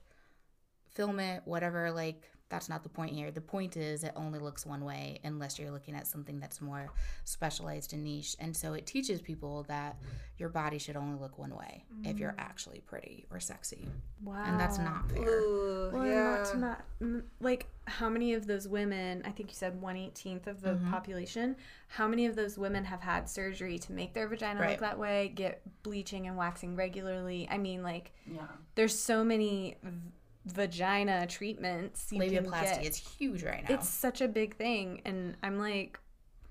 film 0.94 1.20
it, 1.20 1.42
whatever, 1.44 1.90
like 1.90 2.30
that's 2.48 2.68
not 2.68 2.82
the 2.84 2.88
point 2.88 3.12
here. 3.12 3.30
The 3.32 3.40
point 3.40 3.76
is 3.76 4.04
it 4.04 4.12
only 4.14 4.38
looks 4.38 4.64
one 4.64 4.84
way 4.84 5.18
unless 5.24 5.58
you're 5.58 5.72
looking 5.72 5.94
at 5.96 6.06
something 6.06 6.38
that's 6.38 6.60
more 6.60 6.88
specialized 7.24 7.92
and 7.92 8.04
niche. 8.04 8.36
And 8.38 8.56
so 8.56 8.74
it 8.74 8.86
teaches 8.86 9.20
people 9.20 9.64
that 9.68 9.96
your 10.38 10.48
body 10.48 10.78
should 10.78 10.96
only 10.96 11.18
look 11.18 11.38
one 11.38 11.56
way 11.56 11.84
if 12.04 12.18
you're 12.20 12.36
actually 12.38 12.80
pretty 12.86 13.26
or 13.32 13.40
sexy. 13.40 13.88
Wow. 14.22 14.44
And 14.46 14.60
that's 14.60 14.78
not 14.78 15.10
fair. 15.10 15.28
Ooh, 15.28 15.90
Well, 15.92 16.06
yeah. 16.06 16.22
not 16.36 16.44
to 16.52 16.58
not 16.58 16.84
mm, 17.02 17.22
like 17.40 17.66
how 17.86 18.08
many 18.08 18.34
of 18.34 18.46
those 18.46 18.68
women? 18.68 19.22
I 19.24 19.30
think 19.30 19.50
you 19.50 19.54
said 19.56 19.80
one 19.80 19.96
eighteenth 19.96 20.46
of 20.46 20.60
the 20.60 20.70
Mm-hmm. 20.70 20.90
population. 20.92 21.56
How 21.88 22.06
many 22.06 22.26
of 22.26 22.36
those 22.36 22.56
women 22.58 22.84
have 22.84 23.00
had 23.00 23.28
surgery 23.28 23.78
to 23.80 23.92
make 23.92 24.12
their 24.14 24.28
vagina 24.28 24.60
Right. 24.60 24.70
look 24.70 24.80
that 24.80 24.98
way? 24.98 25.32
Get 25.34 25.62
bleaching 25.82 26.26
and 26.28 26.36
waxing 26.36 26.76
regularly. 26.76 27.48
I 27.50 27.58
mean, 27.58 27.82
like 27.82 28.12
yeah. 28.30 28.42
there's 28.76 28.96
so 28.96 29.24
many 29.24 29.76
v- 29.82 29.90
vagina 30.46 31.26
treatments. 31.26 32.08
You 32.10 32.20
Labiaplasty 32.20 32.82
get. 32.82 32.86
is 32.86 32.96
huge 32.96 33.42
right 33.42 33.68
now. 33.68 33.74
It's 33.74 33.88
such 33.88 34.20
a 34.20 34.28
big 34.28 34.56
thing, 34.56 35.02
and 35.04 35.36
I'm 35.42 35.58
like, 35.58 35.98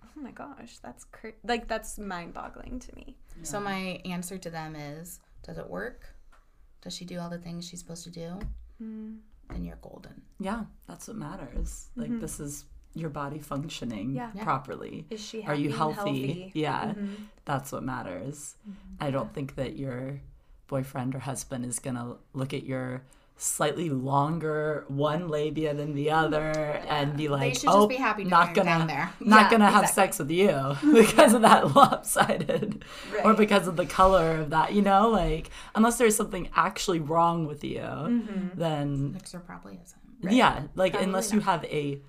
oh 0.03 0.21
my 0.21 0.31
gosh, 0.31 0.77
that's 0.84 1.05
cra- 1.05 1.34
like 1.43 1.67
that's 1.67 1.97
mind 1.97 2.34
boggling 2.34 2.79
to 2.79 2.95
me. 2.95 3.17
So 3.43 3.60
my 3.60 4.01
answer 4.05 4.38
to 4.38 4.49
them 4.49 4.75
is, 4.75 5.19
does 5.43 5.58
it 5.58 5.69
work? 5.69 6.05
Does 6.81 6.95
she 6.95 7.03
do 7.03 7.19
all 7.19 7.29
the 7.29 7.38
things 7.38 7.67
she's 7.67 7.79
supposed 7.79 8.03
to 8.05 8.12
do? 8.12 8.39
Mm. 8.81 9.17
Then 9.49 9.63
you're 9.63 9.77
golden. 9.81 10.21
Yeah, 10.39 10.63
that's 10.88 11.08
what 11.08 11.17
matters. 11.17 11.89
Like 11.95 12.10
mm-hmm. 12.10 12.19
this 12.19 12.39
is 12.39 12.65
your 12.93 13.10
body 13.10 13.39
functioning 13.39 14.12
Yeah. 14.12 14.31
Yeah. 14.34 14.43
properly. 14.43 15.05
Is 15.10 15.23
she 15.23 15.43
Are 15.43 15.53
you 15.53 15.69
happy 15.69 15.84
and 15.84 15.95
healthy? 15.95 16.27
healthy? 16.27 16.51
Yeah, 16.53 16.86
mm-hmm. 16.86 17.13
that's 17.43 17.71
what 17.71 17.84
matters. 17.84 18.55
Mm-hmm. 18.62 19.03
I 19.03 19.12
don't 19.12 19.34
think 19.34 19.55
that 19.55 19.75
your 19.77 20.21
boyfriend 20.67 21.13
or 21.13 21.19
husband 21.19 21.65
is 21.65 21.79
gonna 21.79 22.15
look 22.34 22.53
at 22.53 22.63
your 22.63 23.03
slightly 23.37 23.89
longer 23.89 24.85
one 24.87 25.27
labia 25.27 25.73
than 25.73 25.93
the 25.93 26.09
other 26.11 26.51
and 26.87 27.17
be 27.17 27.27
like, 27.27 27.53
should 27.55 27.63
just 27.63 27.77
"Oh, 27.77 27.85
be 27.87 27.95
happy 27.95 28.23
not 28.23 28.53
gonna, 28.53 28.65
down 28.69 28.87
there." 28.87 29.11
not 29.19 29.43
Yeah, 29.45 29.49
gonna 29.51 29.69
have 29.69 29.83
exactly. 29.83 30.03
sex 30.03 30.19
with 30.19 30.31
you 30.31 30.77
because 30.93 31.33
of 31.33 31.41
that 31.41 31.75
lopsided, 31.75 32.85
or 33.25 33.33
because 33.33 33.67
of 33.67 33.75
the 33.75 33.85
color 33.85 34.37
of 34.39 34.51
that." 34.51 34.73
You 34.73 34.81
know, 34.81 35.09
like 35.09 35.49
unless 35.75 35.97
there's 35.97 36.15
something 36.15 36.49
actually 36.55 36.99
wrong 36.99 37.45
with 37.45 37.63
you, 37.63 37.79
Mm-hmm. 37.81 38.59
then 38.59 39.19
there 39.31 39.41
probably 39.41 39.79
isn't. 39.83 40.33
yeah, 40.33 40.63
like 40.75 40.95
unless 40.99 41.33
you 41.33 41.41
have 41.41 41.63
a 41.65 42.01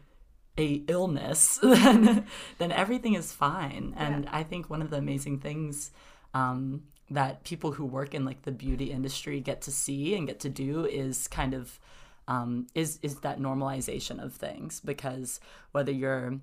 a 0.58 0.82
illness, 0.88 1.58
then 1.62 2.24
then 2.58 2.70
everything 2.72 3.14
is 3.14 3.32
fine. 3.32 3.94
And 3.96 4.28
I 4.30 4.42
think 4.44 4.70
one 4.70 4.80
of 4.80 4.90
the 4.90 4.96
amazing 4.96 5.40
things 5.40 5.90
um, 6.34 6.84
that 7.10 7.44
people 7.44 7.72
who 7.72 7.84
work 7.84 8.14
in 8.14 8.24
like 8.24 8.42
the 8.42 8.52
beauty 8.52 8.90
industry 8.90 9.40
get 9.40 9.60
to 9.62 9.70
see 9.70 10.14
and 10.14 10.26
get 10.26 10.40
to 10.40 10.48
do 10.48 10.84
is 10.84 11.28
kind 11.28 11.54
of 11.54 11.78
um, 12.28 12.66
is 12.74 12.98
is 13.02 13.20
that 13.20 13.40
normalization 13.40 14.22
of 14.22 14.34
things 14.34 14.80
because 14.80 15.40
whether 15.72 15.92
you're 15.92 16.40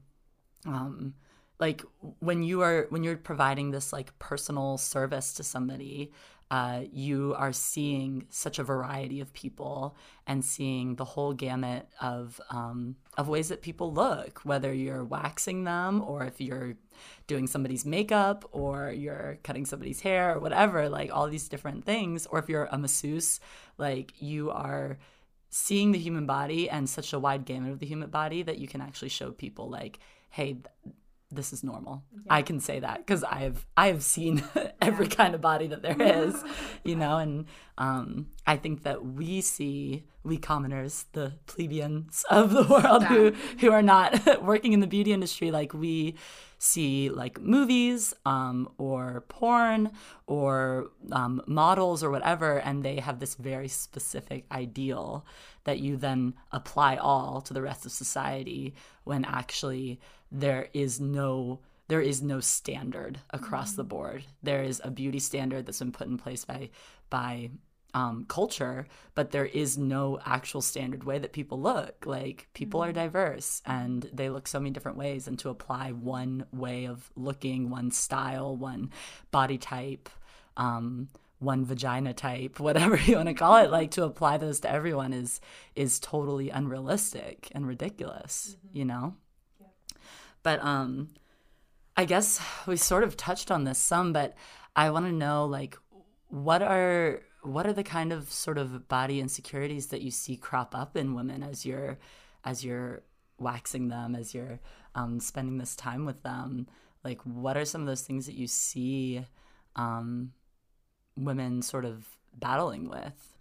um, 0.66 1.14
like 1.60 1.84
when 2.20 2.44
you 2.44 2.62
are 2.62 2.88
when 2.90 3.04
you're 3.04 3.18
providing 3.18 3.72
this 3.72 3.92
like 3.92 4.18
personal 4.20 4.78
service 4.78 5.34
to 5.34 5.44
somebody 5.44 6.12
uh, 6.54 6.82
you 6.92 7.34
are 7.36 7.52
seeing 7.52 8.28
such 8.30 8.60
a 8.60 8.64
variety 8.64 9.20
of 9.20 9.34
people 9.34 9.98
and 10.28 10.46
seeing 10.46 10.96
the 10.98 11.04
whole 11.04 11.34
gamut 11.34 11.88
of 12.00 12.40
um, 12.52 12.96
of 13.18 13.28
ways 13.28 13.50
that 13.50 13.64
people 13.64 13.92
look, 13.92 14.40
whether 14.44 14.72
you're 14.72 15.04
waxing 15.04 15.64
them 15.64 16.04
or 16.06 16.24
if 16.26 16.40
you're 16.40 16.76
doing 17.26 17.48
somebody's 17.48 17.88
makeup 17.88 18.48
or 18.52 18.92
you're 18.92 19.40
cutting 19.42 19.66
somebody's 19.66 20.02
hair 20.02 20.36
or 20.36 20.40
whatever, 20.40 20.90
like 20.90 21.10
all 21.12 21.28
these 21.28 21.50
different 21.50 21.86
things, 21.86 22.28
or 22.28 22.38
if 22.38 22.48
you're 22.48 22.70
a 22.72 22.78
masseuse, 22.78 23.40
like 23.80 24.14
you 24.22 24.52
are 24.52 25.00
seeing 25.50 25.92
the 25.92 25.98
human 25.98 26.28
body 26.28 26.70
and 26.70 26.88
such 26.88 27.14
a 27.14 27.20
wide 27.20 27.46
gamut 27.46 27.72
of 27.72 27.80
the 27.80 27.88
human 27.88 28.12
body 28.12 28.44
that 28.44 28.60
you 28.60 28.68
can 28.68 28.80
actually 28.80 29.10
show 29.10 29.32
people 29.32 29.72
like, 29.72 29.98
hey, 30.30 30.58
this 31.36 31.54
is 31.54 31.64
normal. 31.64 32.04
Yeah. 32.14 32.22
I 32.30 32.42
can 32.42 32.60
say 32.60 32.80
that 32.80 33.00
because 33.00 33.24
I've 33.24 33.66
I've 33.76 34.04
seen 34.04 34.44
every 34.82 35.08
yeah. 35.08 35.16
kind 35.16 35.36
of 35.36 35.42
body 35.42 35.68
that 35.68 35.82
there 35.82 36.02
is, 36.26 36.42
you 36.84 36.96
know, 36.96 37.18
and 37.18 37.46
um, 37.78 38.28
I 38.46 38.58
think 38.58 38.84
that 38.84 39.06
we 39.06 39.42
see 39.42 40.06
we 40.24 40.38
commoners, 40.38 41.06
the 41.14 41.34
plebeians 41.48 42.24
of 42.30 42.52
the 42.52 42.64
world 42.70 43.02
yeah. 43.04 43.08
who 43.08 43.34
who 43.60 43.72
are 43.72 43.82
not 43.82 44.44
working 44.44 44.74
in 44.74 44.80
the 44.80 44.88
beauty 44.88 45.14
industry, 45.14 45.52
like 45.52 45.74
we 45.74 46.16
see 46.64 47.10
like 47.10 47.42
movies 47.42 48.14
um, 48.26 48.70
or 48.78 49.26
porn 49.28 49.92
or 50.28 50.92
um, 51.12 51.42
models 51.46 52.04
or 52.04 52.10
whatever, 52.10 52.58
and 52.60 52.84
they 52.84 53.00
have 53.00 53.20
this 53.20 53.36
very 53.36 53.68
specific 53.68 54.46
ideal 54.52 55.26
that 55.66 55.80
you 55.80 55.98
then 55.98 56.34
apply 56.52 56.96
all 56.96 57.42
to 57.42 57.54
the 57.54 57.62
rest 57.62 57.86
of 57.86 57.92
society 57.92 58.74
when 59.04 59.26
actually 59.26 60.00
there 60.34 60.68
is 60.74 61.00
no 61.00 61.60
there 61.90 62.02
is 62.02 62.22
no 62.22 62.40
standard 62.40 63.20
across 63.30 63.72
mm-hmm. 63.72 63.78
the 63.78 63.84
board. 63.84 64.24
There 64.42 64.64
is 64.64 64.82
a 64.84 64.90
beauty 64.90 65.20
standard 65.20 65.66
that's 65.66 65.80
been 65.80 65.92
put 65.92 66.08
in 66.08 66.18
place 66.18 66.44
by 66.46 66.70
by 67.10 67.52
um, 67.94 68.26
culture, 68.28 68.88
but 69.14 69.30
there 69.30 69.46
is 69.46 69.78
no 69.78 70.20
actual 70.26 70.62
standard 70.62 71.04
way 71.04 71.20
that 71.20 71.34
people 71.34 71.62
look. 71.62 72.06
Like 72.06 72.48
people 72.54 72.80
mm-hmm. 72.80 72.90
are 72.90 72.94
diverse 72.94 73.62
and 73.66 74.10
they 74.12 74.30
look 74.30 74.48
so 74.48 74.60
many 74.60 74.72
different 74.72 74.98
ways, 74.98 75.28
and 75.28 75.38
to 75.40 75.50
apply 75.50 75.92
one 75.92 76.46
way 76.52 76.86
of 76.86 77.12
looking, 77.16 77.70
one 77.70 77.92
style, 77.92 78.56
one 78.56 78.90
body 79.30 79.60
type, 79.60 80.10
um, 80.58 81.10
one 81.38 81.66
vagina 81.66 82.14
type, 82.14 82.60
whatever 82.68 82.98
you 82.98 83.18
want 83.18 83.28
to 83.28 83.36
call 83.36 83.58
it, 83.58 83.70
like 83.70 83.92
to 83.92 84.04
apply 84.04 84.38
those 84.38 84.62
to 84.62 84.72
everyone 84.72 85.14
is 85.14 85.42
is 85.76 86.00
totally 86.00 86.50
unrealistic 86.50 87.52
and 87.54 87.68
ridiculous. 87.68 88.56
Mm-hmm. 88.58 88.78
You 88.78 88.86
know. 88.86 89.16
But 90.44 90.64
um, 90.64 91.10
I 91.96 92.06
guess 92.06 92.40
we 92.68 92.76
sort 92.78 93.04
of 93.04 93.18
touched 93.18 93.52
on 93.52 93.64
this 93.64 93.78
some, 93.80 94.14
but 94.14 94.36
I 94.76 94.90
want 94.92 95.06
to 95.06 95.12
know 95.12 95.46
like 95.46 95.78
what 96.30 96.62
are 96.62 97.22
what 97.42 97.68
are 97.68 97.74
the 97.74 97.84
kind 97.84 98.14
of 98.14 98.32
sort 98.32 98.58
of 98.58 98.88
body 98.88 99.20
insecurities 99.20 99.88
that 99.88 100.02
you 100.02 100.12
see 100.12 100.38
crop 100.38 100.76
up 100.76 100.96
in 100.96 101.14
women 101.14 101.44
as 101.44 101.66
you're 101.66 101.98
as 102.44 102.64
you're 102.64 103.04
waxing 103.38 103.90
them 103.90 104.16
as 104.16 104.34
you're 104.34 104.60
um, 104.96 105.20
spending 105.20 105.58
this 105.58 105.76
time 105.76 106.06
with 106.06 106.24
them? 106.24 106.68
Like 107.04 107.22
what 107.24 107.58
are 107.58 107.66
some 107.66 107.82
of 107.82 107.88
those 107.88 108.02
things 108.02 108.26
that 108.26 108.36
you 108.36 108.48
see 108.48 109.26
um, 109.76 110.32
women 111.16 111.62
sort 111.62 111.86
of 111.86 112.08
battling 112.36 112.90
with? 112.90 113.34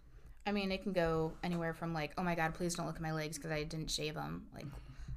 I 0.45 0.51
mean 0.51 0.71
it 0.71 0.83
can 0.83 0.93
go 0.93 1.33
anywhere 1.43 1.73
from 1.73 1.93
like 1.93 2.11
oh 2.17 2.23
my 2.23 2.35
god 2.35 2.53
please 2.53 2.75
don't 2.75 2.85
look 2.85 2.97
at 2.97 3.01
my 3.01 3.13
legs 3.13 3.37
because 3.37 3.51
i 3.51 3.63
didn't 3.63 3.89
shave 3.89 4.15
them 4.15 4.47
like 4.53 4.65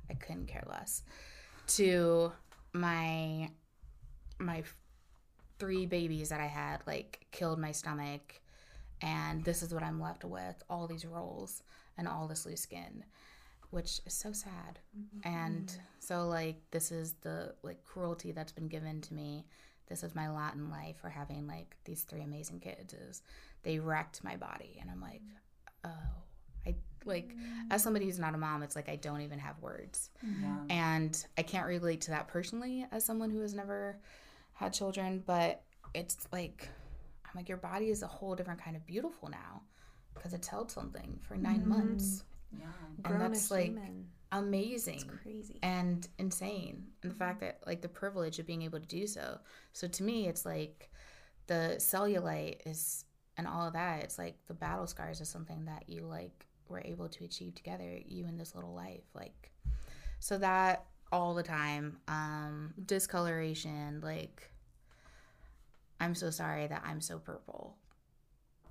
i 0.09 0.15
couldn't 0.15 0.47
care 0.47 0.63
less 0.69 1.03
to 1.69 2.33
my 2.73 3.51
my 4.39 4.63
three 5.59 5.87
babies 5.87 6.29
that 6.29 6.41
I 6.41 6.47
had 6.47 6.79
like 6.87 7.27
killed 7.33 7.59
my 7.59 7.73
stomach 7.73 8.41
and 9.01 9.45
this 9.45 9.63
is 9.63 9.73
what 9.73 9.83
I'm 9.83 10.01
left 10.01 10.25
with 10.25 10.63
all 10.69 10.87
these 10.87 11.05
rolls 11.05 11.63
and 11.97 12.07
all 12.07 12.29
this 12.29 12.47
loose 12.47 12.61
skin 12.61 13.05
which 13.71 14.01
is 14.07 14.13
so 14.13 14.33
sad 14.33 14.79
mm-hmm. 14.97 15.29
and 15.29 15.79
so 15.99 16.27
like 16.27 16.57
this 16.71 16.93
is 16.93 17.15
the 17.23 17.55
like 17.63 17.83
cruelty 17.85 18.33
that's 18.33 18.53
been 18.53 18.69
given 18.69 19.01
to 19.01 19.15
me 19.15 19.47
this 19.89 20.03
is 20.03 20.15
my 20.15 20.29
lot 20.29 20.55
in 20.55 20.71
life 20.71 20.97
for 21.01 21.09
having 21.09 21.47
like 21.47 21.77
these 21.85 22.03
three 22.03 22.23
amazing 22.23 22.61
kids 22.61 22.93
is 22.93 23.23
they 23.63 23.79
wrecked 23.79 24.23
my 24.23 24.37
body 24.37 24.79
and 24.81 24.91
I'm 24.91 25.01
like 25.01 25.23
oh 25.85 25.91
like 27.07 27.35
as 27.71 27.83
somebody 27.83 28.07
who's 28.07 28.19
not 28.19 28.35
a 28.35 28.39
mom, 28.39 28.63
it's 28.63 28.77
like 28.77 28.89
I 28.89 28.97
don't 28.97 29.21
even 29.21 29.39
have 29.39 29.59
words. 29.61 30.11
Yeah. 30.23 30.57
And 30.71 31.27
I 31.39 31.43
can't 31.43 31.67
relate 31.67 32.01
to 32.03 32.11
that 32.13 32.29
personally 32.29 32.87
as 32.93 33.05
someone 33.05 33.31
who 33.31 33.41
has 33.41 33.55
never 33.55 33.99
had 34.53 34.73
children, 34.73 35.23
but 35.27 35.63
it's 35.95 36.29
like 36.33 36.69
I'm 37.25 37.33
like 37.35 37.49
your 37.49 37.59
body 37.59 37.91
is 37.91 38.03
a 38.03 38.07
whole 38.07 38.35
different 38.35 38.63
kind 38.63 38.77
of 38.77 38.87
beautiful 38.87 39.29
now 39.29 39.63
because 40.15 40.33
it's 40.33 40.49
held 40.49 40.71
something 40.71 41.19
for 41.21 41.37
9 41.37 41.61
mm-hmm. 41.61 41.69
months. 41.69 42.25
Yeah. 42.53 42.67
And 43.05 43.21
that's 43.21 43.51
like 43.51 43.67
human. 43.67 44.07
amazing. 44.33 44.95
It's 44.95 45.05
crazy. 45.05 45.59
And 45.63 46.07
insane. 46.19 46.85
And 47.03 47.13
the 47.13 47.17
fact 47.17 47.41
that 47.41 47.59
like 47.67 47.83
the 47.83 47.89
privilege 47.89 48.39
of 48.39 48.47
being 48.47 48.63
able 48.63 48.81
to 48.81 48.87
do 48.87 49.07
so. 49.07 49.39
So 49.73 49.87
to 49.87 50.03
me 50.03 50.29
it's 50.29 50.47
like 50.47 50.91
the 51.47 51.77
cellulite 51.79 52.61
is 52.67 53.05
and 53.37 53.47
all 53.47 53.67
of 53.67 53.75
that, 53.75 54.03
it's 54.03 54.19
like 54.19 54.37
the 54.47 54.55
battle 54.55 54.87
scars 54.87 55.21
is 55.21 55.29
something 55.29 55.67
that 55.67 55.85
you 55.89 56.03
like 56.03 56.46
were 56.69 56.83
able 56.85 57.09
to 57.09 57.25
achieve 57.25 57.55
together, 57.55 57.99
you 58.05 58.27
and 58.27 58.39
this 58.39 58.55
little 58.55 58.75
life. 58.75 59.05
Like, 59.15 59.51
so 60.19 60.39
that 60.39 60.87
all 61.13 61.35
the 61.35 61.43
time. 61.43 61.99
Um, 62.09 62.75
discoloration, 62.85 64.01
like, 64.03 64.51
I'm 66.01 66.15
so 66.15 66.31
sorry 66.31 66.67
that 66.67 66.83
I'm 66.85 67.01
so 67.01 67.19
purple. 67.19 67.77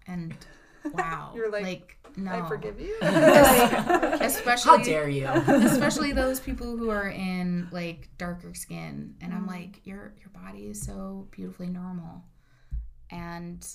And 0.08 0.36
wow, 0.94 1.32
you're 1.36 1.52
like, 1.52 1.64
like 1.64 1.98
no, 2.16 2.32
I 2.32 2.48
forgive 2.48 2.80
you. 2.80 2.96
especially, 3.02 4.70
how 4.70 4.78
dare 4.78 5.10
you? 5.10 5.28
especially 5.48 6.12
those 6.12 6.40
people 6.40 6.78
who 6.78 6.90
are 6.90 7.10
in 7.10 7.68
like 7.72 8.10
darker 8.18 8.54
skin, 8.54 9.16
and 9.22 9.34
I'm 9.34 9.46
mm. 9.46 9.52
like, 9.52 9.82
your 9.86 10.14
your 10.20 10.30
body 10.34 10.68
is 10.68 10.82
so 10.82 11.28
beautifully 11.32 11.70
normal, 11.70 12.24
and 13.10 13.66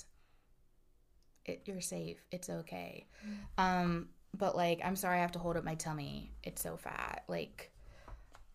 it, 1.45 1.61
you're 1.65 1.81
safe. 1.81 2.17
It's 2.31 2.49
okay. 2.49 3.05
Mm. 3.25 3.63
Um, 3.63 4.09
but 4.37 4.55
like, 4.55 4.79
I'm 4.83 4.95
sorry 4.95 5.17
I 5.17 5.21
have 5.21 5.31
to 5.33 5.39
hold 5.39 5.57
up 5.57 5.63
my 5.63 5.75
tummy. 5.75 6.31
It's 6.43 6.61
so 6.61 6.77
fat. 6.77 7.23
Like, 7.27 7.71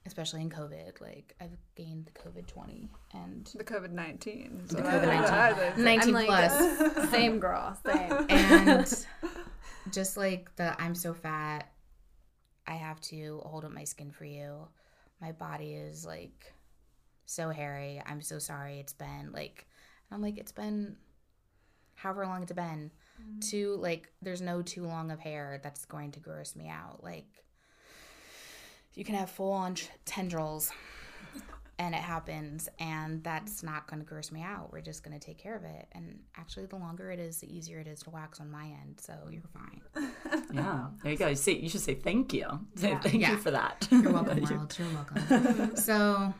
especially 0.07 0.41
in 0.43 0.51
COVID. 0.51 1.01
Like, 1.01 1.35
I've 1.41 1.57
gained 1.75 2.07
the 2.07 2.13
COVID 2.13 2.47
20 2.47 2.89
and 3.13 3.51
the 3.55 3.65
COVID 3.65 3.91
19. 3.91 4.63
So 4.67 4.77
the 4.77 4.83
COVID 4.83 5.75
19. 5.77 5.85
19 5.85 6.15
like, 6.15 6.27
plus. 6.27 7.11
same 7.11 7.39
girl. 7.39 7.77
Same. 7.87 8.27
And 8.29 9.07
just 9.91 10.17
like 10.17 10.55
the 10.57 10.81
I'm 10.81 10.95
so 10.95 11.13
fat, 11.13 11.73
I 12.67 12.75
have 12.75 13.01
to 13.03 13.43
hold 13.45 13.65
up 13.65 13.73
my 13.73 13.85
skin 13.85 14.11
for 14.11 14.25
you. 14.25 14.69
My 15.21 15.33
body 15.33 15.75
is 15.75 16.05
like 16.05 16.53
so 17.27 17.51
hairy. 17.51 18.03
I'm 18.07 18.23
so 18.23 18.39
sorry. 18.39 18.79
It's 18.81 18.93
been 18.93 19.31
like, 19.33 19.67
I'm 20.11 20.23
like, 20.23 20.39
it's 20.39 20.53
been 20.53 20.97
however 21.97 22.27
long 22.27 22.43
it's 22.43 22.53
been 22.53 22.91
mm-hmm. 23.21 23.41
too 23.41 23.77
like 23.81 24.13
there's 24.23 24.41
no 24.41 24.63
too 24.63 24.87
long 24.87 25.11
of 25.11 25.19
hair 25.19 25.61
that's 25.63 25.85
going 25.87 26.13
to 26.13 26.21
gross 26.21 26.55
me 26.55 26.69
out. 26.69 27.03
Like 27.03 27.27
you 28.95 29.05
can 29.05 29.17
have 29.17 29.31
full 29.31 29.53
on 29.53 29.77
tendrils 30.05 30.71
and 31.79 31.95
it 31.95 32.01
happens 32.01 32.69
and 32.79 33.25
that's 33.25 33.63
not 33.63 33.89
going 33.89 34.01
to 34.01 34.07
gross 34.07 34.31
me 34.31 34.43
out. 34.43 34.73
We're 34.73 34.83
just 34.83 35.03
going 35.03 35.19
to 35.19 35.25
take 35.25 35.39
care 35.39 35.57
of 35.57 35.65
it. 35.65 35.89
And 35.93 36.21
actually 36.37 36.67
the 36.67 36.77
longer 36.77 37.11
it 37.11 37.19
is 37.19 37.39
the 37.39 37.55
easier 37.55 37.81
it 37.81 37.89
is 37.89 38.01
to 38.01 38.11
wax 38.11 38.41
on 38.41 38.51
my 38.51 38.67
end 38.67 39.01
so 39.01 39.15
you're 39.31 39.43
fine. 39.53 39.81
Yeah. 40.53 40.87
There 41.03 41.13
you 41.13 41.19
go. 41.19 41.29
You, 41.29 41.35
say, 41.35 41.53
you 41.53 41.69
should 41.69 41.81
say 41.81 41.95
thank 41.95 42.33
you. 42.33 42.47
Say 42.75 42.89
yeah. 42.91 43.01
thank 43.01 43.21
yeah. 43.21 43.31
you 43.33 43.37
for 43.37 43.51
that. 43.53 43.87
You're 43.91 44.13
welcome 44.13 44.43
world. 44.43 44.77
You're 44.79 44.89
welcome. 44.89 45.77
So 45.77 46.35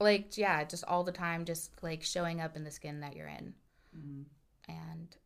like 0.00 0.36
yeah 0.38 0.64
just 0.64 0.84
all 0.86 1.04
the 1.04 1.12
time 1.12 1.44
just 1.44 1.70
like 1.82 2.02
showing 2.02 2.40
up 2.40 2.56
in 2.56 2.64
the 2.64 2.70
skin 2.70 3.00
that 3.00 3.16
you're 3.16 3.28
in. 3.28 3.54
Mm-hmm 3.96 4.22
and 4.68 5.16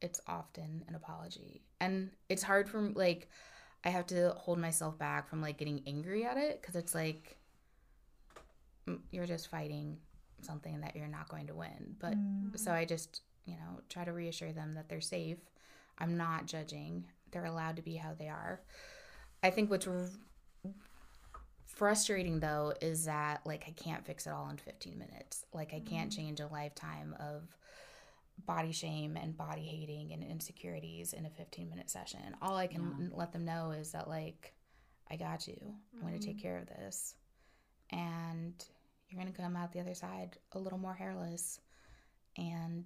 it's 0.00 0.20
often 0.26 0.84
an 0.88 0.94
apology. 0.94 1.62
And 1.80 2.10
it's 2.28 2.42
hard 2.42 2.68
for 2.68 2.80
like 2.80 3.28
I 3.84 3.90
have 3.90 4.06
to 4.08 4.30
hold 4.36 4.58
myself 4.58 4.98
back 4.98 5.28
from 5.28 5.40
like 5.40 5.58
getting 5.58 5.82
angry 5.86 6.24
at 6.24 6.36
it 6.36 6.62
cuz 6.62 6.74
it's 6.76 6.94
like 6.94 7.38
you're 9.10 9.26
just 9.26 9.48
fighting 9.48 9.98
something 10.42 10.80
that 10.80 10.96
you're 10.96 11.08
not 11.08 11.28
going 11.28 11.46
to 11.48 11.54
win. 11.54 11.96
But 11.98 12.14
mm. 12.14 12.58
so 12.58 12.72
I 12.72 12.84
just, 12.84 13.22
you 13.44 13.54
know, 13.54 13.80
try 13.88 14.04
to 14.04 14.12
reassure 14.12 14.52
them 14.52 14.74
that 14.74 14.88
they're 14.88 15.00
safe. 15.00 15.38
I'm 15.98 16.16
not 16.16 16.46
judging. 16.46 17.06
They're 17.30 17.46
allowed 17.46 17.76
to 17.76 17.82
be 17.82 17.96
how 17.96 18.14
they 18.14 18.28
are. 18.28 18.60
I 19.42 19.50
think 19.50 19.70
what's 19.70 19.86
r- 19.86 20.10
frustrating 21.66 22.40
though 22.40 22.72
is 22.80 23.04
that 23.04 23.40
like 23.44 23.64
I 23.66 23.72
can't 23.72 24.04
fix 24.04 24.26
it 24.26 24.30
all 24.30 24.48
in 24.50 24.56
15 24.56 24.98
minutes. 24.98 25.44
Like 25.52 25.74
I 25.74 25.80
can't 25.80 26.10
mm. 26.10 26.16
change 26.16 26.40
a 26.40 26.46
lifetime 26.46 27.14
of 27.18 27.42
body 28.44 28.72
shame 28.72 29.16
and 29.16 29.36
body 29.36 29.62
hating 29.62 30.12
and 30.12 30.22
insecurities 30.22 31.12
in 31.12 31.26
a 31.26 31.30
15 31.30 31.68
minute 31.68 31.90
session. 31.90 32.36
All 32.42 32.56
I 32.56 32.66
can 32.66 32.94
yeah. 32.98 33.08
let 33.12 33.32
them 33.32 33.44
know 33.44 33.70
is 33.70 33.92
that, 33.92 34.08
like, 34.08 34.54
I 35.10 35.16
got 35.16 35.46
you. 35.46 35.56
I'm 35.60 35.98
mm-hmm. 35.98 36.08
going 36.08 36.20
to 36.20 36.26
take 36.26 36.40
care 36.40 36.58
of 36.58 36.66
this. 36.66 37.14
And 37.90 38.52
you're 39.08 39.20
going 39.20 39.32
to 39.32 39.40
come 39.40 39.56
out 39.56 39.72
the 39.72 39.80
other 39.80 39.94
side 39.94 40.36
a 40.52 40.58
little 40.58 40.78
more 40.78 40.94
hairless. 40.94 41.60
And 42.36 42.84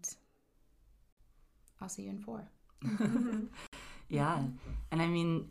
I'll 1.81 1.89
see 1.89 2.03
you 2.03 2.11
in 2.11 2.19
four. 2.19 2.49
Yeah. 4.11 4.43
And 4.91 5.01
I 5.01 5.07
mean 5.07 5.49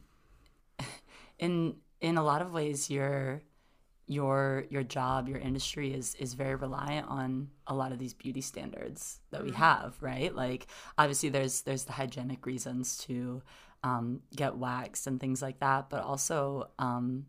in 1.40 1.78
in 2.02 2.18
a 2.18 2.24
lot 2.24 2.42
of 2.42 2.54
ways 2.54 2.90
your 2.90 3.42
your 4.10 4.66
your 4.72 4.82
job, 4.82 5.30
your 5.30 5.38
industry 5.38 5.94
is 5.94 6.16
is 6.16 6.34
very 6.34 6.56
reliant 6.56 7.08
on 7.08 7.48
a 7.68 7.76
lot 7.76 7.92
of 7.92 8.00
these 8.00 8.16
beauty 8.16 8.42
standards 8.42 9.20
that 9.30 9.44
we 9.44 9.52
have, 9.52 9.96
right? 10.02 10.34
Like 10.34 10.66
obviously 10.98 11.30
there's 11.30 11.62
there's 11.62 11.84
the 11.84 11.92
hygienic 11.92 12.46
reasons 12.48 12.98
to 13.06 13.44
um, 13.84 14.22
get 14.36 14.58
waxed 14.58 15.06
and 15.06 15.20
things 15.20 15.44
like 15.44 15.60
that, 15.60 15.92
but 15.92 16.04
also 16.04 16.72
um, 16.80 17.28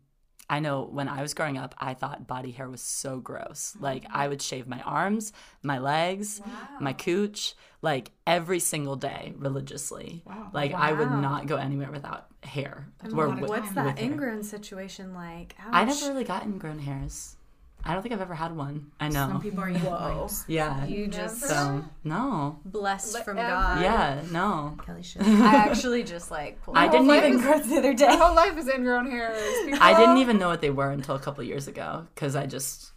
I 0.51 0.59
know 0.59 0.83
when 0.83 1.07
I 1.07 1.21
was 1.21 1.33
growing 1.33 1.57
up, 1.57 1.73
I 1.77 1.93
thought 1.93 2.27
body 2.27 2.51
hair 2.51 2.69
was 2.69 2.81
so 2.81 3.19
gross. 3.19 3.73
Like 3.79 4.05
I 4.11 4.27
would 4.27 4.41
shave 4.41 4.67
my 4.67 4.81
arms, 4.81 5.31
my 5.63 5.79
legs, 5.79 6.41
my 6.79 6.91
cooch, 6.93 7.55
like 7.81 8.11
every 8.27 8.59
single 8.59 8.97
day 8.97 9.33
religiously. 9.37 10.23
Like 10.53 10.73
I 10.73 10.91
would 10.91 11.09
not 11.11 11.47
go 11.47 11.55
anywhere 11.55 11.89
without 11.91 12.27
hair. 12.43 12.87
What- 13.11 13.39
with- 13.39 13.49
what's 13.49 13.67
with 13.67 13.75
that 13.75 13.97
hair. 13.99 14.11
ingrown 14.11 14.43
situation 14.43 15.13
like? 15.13 15.55
I 15.71 15.85
never 15.85 16.07
really 16.07 16.25
got 16.25 16.43
ingrown 16.43 16.79
hairs. 16.79 17.37
I 17.83 17.93
don't 17.93 18.01
think 18.03 18.13
I've 18.13 18.21
ever 18.21 18.35
had 18.35 18.55
one. 18.55 18.91
I 18.99 19.07
know. 19.09 19.27
Some 19.27 19.41
people 19.41 19.63
are 19.63 19.71
Whoa. 19.71 20.29
yeah. 20.47 20.85
You 20.85 21.07
just 21.07 21.41
so 21.41 21.83
no. 22.03 22.59
blessed 22.65 23.13
Like 23.15 23.25
from 23.25 23.37
every- 23.37 23.51
God. 23.51 23.81
Yeah, 23.81 24.21
no. 24.31 24.77
Kelly 24.85 25.03
should. 25.03 25.21
I 25.25 25.55
actually 25.55 26.03
just 26.03 26.29
like 26.31 26.61
pulled 26.61 26.77
I 26.77 26.87
didn't 26.87 27.09
even- 27.09 27.39
ingrowns 27.39 27.67
the 27.69 27.77
other 27.77 27.93
day. 27.95 28.07
My 28.07 28.15
whole 28.15 28.35
life 28.35 28.57
is 28.57 28.67
ingrown 28.67 29.09
hairs. 29.09 29.41
People. 29.65 29.79
I 29.81 29.97
didn't 29.97 30.17
even 30.17 30.37
know 30.37 30.47
what 30.47 30.61
they 30.61 30.69
were 30.69 30.91
until 30.91 31.15
a 31.15 31.19
couple 31.19 31.43
years 31.43 31.67
ago 31.67 32.07
because 32.13 32.35
I 32.35 32.45
just 32.45 32.91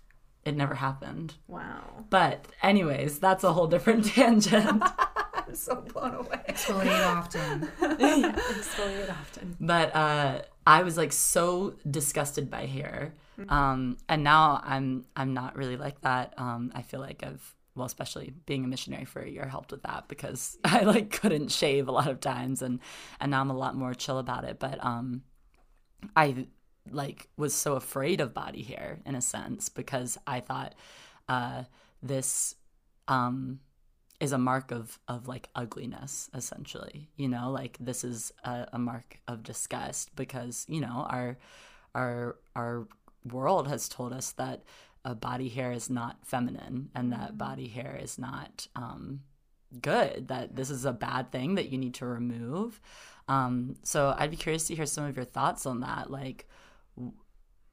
it 0.45 0.55
never 0.57 0.75
happened. 0.75 1.35
Wow. 1.49 2.05
But 2.11 2.45
anyways, 2.63 3.19
that's 3.19 3.45
a 3.45 3.53
whole 3.55 3.67
different 3.67 4.05
tangent. 4.05 4.83
I'm 5.35 5.55
so 5.55 5.77
blown 5.77 6.15
away. 6.15 6.41
Exfoliate 6.49 7.07
often. 7.17 7.69
Exfoliate 7.81 9.11
often. 9.11 9.57
but 9.61 9.95
uh, 9.97 10.43
I 10.67 10.83
was 10.83 10.97
like 10.99 11.13
so 11.13 11.77
disgusted 11.91 12.51
by 12.51 12.67
hair, 12.67 13.15
um, 13.49 13.97
and 14.09 14.25
now 14.25 14.61
I'm 14.65 15.05
I'm 15.17 15.35
not 15.35 15.57
really 15.57 15.77
like 15.77 16.01
that. 16.03 16.35
Um, 16.37 16.73
I 16.75 16.83
feel 16.83 17.01
like 17.01 17.23
I've 17.23 17.55
well, 17.75 17.87
especially 17.87 18.33
being 18.47 18.65
a 18.65 18.69
missionary 18.69 19.05
for 19.05 19.21
a 19.21 19.29
year 19.29 19.47
helped 19.47 19.73
with 19.73 19.83
that 19.83 20.07
because 20.09 20.57
I 20.65 20.83
like 20.83 21.11
couldn't 21.11 21.51
shave 21.51 21.89
a 21.89 21.93
lot 21.93 22.09
of 22.09 22.21
times, 22.21 22.63
and 22.63 22.81
and 23.21 23.31
now 23.31 23.41
I'm 23.41 23.51
a 23.51 23.57
lot 23.57 23.77
more 23.77 23.95
chill 23.95 24.19
about 24.19 24.45
it. 24.45 24.59
But 24.59 24.85
um, 24.85 25.23
I 26.17 26.47
like 26.91 27.29
was 27.37 27.55
so 27.55 27.75
afraid 27.75 28.21
of 28.21 28.35
body 28.35 28.63
hair 28.63 29.01
in 29.07 29.15
a 29.15 29.23
sense 29.23 29.69
because 29.69 30.19
I 30.27 30.41
thought 30.41 30.75
uh, 31.29 31.65
this 32.03 32.55
um, 33.09 33.61
is 34.21 34.33
a 34.33 34.39
mark 34.39 34.71
of 34.71 34.99
of 35.09 35.27
like 35.29 35.49
ugliness 35.55 36.31
essentially 36.35 37.11
you 37.17 37.29
know 37.29 37.51
like 37.51 37.77
this 37.81 38.05
is 38.05 38.33
a, 38.45 38.67
a 38.73 38.79
mark 38.79 39.19
of 39.27 39.43
disgust 39.43 40.15
because 40.15 40.65
you 40.69 40.81
know 40.81 41.07
our 41.09 41.37
our 41.95 42.37
our 42.55 42.87
world 43.25 43.69
has 43.69 43.89
told 43.89 44.13
us 44.13 44.33
that 44.33 44.63
uh, 45.05 45.15
body 45.15 45.49
hair 45.49 45.73
is 45.73 45.91
not 45.91 46.19
feminine 46.25 46.91
and 46.95 47.13
that 47.13 47.37
body 47.37 47.69
hair 47.69 47.99
is 48.01 48.19
not 48.19 48.67
um, 48.75 49.21
good 49.81 50.29
that 50.29 50.57
this 50.57 50.71
is 50.71 50.85
a 50.85 50.93
bad 50.93 51.31
thing 51.31 51.57
that 51.57 51.71
you 51.71 51.79
need 51.79 51.95
to 51.95 52.07
remove. 52.07 52.81
Um, 53.27 53.77
so 53.83 54.15
i'd 54.19 54.31
be 54.31 54.37
curious 54.37 54.67
to 54.67 54.75
hear 54.75 54.85
some 54.87 55.05
of 55.05 55.17
your 55.17 55.25
thoughts 55.25 55.67
on 55.67 55.81
that. 55.81 56.11
Like 56.11 56.47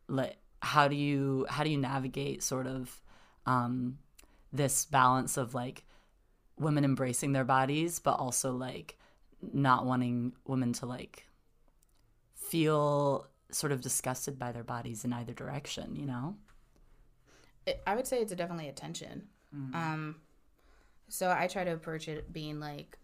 like 0.07 0.37
how 0.61 0.87
do 0.87 0.95
you 0.95 1.45
how 1.49 1.63
do 1.63 1.69
you 1.69 1.77
navigate 1.77 2.43
sort 2.43 2.67
of 2.67 3.01
um, 3.45 3.97
this 4.53 4.85
balance 4.85 5.37
of 5.37 5.53
like 5.53 5.83
women 6.59 6.85
embracing 6.85 7.31
their 7.31 7.43
bodies 7.43 7.99
but 7.99 8.13
also 8.13 8.51
like 8.51 8.97
not 9.53 9.85
wanting 9.85 10.33
women 10.45 10.73
to 10.73 10.85
like 10.85 11.25
feel 12.35 13.27
sort 13.55 13.71
of 13.71 13.81
disgusted 13.81 14.37
by 14.39 14.51
their 14.51 14.63
bodies 14.63 15.03
in 15.05 15.13
either 15.13 15.33
direction 15.33 15.95
you 15.95 16.05
know 16.05 16.35
It, 17.65 17.81
I 17.85 17.95
would 17.95 18.07
say 18.07 18.21
it's 18.21 18.33
definitely 18.33 18.69
a 18.69 18.73
tension. 18.73 19.27
Um, 19.75 20.15
so 21.09 21.29
I 21.37 21.47
try 21.47 21.63
to 21.63 21.73
approach 21.73 22.07
it 22.07 22.31
being 22.31 22.59
like, 22.59 22.97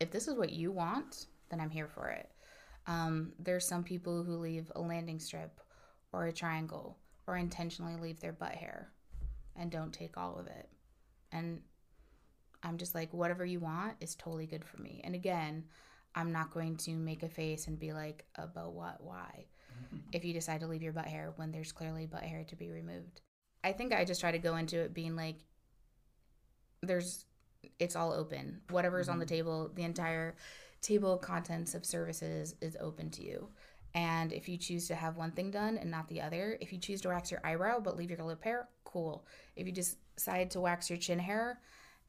if 0.00 0.10
this 0.10 0.28
is 0.28 0.34
what 0.36 0.50
you 0.52 0.70
want, 0.72 1.26
then 1.50 1.60
I'm 1.60 1.70
here 1.70 1.88
for 1.88 2.08
it. 2.08 2.30
Um, 2.86 3.32
there's 3.38 3.66
some 3.66 3.84
people 3.84 4.22
who 4.24 4.36
leave 4.36 4.70
a 4.74 4.80
landing 4.80 5.18
strip 5.20 5.60
or 6.12 6.26
a 6.26 6.32
triangle 6.32 6.96
or 7.26 7.36
intentionally 7.36 7.96
leave 7.96 8.20
their 8.20 8.32
butt 8.32 8.54
hair 8.54 8.90
and 9.56 9.70
don't 9.70 9.92
take 9.92 10.16
all 10.16 10.38
of 10.38 10.46
it. 10.46 10.68
And 11.32 11.60
I'm 12.62 12.78
just 12.78 12.94
like, 12.94 13.12
whatever 13.12 13.44
you 13.44 13.60
want 13.60 13.96
is 14.00 14.14
totally 14.14 14.46
good 14.46 14.64
for 14.64 14.80
me. 14.80 15.00
And 15.04 15.14
again, 15.14 15.64
I'm 16.14 16.32
not 16.32 16.52
going 16.52 16.76
to 16.78 16.92
make 16.92 17.22
a 17.22 17.28
face 17.28 17.66
and 17.66 17.78
be 17.78 17.92
like, 17.92 18.24
uh, 18.38 18.44
about 18.44 18.72
what, 18.72 19.02
why? 19.02 19.46
If 20.12 20.24
you 20.24 20.32
decide 20.32 20.60
to 20.60 20.66
leave 20.66 20.82
your 20.82 20.92
butt 20.92 21.06
hair 21.06 21.32
when 21.36 21.50
there's 21.50 21.72
clearly 21.72 22.06
butt 22.06 22.22
hair 22.22 22.44
to 22.44 22.56
be 22.56 22.70
removed. 22.70 23.22
I 23.64 23.72
think 23.72 23.92
I 23.92 24.04
just 24.04 24.20
try 24.20 24.30
to 24.30 24.38
go 24.38 24.56
into 24.56 24.78
it 24.78 24.94
being 24.94 25.16
like, 25.16 25.36
there's, 26.82 27.24
it's 27.78 27.96
all 27.96 28.12
open. 28.12 28.60
Whatever's 28.70 29.08
on 29.08 29.18
the 29.18 29.24
mm-hmm. 29.24 29.34
table, 29.34 29.70
the 29.74 29.84
entire 29.84 30.36
table 30.82 31.14
of 31.14 31.20
contents 31.20 31.74
of 31.74 31.86
services 31.86 32.54
is 32.60 32.76
open 32.80 33.10
to 33.10 33.24
you. 33.24 33.48
And 33.94 34.32
if 34.32 34.48
you 34.48 34.56
choose 34.56 34.88
to 34.88 34.94
have 34.94 35.16
one 35.16 35.32
thing 35.32 35.50
done 35.50 35.78
and 35.78 35.90
not 35.90 36.08
the 36.08 36.20
other, 36.20 36.56
if 36.60 36.72
you 36.72 36.78
choose 36.78 37.00
to 37.02 37.08
wax 37.08 37.30
your 37.30 37.40
eyebrow 37.44 37.80
but 37.80 37.96
leave 37.96 38.10
your 38.10 38.22
lip 38.22 38.42
hair, 38.42 38.68
cool. 38.84 39.26
If 39.56 39.66
you 39.66 39.72
decide 39.72 40.50
to 40.52 40.60
wax 40.60 40.88
your 40.88 40.98
chin 40.98 41.18
hair 41.18 41.60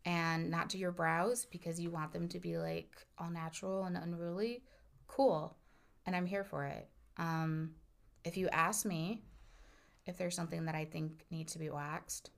and 0.05 0.49
not 0.49 0.69
do 0.69 0.77
your 0.77 0.91
brows 0.91 1.45
because 1.45 1.79
you 1.79 1.89
want 1.89 2.11
them 2.11 2.27
to 2.29 2.39
be 2.39 2.57
like 2.57 2.95
all 3.17 3.29
natural 3.29 3.85
and 3.85 3.97
unruly, 3.97 4.63
cool. 5.07 5.57
And 6.05 6.15
I'm 6.15 6.25
here 6.25 6.43
for 6.43 6.65
it. 6.65 6.89
Um, 7.17 7.71
if 8.23 8.37
you 8.37 8.49
ask 8.49 8.85
me 8.85 9.23
if 10.05 10.17
there's 10.17 10.35
something 10.35 10.65
that 10.65 10.75
I 10.75 10.85
think 10.85 11.25
needs 11.31 11.53
to 11.53 11.59
be 11.59 11.69
waxed, 11.69 12.31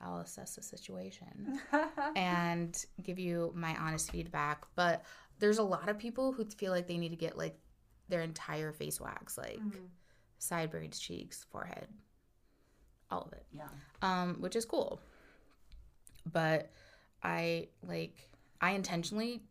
I'll 0.00 0.20
assess 0.20 0.56
the 0.56 0.62
situation 0.62 1.60
and 2.16 2.84
give 3.02 3.18
you 3.18 3.52
my 3.54 3.76
honest 3.76 4.10
feedback. 4.10 4.64
But 4.74 5.04
there's 5.38 5.58
a 5.58 5.62
lot 5.62 5.88
of 5.88 5.98
people 5.98 6.32
who 6.32 6.44
feel 6.44 6.72
like 6.72 6.86
they 6.86 6.98
need 6.98 7.10
to 7.10 7.16
get 7.16 7.36
like 7.36 7.58
their 8.08 8.22
entire 8.22 8.72
face 8.72 9.00
wax, 9.00 9.36
like 9.36 9.60
sideburns, 10.38 10.98
cheeks, 10.98 11.44
forehead, 11.50 11.88
all 13.10 13.22
of 13.22 13.32
it 13.32 13.46
yeah 13.54 13.68
um, 14.02 14.36
which 14.40 14.56
is 14.56 14.64
cool. 14.64 15.00
But 16.32 16.70
I 17.26 17.66
like 17.82 18.30
I 18.60 18.70
intentionally 18.70 19.42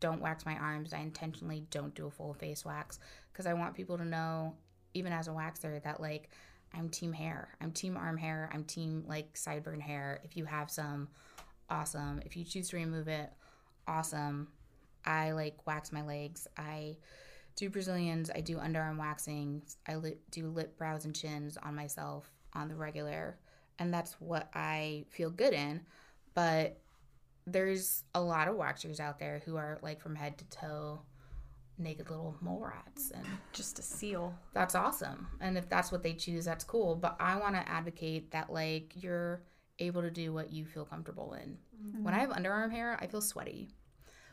don't 0.00 0.20
wax 0.20 0.44
my 0.44 0.54
arms. 0.56 0.92
I 0.92 0.98
intentionally 0.98 1.64
don't 1.70 1.94
do 1.94 2.06
a 2.06 2.10
full 2.10 2.34
face 2.34 2.64
wax 2.64 2.98
because 3.32 3.46
I 3.46 3.54
want 3.54 3.74
people 3.74 3.96
to 3.96 4.04
know, 4.04 4.54
even 4.94 5.12
as 5.12 5.28
a 5.28 5.30
waxer, 5.30 5.82
that 5.82 6.00
like 6.00 6.28
I'm 6.74 6.90
team 6.90 7.12
hair. 7.12 7.48
I'm 7.60 7.72
team 7.72 7.96
arm 7.96 8.18
hair. 8.18 8.50
I'm 8.52 8.64
team 8.64 9.04
like 9.06 9.32
sideburn 9.34 9.80
hair. 9.80 10.20
If 10.24 10.36
you 10.36 10.44
have 10.44 10.70
some, 10.70 11.08
awesome. 11.70 12.20
If 12.24 12.36
you 12.36 12.44
choose 12.44 12.68
to 12.70 12.76
remove 12.76 13.08
it, 13.08 13.30
awesome. 13.88 14.48
I 15.04 15.32
like 15.32 15.66
wax 15.66 15.90
my 15.90 16.02
legs. 16.02 16.46
I 16.58 16.96
do 17.56 17.70
Brazilians. 17.70 18.30
I 18.34 18.40
do 18.40 18.56
underarm 18.58 18.98
waxing. 18.98 19.62
I 19.88 19.96
li- 19.96 20.18
do 20.30 20.48
lip, 20.48 20.76
brows, 20.76 21.06
and 21.06 21.14
chins 21.14 21.56
on 21.62 21.74
myself 21.74 22.30
on 22.52 22.68
the 22.68 22.74
regular. 22.74 23.38
And 23.78 23.92
that's 23.92 24.14
what 24.20 24.50
I 24.54 25.06
feel 25.08 25.30
good 25.30 25.54
in. 25.54 25.80
But 26.34 26.78
there's 27.46 28.04
a 28.14 28.20
lot 28.20 28.48
of 28.48 28.56
waxers 28.56 29.00
out 29.00 29.18
there 29.18 29.42
who 29.44 29.56
are 29.56 29.78
like 29.82 30.00
from 30.00 30.14
head 30.14 30.38
to 30.38 30.44
toe 30.46 31.00
naked 31.78 32.10
little 32.10 32.36
mole 32.40 32.64
rats. 32.64 33.10
And 33.14 33.26
Just 33.52 33.78
a 33.78 33.82
seal. 33.82 34.34
that's 34.52 34.74
awesome. 34.74 35.26
And 35.40 35.58
if 35.58 35.68
that's 35.68 35.90
what 35.90 36.02
they 36.02 36.12
choose, 36.12 36.44
that's 36.44 36.64
cool. 36.64 36.94
But 36.94 37.16
I 37.18 37.36
want 37.36 37.54
to 37.54 37.68
advocate 37.68 38.30
that 38.30 38.52
like 38.52 38.92
you're 38.94 39.42
able 39.78 40.02
to 40.02 40.10
do 40.10 40.32
what 40.32 40.52
you 40.52 40.64
feel 40.64 40.84
comfortable 40.84 41.34
in. 41.34 41.58
Mm-hmm. 41.84 42.04
When 42.04 42.14
I 42.14 42.18
have 42.18 42.30
underarm 42.30 42.70
hair, 42.70 42.98
I 43.00 43.06
feel 43.06 43.20
sweaty. 43.20 43.70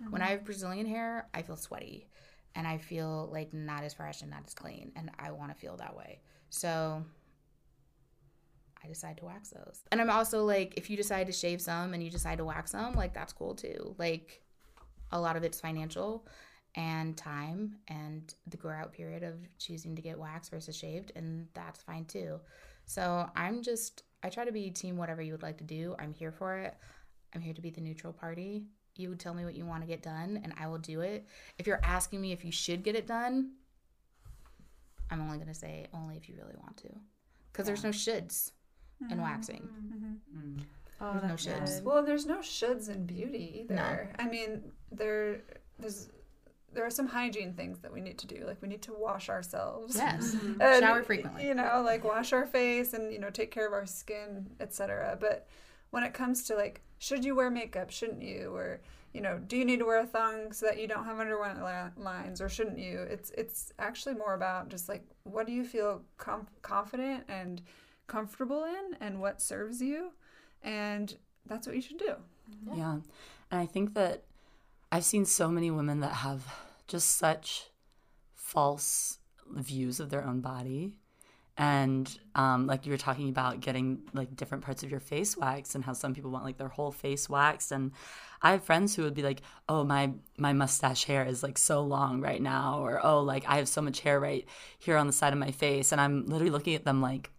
When 0.10 0.22
I 0.22 0.26
mm-hmm. 0.26 0.32
have 0.34 0.46
Brazilian 0.46 0.86
hair, 0.86 1.28
I 1.34 1.42
feel 1.42 1.56
sweaty. 1.56 2.08
And 2.56 2.68
I 2.68 2.78
feel 2.78 3.30
like 3.32 3.54
not 3.54 3.84
as 3.84 3.94
fresh 3.94 4.22
and 4.22 4.32
not 4.32 4.44
as 4.46 4.54
clean. 4.54 4.92
And 4.96 5.12
I 5.20 5.32
want 5.32 5.52
to 5.52 5.58
feel 5.58 5.78
that 5.78 5.96
way. 5.96 6.20
So 6.50 7.04
I 8.84 8.88
decide 8.88 9.18
to 9.18 9.26
wax 9.26 9.50
those. 9.50 9.82
And 9.92 10.02
I'm 10.02 10.10
also 10.10 10.44
like, 10.46 10.74
if 10.78 10.90
you 10.90 10.98
decide 10.98 11.28
to 11.28 11.34
shave 11.34 11.62
some 11.62 11.94
and 11.94 12.04
you 12.04 12.10
decide 12.10 12.38
to 12.38 12.46
wax 12.46 12.72
some, 12.72 12.94
like 12.94 13.14
that's 13.14 13.34
cool 13.34 13.56
too. 13.56 13.96
Like 13.98 14.42
a 15.12 15.20
lot 15.20 15.36
of 15.36 15.44
it's 15.44 15.60
financial 15.60 16.26
and 16.76 17.18
time 17.18 17.76
and 17.88 18.34
the 18.48 18.58
grow 18.58 18.76
out 18.76 18.94
period 18.94 19.24
of 19.24 19.36
choosing 19.58 19.96
to 19.96 20.02
get 20.02 20.20
waxed 20.20 20.52
versus 20.52 20.78
shaved, 20.78 21.12
and 21.16 21.48
that's 21.54 21.82
fine 21.82 22.06
too. 22.06 22.40
So 22.86 23.30
I'm 23.36 23.62
just, 23.62 24.04
I 24.24 24.30
try 24.30 24.46
to 24.46 24.52
be 24.52 24.70
team 24.70 24.98
whatever 24.98 25.22
you 25.22 25.32
would 25.34 25.44
like 25.44 25.58
to 25.58 25.64
do. 25.64 25.96
I'm 26.00 26.14
here 26.14 26.32
for 26.32 26.58
it. 26.58 26.76
I'm 27.34 27.42
here 27.42 27.54
to 27.54 27.62
be 27.62 27.70
the 27.70 27.82
neutral 27.82 28.14
party. 28.14 28.64
You 28.96 29.10
would 29.10 29.20
tell 29.20 29.34
me 29.34 29.46
what 29.46 29.56
you 29.56 29.66
want 29.66 29.82
to 29.82 29.88
get 29.88 30.02
done, 30.02 30.42
and 30.44 30.54
I 30.60 30.68
will 30.68 30.78
do 30.78 31.02
it. 31.02 31.26
If 31.58 31.68
you're 31.68 31.80
asking 31.84 32.22
me 32.22 32.32
if 32.32 32.44
you 32.44 32.52
should 32.52 32.84
get 32.84 32.96
it 32.96 33.08
done, 33.08 33.52
I'm 35.12 35.22
only 35.22 35.38
going 35.38 35.48
to 35.48 35.54
say 35.54 35.88
only 35.94 36.18
if 36.18 36.28
you 36.28 36.36
really 36.38 36.56
want 36.62 36.78
to. 36.78 36.90
Because 37.52 37.66
there's 37.66 37.84
no 37.84 37.90
shoulds 37.90 38.52
in 39.02 39.08
mm-hmm. 39.08 39.22
waxing. 39.22 39.70
Mm-hmm. 39.70 40.62
Oh, 41.02 41.20
There's 41.22 41.48
no 41.48 41.54
shoulds. 41.54 41.76
good. 41.78 41.86
Well, 41.86 42.04
there's 42.04 42.26
no 42.26 42.40
shoulds 42.40 42.90
in 42.90 43.06
beauty 43.06 43.62
either. 43.64 44.10
No. 44.18 44.24
I 44.24 44.28
mean, 44.28 44.64
there 44.92 45.42
there's 45.80 46.10
there 46.74 46.86
are 46.86 46.90
some 46.92 47.08
hygiene 47.08 47.54
things 47.54 47.80
that 47.80 47.92
we 47.92 48.02
need 48.02 48.18
to 48.20 48.28
do. 48.28 48.44
Like 48.46 48.62
we 48.62 48.68
need 48.68 48.82
to 48.84 48.94
wash 48.94 49.30
ourselves. 49.30 49.96
Yes. 49.96 50.36
Mm-hmm. 50.36 50.62
And, 50.62 50.84
Shower 50.84 51.04
frequently. 51.04 51.48
You 51.48 51.56
know, 51.56 51.82
like 51.86 52.04
wash 52.04 52.34
our 52.34 52.46
face 52.46 52.94
and 52.94 53.12
you 53.14 53.20
know 53.20 53.30
take 53.30 53.52
care 53.52 53.66
of 53.66 53.74
our 53.74 53.86
skin, 53.86 54.50
etc. 54.60 55.18
But 55.20 55.48
when 55.92 56.04
it 56.04 56.14
comes 56.14 56.44
to 56.44 56.56
like, 56.56 56.82
should 56.98 57.24
you 57.24 57.36
wear 57.36 57.50
makeup? 57.50 57.92
Shouldn't 57.92 58.22
you? 58.22 58.52
Or 58.54 58.82
you 59.14 59.22
know, 59.22 59.40
do 59.48 59.58
you 59.58 59.66
need 59.66 59.80
to 59.80 59.86
wear 59.86 60.02
a 60.02 60.06
thong 60.06 60.52
so 60.52 60.68
that 60.68 60.80
you 60.80 60.88
don't 60.88 61.06
have 61.06 61.20
underline 61.20 61.92
lines, 61.98 62.42
or 62.42 62.50
shouldn't 62.50 62.78
you? 62.78 63.00
It's 63.10 63.32
it's 63.38 63.72
actually 63.80 64.16
more 64.16 64.34
about 64.34 64.70
just 64.70 64.90
like 64.90 65.04
what 65.24 65.48
do 65.48 65.54
you 65.54 65.64
feel 65.64 66.02
com- 66.18 66.48
confident 66.62 67.24
and 67.28 67.62
comfortable 68.10 68.66
in, 68.66 68.98
and 69.00 69.22
what 69.22 69.42
serves 69.42 69.82
you, 69.82 70.12
and 70.62 71.16
that's 71.46 71.66
what 71.66 71.76
you 71.76 71.82
should 71.82 72.00
do. 72.00 72.16
Yeah. 72.76 72.98
And 73.52 73.60
I 73.60 73.66
think 73.66 73.94
that 73.94 74.24
I've 74.92 75.06
seen 75.06 75.26
so 75.26 75.50
many 75.50 75.72
women 75.72 76.02
that 76.02 76.14
have 76.14 76.44
just 76.88 77.18
such 77.18 77.70
false 78.36 79.20
views 79.50 80.00
of 80.00 80.10
their 80.10 80.26
own 80.26 80.42
body. 80.42 80.94
And 81.58 82.10
um, 82.36 82.68
like 82.68 82.86
you 82.86 82.92
were 82.92 82.98
talking 82.98 83.28
about 83.28 83.60
getting 83.60 84.04
like 84.14 84.36
different 84.38 84.64
parts 84.64 84.82
of 84.82 84.90
your 84.90 85.02
face 85.02 85.36
waxed 85.36 85.76
and 85.76 85.84
how 85.84 85.92
some 85.92 86.16
people 86.16 86.32
want 86.32 86.46
like 86.46 86.58
their 86.58 86.70
whole 86.70 86.92
face 86.92 87.28
waxed. 87.28 87.74
And 87.74 87.92
I 88.42 88.52
have 88.52 88.64
friends 88.64 88.96
who 88.96 89.04
would 89.04 89.14
be 89.14 89.24
like, 89.24 89.42
oh, 89.68 89.84
my, 89.84 90.14
my 90.38 90.54
mustache 90.54 91.04
hair 91.04 91.26
is 91.26 91.44
like 91.44 91.58
so 91.58 91.82
long 91.82 92.22
right 92.22 92.42
now. 92.42 92.80
Or, 92.80 93.06
oh, 93.06 93.20
like 93.22 93.44
I 93.46 93.58
have 93.58 93.68
so 93.68 93.82
much 93.82 94.00
hair 94.00 94.22
right 94.22 94.46
here 94.78 94.96
on 94.96 95.06
the 95.06 95.14
side 95.14 95.34
of 95.34 95.40
my 95.40 95.52
face. 95.52 95.92
And 95.92 96.00
I'm 96.00 96.26
literally 96.28 96.52
looking 96.52 96.76
at 96.76 96.86
them 96.86 97.02
like, 97.02 97.30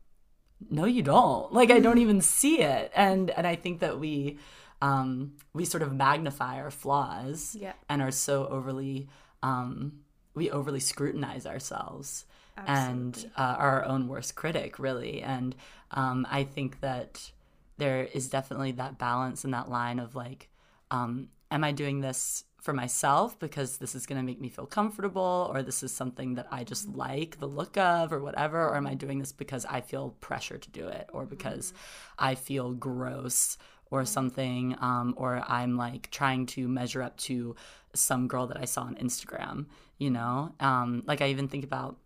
no 0.69 0.85
you 0.85 1.03
don't. 1.03 1.53
Like 1.53 1.71
i 1.71 1.81
don't 1.81 1.99
even 2.07 2.21
see 2.21 2.61
it. 2.61 2.91
And 2.95 3.31
and 3.31 3.47
i 3.47 3.57
think 3.57 3.81
that 3.81 3.99
we 3.99 4.39
um 4.83 5.33
we 5.53 5.65
sort 5.65 5.83
of 5.83 5.93
magnify 5.93 6.61
our 6.61 6.71
flaws 6.71 7.57
Yeah. 7.59 7.73
and 7.89 8.01
are 8.03 8.11
so 8.11 8.47
overly 8.49 9.09
um 9.43 10.01
we 10.35 10.51
overly 10.51 10.81
scrutinize 10.81 11.47
ourselves 11.47 12.25
and 12.67 13.31
uh, 13.37 13.57
are 13.59 13.81
our 13.83 13.85
own 13.87 14.07
worst 14.09 14.35
critic 14.35 14.79
really. 14.79 15.23
And 15.23 15.55
um 15.93 16.27
i 16.31 16.45
think 16.45 16.81
that 16.81 17.31
there 17.79 18.05
is 18.13 18.29
definitely 18.29 18.73
that 18.73 18.99
balance 18.99 19.45
and 19.45 19.55
that 19.55 19.71
line 19.71 19.99
of 19.99 20.15
like 20.15 20.49
um 20.91 21.29
am 21.51 21.65
i 21.65 21.73
doing 21.73 22.01
this 22.01 22.45
for 22.61 22.73
myself 22.73 23.39
because 23.39 23.79
this 23.79 23.95
is 23.95 24.07
going 24.07 24.21
to 24.21 24.25
make 24.25 24.41
me 24.41 24.49
feel 24.49 24.67
comfortable 24.67 25.51
or 25.53 25.63
this 25.63 25.83
is 25.83 25.93
something 25.93 26.35
that 26.35 26.47
i 26.51 26.63
just 26.63 26.89
like 26.89 27.39
the 27.39 27.47
look 27.47 27.77
of 27.77 28.13
or 28.13 28.21
whatever 28.21 28.69
or 28.69 28.77
am 28.77 28.87
i 28.87 28.95
doing 28.95 29.19
this 29.19 29.33
because 29.33 29.65
i 29.67 29.81
feel 29.81 30.11
pressure 30.21 30.59
to 30.59 30.71
do 30.71 30.87
it 30.87 31.09
or 31.13 31.25
because 31.25 31.73
i 32.19 32.35
feel 32.35 32.73
gross 32.73 33.57
or 33.91 34.05
something 34.05 34.77
um, 34.81 35.15
or 35.17 35.43
i'm 35.49 35.77
like 35.77 36.11
trying 36.11 36.47
to 36.47 36.69
measure 36.69 37.03
up 37.03 37.17
to 37.17 37.57
some 37.95 38.29
girl 38.29 38.47
that 38.47 38.59
i 38.59 38.65
saw 38.65 38.83
on 38.83 38.95
instagram 38.97 39.67
you 39.99 40.11
know? 40.11 40.55
Um, 40.61 41.03
like 41.07 41.21
i 41.23 41.29
even 41.29 41.49
think 41.49 41.65
about 41.65 41.97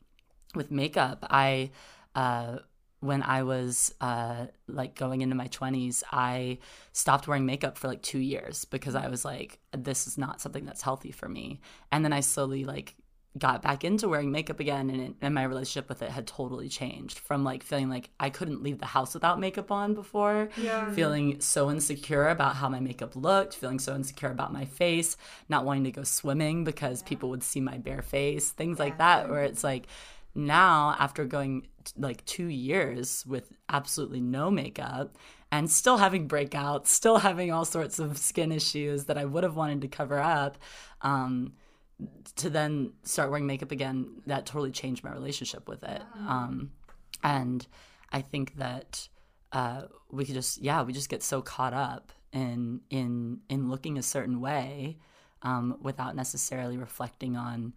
with 0.55 0.71
makeup 0.71 1.27
i 1.31 1.71
uh, 2.15 2.59
when 3.05 3.23
i 3.23 3.43
was 3.43 3.95
uh, 4.01 4.47
like 4.67 4.95
going 4.95 5.21
into 5.21 5.35
my 5.35 5.49
20s 5.49 6.03
i 6.13 6.59
stopped 6.93 7.29
wearing 7.29 7.47
makeup 7.47 7.77
for 7.79 7.89
like 7.89 8.03
two 8.03 8.19
years 8.19 8.65
because 8.65 8.95
i 8.95 9.09
was 9.09 9.25
like 9.25 9.59
this 9.77 10.07
is 10.07 10.17
not 10.17 10.41
something 10.41 10.65
that's 10.65 10.83
healthy 10.83 11.13
for 11.13 11.29
me 11.29 11.61
and 11.93 12.05
then 12.05 12.13
i 12.13 12.21
slowly 12.21 12.65
like 12.65 12.95
got 13.37 13.63
back 13.63 13.83
into 13.83 14.09
wearing 14.09 14.31
makeup 14.31 14.61
again 14.61 14.89
and, 14.91 15.01
it, 15.01 15.13
and 15.21 15.35
my 15.35 15.43
relationship 15.43 15.89
with 15.89 16.01
it 16.03 16.11
had 16.11 16.25
totally 16.25 16.69
changed 16.69 17.19
from 17.19 17.43
like 17.43 17.65
feeling 17.65 17.89
like 17.91 18.09
i 18.21 18.31
couldn't 18.31 18.63
leave 18.63 18.79
the 18.79 18.87
house 18.87 19.13
without 19.13 19.41
makeup 19.41 19.73
on 19.73 19.93
before 19.93 20.49
Yeah. 20.57 20.93
feeling 20.93 21.41
so 21.41 21.69
insecure 21.69 22.29
about 22.29 22.55
how 22.55 22.69
my 22.69 22.79
makeup 22.79 23.17
looked 23.17 23.57
feeling 23.57 23.81
so 23.81 23.93
insecure 23.97 24.31
about 24.31 24.53
my 24.53 24.65
face 24.65 25.17
not 25.49 25.65
wanting 25.65 25.83
to 25.85 25.91
go 25.91 26.05
swimming 26.05 26.63
because 26.63 27.03
people 27.03 27.29
would 27.31 27.43
see 27.43 27.61
my 27.61 27.77
bare 27.77 28.03
face 28.03 28.51
things 28.51 28.79
like 28.79 28.99
that 28.99 29.29
where 29.29 29.43
it's 29.43 29.65
like 29.65 29.89
now 30.35 30.97
after 30.99 31.25
going 31.25 31.67
like 31.97 32.25
two 32.25 32.47
years 32.47 33.25
with 33.27 33.53
absolutely 33.69 34.21
no 34.21 34.51
makeup 34.51 35.17
and 35.53 35.71
still 35.71 35.99
having 35.99 36.29
breakouts 36.29 36.89
still 36.89 37.19
having 37.19 37.53
all 37.53 37.65
sorts 37.65 37.99
of 37.99 38.19
skin 38.19 38.51
issues 38.51 39.05
that 39.05 39.19
i 39.19 39.25
would 39.25 39.45
have 39.45 39.57
wanted 39.57 39.81
to 39.81 39.89
cover 39.89 40.19
up 40.19 40.59
um, 41.03 41.53
to 42.37 42.51
then 42.51 42.93
start 43.03 43.31
wearing 43.31 43.47
makeup 43.47 43.71
again 43.71 44.23
that 44.27 44.47
totally 44.47 44.73
changed 44.73 45.05
my 45.05 45.13
relationship 45.13 45.69
with 45.69 45.85
it. 45.85 46.03
Um, 46.27 46.73
and 47.23 47.67
i 48.13 48.21
think 48.21 48.57
that 48.57 49.09
uh, 49.53 49.83
we 50.11 50.25
could 50.25 50.35
just 50.35 50.61
yeah 50.61 50.83
we 50.83 50.93
just 50.93 51.09
get 51.09 51.23
so 51.23 51.41
caught 51.41 51.73
up 51.73 52.13
in 52.33 52.81
in 52.91 53.41
in 53.49 53.71
looking 53.71 53.97
a 53.97 54.03
certain 54.03 54.41
way 54.41 54.99
um, 55.43 55.77
without 55.81 56.17
necessarily 56.17 56.77
reflecting 56.77 57.37
on 57.37 57.73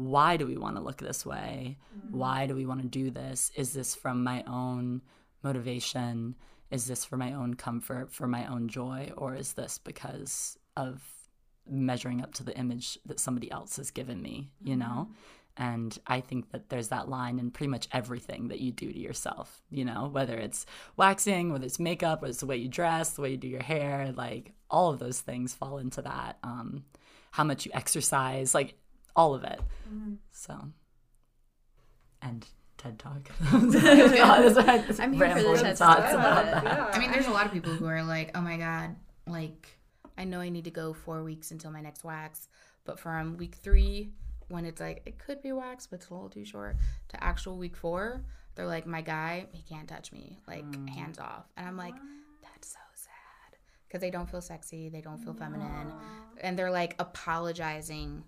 why 0.00 0.36
do 0.36 0.46
we 0.46 0.56
want 0.56 0.76
to 0.76 0.82
look 0.82 0.98
this 0.98 1.26
way? 1.26 1.76
Why 2.10 2.46
do 2.46 2.54
we 2.54 2.64
want 2.64 2.80
to 2.82 2.88
do 2.88 3.10
this? 3.10 3.52
Is 3.54 3.72
this 3.72 3.94
from 3.94 4.24
my 4.24 4.42
own 4.46 5.02
motivation? 5.42 6.36
Is 6.70 6.86
this 6.86 7.04
for 7.04 7.16
my 7.16 7.34
own 7.34 7.54
comfort 7.54 8.12
for 8.12 8.26
my 8.26 8.46
own 8.46 8.68
joy? 8.68 9.12
Or 9.16 9.34
is 9.34 9.52
this 9.52 9.78
because 9.78 10.58
of 10.76 11.02
measuring 11.68 12.22
up 12.22 12.32
to 12.34 12.42
the 12.42 12.56
image 12.56 12.98
that 13.04 13.20
somebody 13.20 13.50
else 13.50 13.76
has 13.76 13.90
given 13.90 14.22
me 14.22 14.50
you 14.62 14.76
know? 14.76 15.08
And 15.56 15.96
i 16.06 16.20
think 16.20 16.52
that 16.52 16.70
there's 16.70 16.88
that 16.88 17.08
line 17.08 17.38
in 17.38 17.50
pretty 17.50 17.70
much 17.70 17.88
everything 17.92 18.48
that 18.48 18.60
you 18.60 18.72
do 18.72 18.90
to 18.90 18.98
yourself 18.98 19.62
you 19.70 19.84
know? 19.84 20.08
Whether 20.10 20.38
it's 20.38 20.64
waxing 20.96 21.52
whether 21.52 21.66
it's 21.66 21.78
makeup 21.78 22.22
whether 22.22 22.30
it's 22.30 22.40
the 22.40 22.46
way 22.46 22.56
you 22.56 22.68
dress 22.68 23.10
the 23.10 23.22
way 23.22 23.32
you 23.32 23.36
do 23.36 23.48
your 23.48 23.62
hair 23.62 24.12
like 24.16 24.52
all 24.70 24.90
of 24.90 24.98
those 24.98 25.20
things 25.20 25.54
fall 25.54 25.78
into 25.78 26.02
that 26.02 26.38
um 26.42 26.84
how 27.32 27.44
much 27.44 27.66
you 27.66 27.72
exercise. 27.74 28.54
Like 28.54 28.74
all 29.16 29.34
of 29.34 29.44
it 29.44 29.60
mm-hmm. 29.88 30.14
so 30.30 30.68
and 32.22 32.46
ted 32.80 32.98
talk 32.98 33.30
I'm 35.00 35.12
here 35.12 35.36
for 35.36 35.42
the 35.42 35.58
TED 35.60 35.78
thoughts 35.78 35.78
Talk. 35.78 36.12
about 36.12 36.46
Yeah. 36.46 36.60
that 36.60 36.94
I 36.94 36.98
mean, 36.98 37.10
there's 37.10 37.26
a 37.26 37.30
lot 37.30 37.46
of 37.46 37.52
people 37.52 37.72
who 37.72 37.86
are 37.86 38.02
like, 38.02 38.30
oh 38.34 38.40
my 38.40 38.56
God, 38.56 38.96
like, 39.26 39.78
I 40.16 40.24
know 40.24 40.40
I 40.40 40.48
need 40.48 40.64
to 40.64 40.70
go 40.70 40.92
four 40.92 41.22
weeks 41.22 41.50
until 41.50 41.70
my 41.70 41.80
next 41.80 42.04
wax. 42.04 42.48
But 42.84 42.98
from 42.98 43.36
week 43.36 43.56
three, 43.56 44.10
when 44.48 44.64
it's 44.64 44.80
like, 44.80 45.02
it 45.06 45.18
could 45.18 45.42
be 45.42 45.52
wax, 45.52 45.86
but 45.86 46.00
it's 46.00 46.08
a 46.08 46.14
little 46.14 46.30
too 46.30 46.44
short, 46.44 46.76
to 47.08 47.22
actual 47.22 47.56
week 47.56 47.76
four, 47.76 48.24
they're 48.54 48.66
like, 48.66 48.86
my 48.86 49.00
guy, 49.00 49.46
he 49.52 49.62
can't 49.62 49.88
touch 49.88 50.12
me, 50.12 50.40
like, 50.48 50.64
mm. 50.64 50.88
hands 50.88 51.18
off. 51.18 51.44
And 51.56 51.68
I'm 51.68 51.76
like, 51.76 51.94
that's 52.42 52.72
so 52.72 52.78
sad. 52.94 53.58
Because 53.86 54.00
they 54.00 54.10
don't 54.10 54.28
feel 54.28 54.40
sexy, 54.40 54.88
they 54.88 55.00
don't 55.00 55.18
feel 55.18 55.34
feminine. 55.34 55.92
And 56.40 56.58
they're 56.58 56.70
like 56.70 56.96
apologizing 56.98 58.24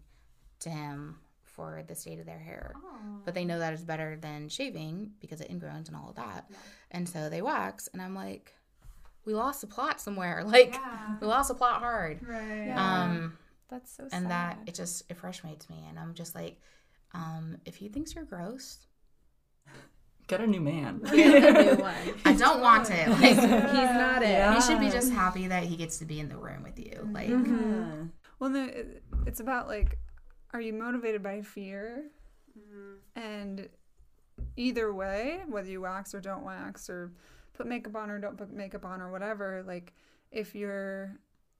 to 0.62 0.70
him 0.70 1.16
for 1.44 1.82
the 1.86 1.94
state 1.94 2.18
of 2.18 2.26
their 2.26 2.38
hair. 2.38 2.74
But 3.24 3.34
they 3.34 3.44
know 3.44 3.58
that 3.58 3.72
is 3.74 3.84
better 3.84 4.16
than 4.20 4.48
shaving 4.48 5.12
because 5.20 5.40
of 5.40 5.48
ingrowns 5.48 5.88
and 5.88 5.96
all 5.96 6.08
of 6.10 6.16
that. 6.16 6.50
And 6.90 7.08
so 7.08 7.28
they 7.28 7.42
wax, 7.42 7.88
and 7.92 8.00
I'm 8.00 8.14
like, 8.14 8.54
we 9.24 9.34
lost 9.34 9.60
the 9.60 9.66
plot 9.66 10.00
somewhere. 10.00 10.42
Like, 10.46 10.74
we 11.20 11.26
lost 11.26 11.48
the 11.48 11.54
plot 11.54 11.80
hard. 11.80 12.26
Right. 12.26 12.70
Um, 12.70 13.36
That's 13.68 13.94
so 13.94 14.08
sad. 14.08 14.16
and 14.22 14.30
that 14.30 14.58
it 14.66 14.74
just 14.74 15.04
it 15.10 15.16
frustrates 15.16 15.68
me, 15.70 15.84
and 15.88 15.98
I'm 15.98 16.14
just 16.14 16.34
like, 16.34 16.58
um, 17.14 17.58
if 17.66 17.76
he 17.76 17.88
thinks 17.88 18.14
you're 18.14 18.24
gross, 18.24 18.78
get 20.28 20.40
a 20.40 20.46
new 20.46 20.60
man 20.60 21.00
Get 21.04 21.56
a 21.56 21.62
new 21.76 21.82
one. 21.82 21.94
I 22.24 22.32
don't 22.32 22.60
want 22.60 22.90
it. 22.90 23.08
Like, 23.08 23.20
He's 23.20 23.36
not 23.36 24.22
it. 24.22 24.30
Yeah. 24.30 24.54
he 24.54 24.60
should 24.62 24.80
be 24.80 24.88
just 24.90 25.12
happy 25.12 25.48
that 25.48 25.64
he 25.64 25.76
gets 25.76 25.98
to 25.98 26.04
be 26.06 26.18
in 26.20 26.28
the 26.28 26.36
room 26.38 26.62
with 26.62 26.78
you. 26.78 27.08
Like, 27.12 27.28
Well, 28.38 28.50
no, 28.50 28.64
it- 28.64 29.02
it's 29.26 29.40
about 29.40 29.68
like, 29.68 29.98
are 30.52 30.60
you 30.60 30.72
motivated 30.72 31.22
by 31.22 31.42
fear? 31.42 32.10
Mm-hmm. 32.58 33.20
And 33.20 33.68
either 34.56 34.92
way, 34.92 35.40
whether 35.48 35.70
you 35.70 35.80
wax 35.80 36.14
or 36.14 36.20
don't 36.20 36.44
wax, 36.44 36.90
or 36.90 37.12
put 37.54 37.66
makeup 37.66 37.96
on 37.96 38.10
or 38.10 38.18
don't 38.18 38.36
put 38.36 38.52
makeup 38.52 38.84
on, 38.84 39.00
or 39.00 39.10
whatever, 39.10 39.62
like, 39.66 39.92
if 40.30 40.54
your 40.54 41.16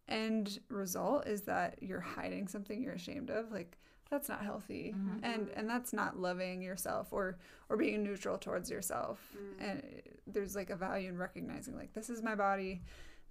end 0.08 0.60
result 0.68 1.26
is 1.26 1.42
that 1.42 1.78
you're 1.80 2.00
hiding 2.00 2.48
something 2.48 2.82
you're 2.82 2.94
ashamed 2.94 3.30
of, 3.30 3.50
like, 3.52 3.78
that's 4.12 4.28
not 4.28 4.44
healthy, 4.44 4.94
mm-hmm. 4.94 5.24
and 5.24 5.48
and 5.56 5.68
that's 5.68 5.94
not 5.94 6.18
loving 6.18 6.60
yourself 6.60 7.08
or 7.12 7.38
or 7.70 7.78
being 7.78 8.04
neutral 8.04 8.36
towards 8.36 8.70
yourself. 8.70 9.18
Mm. 9.34 9.70
And 9.70 9.82
eh, 9.82 10.00
there's 10.26 10.54
like 10.54 10.68
a 10.68 10.76
value 10.76 11.08
in 11.08 11.16
recognizing 11.16 11.74
like 11.74 11.94
this 11.94 12.10
is 12.10 12.22
my 12.22 12.34
body, 12.34 12.82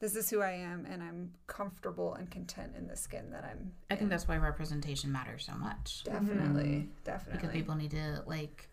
this 0.01 0.15
is 0.15 0.29
who 0.29 0.41
I 0.41 0.51
am, 0.51 0.85
and 0.89 1.01
I'm 1.01 1.31
comfortable 1.47 2.15
and 2.15 2.29
content 2.29 2.73
in 2.77 2.87
the 2.87 2.97
skin 2.97 3.29
that 3.31 3.45
I'm. 3.45 3.71
I 3.89 3.95
think 3.95 4.03
in. 4.03 4.09
that's 4.09 4.27
why 4.27 4.35
representation 4.37 5.11
matters 5.11 5.45
so 5.45 5.53
much. 5.57 6.03
definitely, 6.03 6.63
mm-hmm. 6.63 6.89
definitely. 7.05 7.39
Because 7.39 7.53
people 7.53 7.75
need 7.75 7.91
to 7.91 8.23
like 8.25 8.67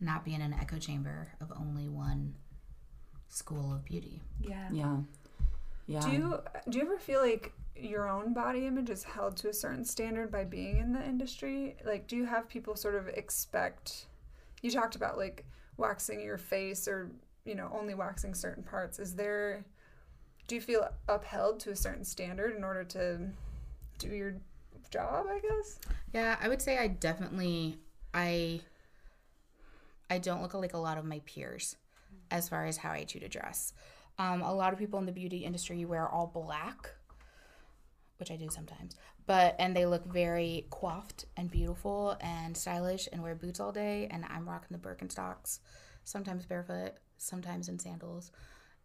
not 0.00 0.24
be 0.24 0.34
in 0.34 0.42
an 0.42 0.52
echo 0.52 0.78
chamber 0.78 1.32
of 1.40 1.50
only 1.58 1.88
one 1.88 2.34
school 3.28 3.72
of 3.72 3.84
beauty. 3.84 4.22
Yeah. 4.40 4.68
yeah 4.70 4.96
yeah 5.86 6.00
do 6.00 6.10
you 6.10 6.40
do 6.68 6.78
you 6.78 6.84
ever 6.84 6.98
feel 6.98 7.20
like 7.20 7.52
your 7.74 8.08
own 8.08 8.32
body 8.32 8.66
image 8.66 8.90
is 8.90 9.04
held 9.04 9.36
to 9.36 9.48
a 9.48 9.52
certain 9.52 9.84
standard 9.84 10.30
by 10.30 10.44
being 10.44 10.78
in 10.78 10.92
the 10.92 11.04
industry? 11.04 11.76
Like, 11.84 12.06
do 12.06 12.16
you 12.16 12.24
have 12.24 12.48
people 12.48 12.74
sort 12.74 12.94
of 12.94 13.08
expect? 13.08 14.06
You 14.62 14.70
talked 14.70 14.96
about 14.96 15.16
like 15.16 15.44
waxing 15.76 16.20
your 16.20 16.38
face 16.38 16.88
or 16.88 17.10
you 17.44 17.54
know 17.54 17.70
only 17.72 17.94
waxing 17.94 18.34
certain 18.34 18.62
parts. 18.62 18.98
Is 18.98 19.14
there 19.14 19.64
do 20.46 20.54
you 20.54 20.60
feel 20.60 20.88
upheld 21.08 21.60
to 21.60 21.70
a 21.70 21.76
certain 21.76 22.04
standard 22.04 22.56
in 22.56 22.64
order 22.64 22.84
to 22.84 23.18
do 23.98 24.08
your 24.08 24.36
job? 24.90 25.26
I 25.28 25.40
guess. 25.40 25.78
Yeah, 26.12 26.36
I 26.40 26.48
would 26.48 26.62
say 26.62 26.78
I 26.78 26.88
definitely 26.88 27.78
I 28.14 28.60
I 30.08 30.18
don't 30.18 30.42
look 30.42 30.54
like 30.54 30.74
a 30.74 30.78
lot 30.78 30.98
of 30.98 31.04
my 31.04 31.20
peers 31.26 31.76
as 32.30 32.48
far 32.48 32.66
as 32.66 32.76
how 32.76 32.90
I 32.90 33.04
choose 33.04 33.22
to 33.22 33.28
dress. 33.28 33.72
Um, 34.18 34.42
a 34.42 34.54
lot 34.54 34.72
of 34.72 34.78
people 34.78 34.98
in 34.98 35.06
the 35.06 35.12
beauty 35.12 35.38
industry 35.38 35.84
wear 35.84 36.08
all 36.08 36.26
black, 36.26 36.90
which 38.18 38.30
I 38.30 38.36
do 38.36 38.48
sometimes, 38.48 38.96
but 39.26 39.56
and 39.58 39.76
they 39.76 39.84
look 39.84 40.06
very 40.06 40.66
coiffed 40.70 41.26
and 41.36 41.50
beautiful 41.50 42.16
and 42.20 42.56
stylish 42.56 43.08
and 43.12 43.22
wear 43.22 43.34
boots 43.34 43.60
all 43.60 43.72
day. 43.72 44.08
And 44.10 44.24
I'm 44.30 44.48
rocking 44.48 44.68
the 44.70 44.78
Birkenstocks, 44.78 45.58
sometimes 46.04 46.46
barefoot, 46.46 46.92
sometimes 47.18 47.68
in 47.68 47.78
sandals. 47.78 48.30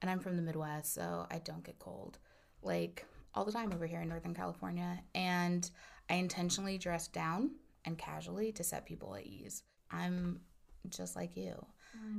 And 0.02 0.10
I'm 0.10 0.20
from 0.20 0.36
the 0.36 0.41
Midwest, 0.41 0.93
so 0.93 1.28
I 1.30 1.39
don't 1.39 1.64
get 1.64 1.80
cold 1.80 2.18
like 2.64 3.06
all 3.34 3.45
the 3.45 3.52
time 3.52 3.72
over 3.74 3.86
here 3.86 4.02
in 4.02 4.10
Northern 4.10 4.34
California. 4.34 4.99
And 5.16 5.70
I 6.10 6.16
intentionally 6.16 6.78
dress 6.78 7.08
down 7.08 7.52
and 7.86 7.97
casually 7.97 8.52
to 8.54 8.64
set 8.64 8.86
people 8.86 9.16
at 9.16 9.26
ease. 9.26 9.64
I'm 9.91 10.41
just 10.89 11.16
like 11.16 11.36
you. 11.38 11.66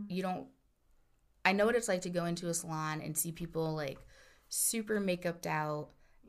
You 0.08 0.22
don't 0.22 0.46
I 1.44 1.52
know 1.52 1.66
what 1.66 1.74
it's 1.74 1.88
like 1.88 2.02
to 2.02 2.10
go 2.10 2.26
into 2.26 2.48
a 2.48 2.54
salon 2.54 3.00
and 3.00 3.16
see 3.16 3.32
people 3.32 3.74
like 3.74 3.98
super 4.48 5.00
makeuped 5.00 5.46
out 5.46 5.88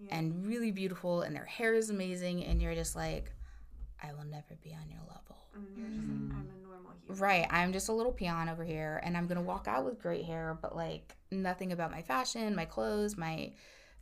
and 0.10 0.45
really 0.47 0.72
beautiful 0.72 1.22
and 1.22 1.36
their 1.36 1.45
hair 1.45 1.76
is 1.76 1.89
amazing 1.89 2.43
and 2.45 2.62
you're 2.62 2.74
just 2.74 2.95
like 2.95 3.32
I 4.01 4.12
will 4.14 4.26
never 4.26 4.56
be 4.62 4.74
on 4.74 4.89
your 4.89 5.01
level. 5.01 5.38
And 6.34 6.49
you're 7.02 7.14
just 7.16 7.22
like, 7.22 7.30
I'm 7.30 7.39
a 7.39 7.44
normal 7.44 7.48
human. 7.48 7.52
Right. 7.52 7.62
I'm 7.64 7.74
just 7.74 7.89
a 7.89 7.94
little 7.94 8.12
peon 8.12 8.50
over 8.50 8.64
here 8.64 9.02
and 9.04 9.18
I'm 9.18 9.28
going 9.28 9.38
to 9.38 9.44
walk 9.44 9.68
out 9.68 9.86
with 9.86 10.00
great 10.00 10.26
hair, 10.26 10.58
but 10.62 10.76
like 10.76 11.16
nothing 11.32 11.72
about 11.72 11.91
my 11.91 12.02
fashion, 12.02 12.56
my 12.56 12.66
clothes, 12.66 13.18
my 13.18 13.52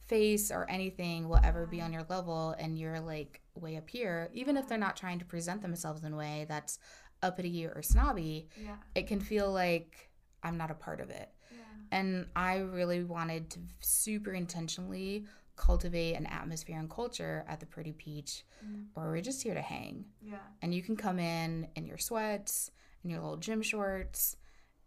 face 0.08 0.52
or 0.52 0.66
anything 0.70 1.30
will 1.30 1.40
ever 1.44 1.66
be 1.66 1.80
on 1.80 1.94
your 1.94 2.06
level 2.10 2.54
and 2.60 2.78
you're 2.78 3.00
like 3.00 3.40
way 3.56 3.78
up 3.78 3.88
here 3.88 4.30
even 4.34 4.58
if 4.58 4.68
they're 4.68 4.78
not 4.78 4.98
trying 4.98 5.20
to 5.20 5.24
present 5.26 5.62
themselves 5.62 6.04
in 6.04 6.12
a 6.12 6.18
way 6.18 6.46
that's 6.50 6.80
uppity 7.24 7.66
or 7.66 7.82
snobby 7.82 8.50
Yeah. 8.62 8.76
it 8.96 9.08
can 9.08 9.20
feel 9.22 9.52
like 9.52 10.10
i'm 10.44 10.58
not 10.58 10.72
a 10.72 10.74
part 10.74 11.00
of 11.00 11.12
it 11.12 11.30
Yeah. 11.52 11.58
and 11.92 12.26
i 12.36 12.58
really 12.58 13.04
wanted 13.04 13.52
to 13.52 13.60
super 13.80 14.32
intentionally 14.32 15.26
cultivate 15.62 16.16
an 16.16 16.26
atmosphere 16.26 16.80
and 16.80 16.90
culture 16.90 17.46
at 17.48 17.60
the 17.60 17.66
pretty 17.68 17.92
peach 17.92 18.44
mm. 18.66 18.86
where 18.96 19.08
we're 19.08 19.22
just 19.22 19.44
here 19.44 19.54
to 19.54 19.62
hang. 19.62 20.06
Yeah. 20.22 20.38
and 20.62 20.74
you 20.74 20.82
can 20.82 20.96
come 20.96 21.20
in 21.20 21.68
in 21.76 21.86
your 21.86 22.00
sweats 22.00 22.72
and 23.04 23.12
your 23.12 23.22
little 23.22 23.38
gym 23.38 23.62
shorts. 23.62 24.36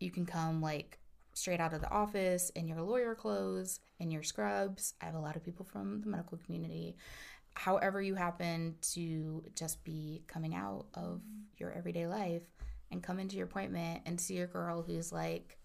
You 0.01 0.11
can 0.11 0.27
come 0.27 0.61
like 0.61 0.99
straight 1.33 1.61
out 1.61 1.73
of 1.73 1.81
the 1.81 1.91
office 1.91 2.51
in 2.51 2.67
your 2.67 2.83
lawyer 2.83 3.15
clothes 3.15 3.81
in 4.01 4.11
your 4.11 4.25
scrubs. 4.25 4.95
I 5.01 5.07
have 5.07 5.15
a 5.15 5.21
lot 5.21 5.37
of 5.37 5.45
people 5.45 5.65
from 5.65 6.01
the 6.01 6.09
medical 6.09 6.39
community. 6.39 6.97
However 7.55 8.03
you 8.03 8.17
happen 8.17 8.75
to 8.95 9.45
just 9.55 9.85
be 9.85 10.25
coming 10.27 10.57
out 10.57 10.87
of 10.95 11.21
mm. 11.21 11.45
your 11.57 11.73
everyday 11.73 12.09
life 12.09 12.43
and 12.91 13.01
come 13.01 13.21
into 13.21 13.37
your 13.37 13.47
appointment 13.47 14.03
and 14.07 14.21
see 14.21 14.39
a 14.39 14.47
girl 14.47 14.83
who's 14.83 15.13
like 15.13 15.57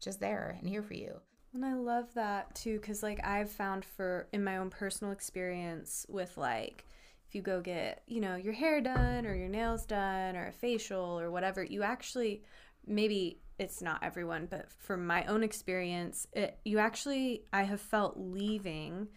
just 0.00 0.18
there 0.18 0.56
and 0.60 0.68
here 0.68 0.82
for 0.82 0.94
you 0.94 1.20
And 1.54 1.64
I 1.64 1.74
love 1.74 2.12
that 2.14 2.54
too, 2.54 2.78
because 2.78 3.02
like 3.02 3.24
I've 3.26 3.50
found 3.50 3.84
for 3.84 4.28
in 4.32 4.44
my 4.44 4.58
own 4.58 4.70
personal 4.70 5.12
experience 5.12 6.06
with 6.08 6.36
like, 6.36 6.84
if 7.26 7.34
you 7.34 7.42
go 7.42 7.60
get, 7.60 8.02
you 8.06 8.20
know, 8.20 8.36
your 8.36 8.52
hair 8.52 8.80
done 8.80 9.26
or 9.26 9.34
your 9.34 9.48
nails 9.48 9.84
done 9.84 10.36
or 10.36 10.46
a 10.46 10.52
facial 10.52 11.18
or 11.20 11.30
whatever, 11.30 11.62
you 11.62 11.82
actually, 11.82 12.42
maybe 12.86 13.40
it's 13.58 13.82
not 13.82 14.02
everyone, 14.02 14.46
but 14.50 14.70
from 14.78 15.06
my 15.06 15.24
own 15.24 15.42
experience, 15.42 16.26
it, 16.32 16.58
you 16.64 16.78
actually, 16.78 17.42
I 17.52 17.64
have 17.64 17.80
felt 17.80 18.14
leaving 18.16 19.08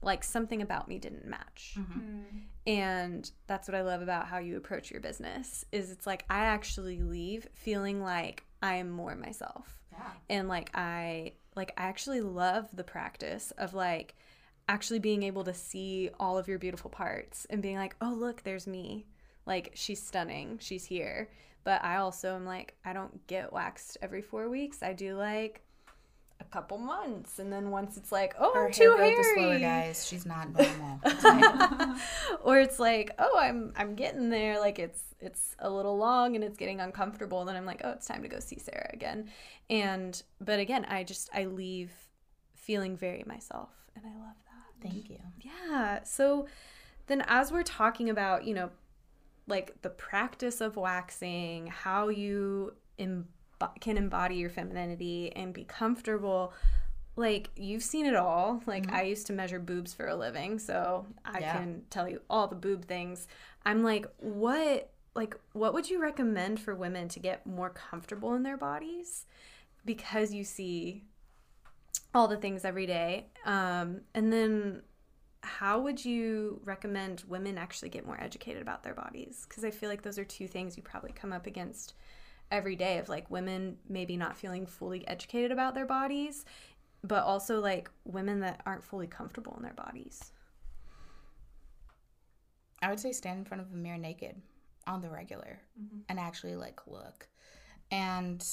like 0.00 0.22
something 0.22 0.62
about 0.62 0.88
me 0.88 0.98
didn't 0.98 1.26
match. 1.26 1.74
Mm-hmm. 1.78 1.98
Hmm. 1.98 2.38
And 2.66 3.30
that's 3.46 3.66
what 3.66 3.74
I 3.74 3.82
love 3.82 4.00
about 4.00 4.26
how 4.26 4.38
you 4.38 4.56
approach 4.56 4.90
your 4.90 5.00
business 5.00 5.64
is 5.72 5.90
it's 5.90 6.06
like 6.06 6.24
I 6.30 6.44
actually 6.44 7.02
leave 7.02 7.48
feeling 7.54 8.02
like 8.02 8.44
I 8.62 8.74
am 8.76 8.90
more 8.90 9.14
myself. 9.14 9.78
And 10.28 10.48
like 10.48 10.70
I 10.74 11.32
like 11.56 11.72
I 11.76 11.84
actually 11.84 12.20
love 12.20 12.68
the 12.72 12.84
practice 12.84 13.52
of 13.58 13.74
like 13.74 14.14
actually 14.68 14.98
being 14.98 15.22
able 15.22 15.44
to 15.44 15.54
see 15.54 16.10
all 16.20 16.38
of 16.38 16.46
your 16.46 16.58
beautiful 16.58 16.90
parts 16.90 17.46
and 17.50 17.62
being 17.62 17.76
like, 17.76 17.96
"Oh, 18.00 18.14
look, 18.16 18.42
there's 18.42 18.66
me." 18.66 19.06
Like 19.46 19.72
she's 19.74 20.02
stunning. 20.02 20.58
She's 20.60 20.84
here. 20.84 21.30
But 21.64 21.84
I 21.84 21.96
also 21.96 22.36
am 22.36 22.46
like 22.46 22.76
I 22.84 22.92
don't 22.92 23.26
get 23.26 23.52
waxed 23.52 23.98
every 24.02 24.22
4 24.22 24.48
weeks. 24.48 24.82
I 24.82 24.92
do 24.92 25.16
like 25.16 25.62
a 26.40 26.44
couple 26.44 26.78
months 26.78 27.38
and 27.38 27.52
then 27.52 27.70
once 27.70 27.96
it's 27.96 28.12
like, 28.12 28.34
"Oh, 28.38 28.52
her 28.54 28.66
I'm 28.66 28.72
too 28.72 28.94
growth 28.96 29.18
is 29.18 29.26
slower 29.34 29.48
hairy." 29.48 29.60
guys. 29.60 30.06
She's 30.06 30.24
not 30.24 30.48
normal. 30.56 31.00
Or 32.42 32.58
it's 32.58 32.78
like 32.78 33.10
oh 33.18 33.36
i'm 33.38 33.72
i'm 33.76 33.94
getting 33.94 34.30
there. 34.30 34.58
Like 34.60 34.78
it's 34.78 35.02
it's 35.20 35.56
a 35.58 35.68
little 35.68 35.96
long 35.96 36.34
and 36.36 36.44
it's 36.44 36.56
getting 36.56 36.80
uncomfortable 36.80 37.40
and 37.40 37.48
then 37.48 37.56
i'm 37.56 37.66
like 37.66 37.80
oh 37.82 37.90
it's 37.90 38.06
time 38.06 38.22
to 38.22 38.28
go 38.28 38.38
see 38.38 38.58
sarah 38.58 38.90
again. 38.92 39.30
And 39.68 40.20
but 40.40 40.58
again 40.60 40.84
i 40.88 41.02
just 41.04 41.28
i 41.34 41.44
leave 41.44 41.90
feeling 42.54 42.96
very 42.96 43.24
myself 43.26 43.70
and 43.96 44.04
i 44.06 44.10
love 44.10 44.36
that. 44.46 44.88
Thank 44.88 45.10
you. 45.10 45.18
Yeah. 45.40 46.04
So 46.04 46.46
then 47.08 47.22
as 47.26 47.50
we're 47.50 47.62
talking 47.64 48.10
about 48.10 48.44
you 48.44 48.54
know 48.54 48.70
like 49.48 49.80
the 49.82 49.90
practice 49.90 50.60
of 50.60 50.76
waxing 50.76 51.66
how 51.68 52.08
you 52.08 52.74
Im- 52.98 53.28
can 53.80 53.96
embody 53.96 54.36
your 54.36 54.50
femininity 54.50 55.32
and 55.34 55.52
be 55.52 55.64
comfortable. 55.64 56.52
Like 57.16 57.50
you've 57.56 57.82
seen 57.82 58.06
it 58.06 58.14
all. 58.14 58.62
Like 58.66 58.92
i 58.92 59.02
used 59.02 59.26
to 59.26 59.32
measure 59.32 59.58
boobs 59.58 59.92
for 59.92 60.06
a 60.06 60.14
living 60.16 60.58
so 60.58 61.06
i 61.24 61.40
Yeah. 61.40 61.52
can 61.52 61.82
tell 61.90 62.08
you 62.08 62.20
all 62.30 62.46
the 62.46 62.54
boob 62.56 62.84
things. 62.86 63.26
I'm 63.64 63.82
like 63.82 64.06
what 64.18 64.90
like 65.14 65.36
what 65.52 65.74
would 65.74 65.90
you 65.90 66.00
recommend 66.00 66.60
for 66.60 66.74
women 66.74 67.08
to 67.08 67.18
get 67.18 67.44
more 67.46 67.70
comfortable 67.70 68.34
in 68.34 68.42
their 68.44 68.56
bodies? 68.56 69.26
Because 69.84 70.32
you 70.32 70.44
see 70.44 71.04
all 72.14 72.28
the 72.28 72.36
things 72.36 72.64
every 72.64 72.86
day. 72.86 73.26
Um, 73.44 74.02
and 74.14 74.32
then 74.32 74.82
how 75.42 75.80
would 75.80 76.04
you 76.04 76.60
recommend 76.64 77.24
women 77.28 77.58
actually 77.58 77.88
get 77.88 78.06
more 78.06 78.20
educated 78.20 78.60
about 78.62 78.82
their 78.82 78.94
bodies? 78.94 79.44
Because 79.48 79.64
i 79.64 79.70
feel 79.70 79.88
like 79.88 80.02
those 80.02 80.18
are 80.18 80.24
two 80.24 80.46
things 80.48 80.76
you 80.76 80.82
probably 80.82 81.12
come 81.12 81.32
up 81.32 81.46
against 81.46 81.94
every 82.50 82.76
day 82.76 82.98
of 82.98 83.08
like 83.08 83.30
women 83.30 83.76
maybe 83.88 84.16
not 84.16 84.36
feeling 84.36 84.66
fully 84.66 85.06
educated 85.06 85.52
about 85.52 85.74
their 85.74 85.86
bodies 85.86 86.44
but 87.04 87.22
also 87.22 87.60
like 87.60 87.90
women 88.04 88.40
that 88.40 88.60
aren't 88.66 88.82
fully 88.82 89.06
comfortable 89.06 89.54
in 89.56 89.62
their 89.62 89.74
bodies 89.74 90.32
I 92.82 92.90
would 92.90 93.00
say 93.00 93.12
stand 93.12 93.38
in 93.38 93.44
front 93.44 93.62
of 93.62 93.72
a 93.72 93.76
mirror 93.76 93.98
naked 93.98 94.40
on 94.86 95.00
the 95.00 95.10
regular 95.10 95.60
mm-hmm. 95.80 95.98
and 96.08 96.18
actually 96.18 96.56
like 96.56 96.80
look. 96.86 97.28
And 97.90 98.44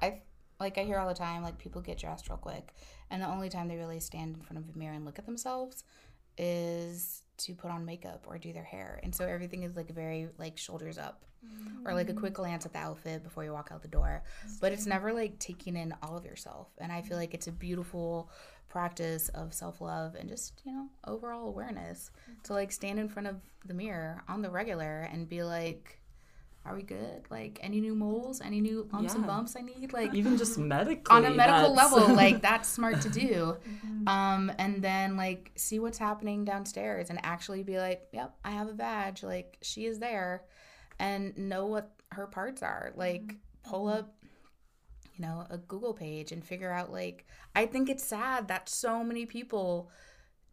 I 0.00 0.22
like 0.60 0.78
I 0.78 0.84
hear 0.84 0.98
all 0.98 1.08
the 1.08 1.14
time 1.14 1.42
like 1.42 1.58
people 1.58 1.80
get 1.80 1.98
dressed 1.98 2.28
real 2.28 2.38
quick 2.38 2.74
and 3.10 3.22
the 3.22 3.28
only 3.28 3.48
time 3.48 3.68
they 3.68 3.76
really 3.76 4.00
stand 4.00 4.36
in 4.36 4.42
front 4.42 4.58
of 4.58 4.74
a 4.74 4.78
mirror 4.78 4.94
and 4.94 5.04
look 5.04 5.18
at 5.18 5.26
themselves 5.26 5.84
is 6.36 7.22
to 7.38 7.54
put 7.54 7.70
on 7.70 7.84
makeup 7.84 8.24
or 8.26 8.38
do 8.38 8.52
their 8.52 8.64
hair. 8.64 9.00
And 9.02 9.14
so 9.14 9.24
everything 9.24 9.62
is 9.62 9.76
like 9.76 9.90
very 9.90 10.28
like 10.38 10.56
shoulders 10.56 10.98
up 10.98 11.24
or 11.84 11.94
like 11.94 12.08
a 12.10 12.14
quick 12.14 12.34
glance 12.34 12.66
at 12.66 12.72
the 12.72 12.78
outfit 12.78 13.22
before 13.22 13.44
you 13.44 13.52
walk 13.52 13.70
out 13.72 13.82
the 13.82 13.88
door. 13.88 14.22
But 14.60 14.72
it's 14.72 14.86
never 14.86 15.12
like 15.12 15.38
taking 15.38 15.76
in 15.76 15.94
all 16.02 16.16
of 16.16 16.24
yourself. 16.24 16.68
And 16.78 16.92
I 16.92 17.02
feel 17.02 17.16
like 17.16 17.34
it's 17.34 17.46
a 17.46 17.52
beautiful 17.52 18.30
practice 18.68 19.28
of 19.30 19.54
self-love 19.54 20.14
and 20.14 20.28
just, 20.28 20.60
you 20.64 20.72
know, 20.72 20.88
overall 21.06 21.48
awareness 21.48 22.10
to 22.44 22.52
like 22.52 22.70
stand 22.72 22.98
in 22.98 23.08
front 23.08 23.28
of 23.28 23.36
the 23.64 23.74
mirror 23.74 24.22
on 24.28 24.42
the 24.42 24.50
regular 24.50 25.08
and 25.10 25.28
be 25.28 25.42
like 25.42 25.94
are 26.64 26.74
we 26.76 26.82
good? 26.82 27.22
Like 27.30 27.58
any 27.62 27.80
new 27.80 27.94
moles, 27.94 28.42
any 28.42 28.60
new 28.60 28.86
lumps 28.92 29.14
and 29.14 29.26
bumps 29.26 29.56
I 29.56 29.62
need? 29.62 29.94
Like 29.94 30.12
Even 30.12 30.36
just 30.36 30.58
medically. 30.58 31.16
on 31.16 31.24
a 31.24 31.30
medical 31.30 31.74
that's- 31.74 31.92
level 31.94 32.14
like 32.14 32.42
that's 32.42 32.68
smart 32.68 33.00
to 33.02 33.08
do 33.08 33.56
um 34.06 34.52
and 34.58 34.82
then 34.82 35.16
like 35.16 35.50
see 35.56 35.78
what's 35.78 35.96
happening 35.98 36.44
downstairs 36.44 37.08
and 37.10 37.18
actually 37.22 37.62
be 37.62 37.78
like 37.78 38.02
yep 38.12 38.34
i 38.44 38.50
have 38.50 38.68
a 38.68 38.72
badge 38.72 39.22
like 39.22 39.56
she 39.62 39.86
is 39.86 39.98
there 39.98 40.42
and 40.98 41.36
know 41.36 41.66
what 41.66 41.92
her 42.12 42.26
parts 42.26 42.62
are 42.62 42.92
like 42.96 43.22
mm-hmm. 43.22 43.70
pull 43.70 43.88
up 43.88 44.14
you 45.14 45.24
know 45.24 45.46
a 45.50 45.58
google 45.58 45.94
page 45.94 46.32
and 46.32 46.44
figure 46.44 46.70
out 46.70 46.92
like 46.92 47.26
i 47.54 47.66
think 47.66 47.88
it's 47.88 48.04
sad 48.04 48.48
that 48.48 48.68
so 48.68 49.02
many 49.02 49.26
people 49.26 49.90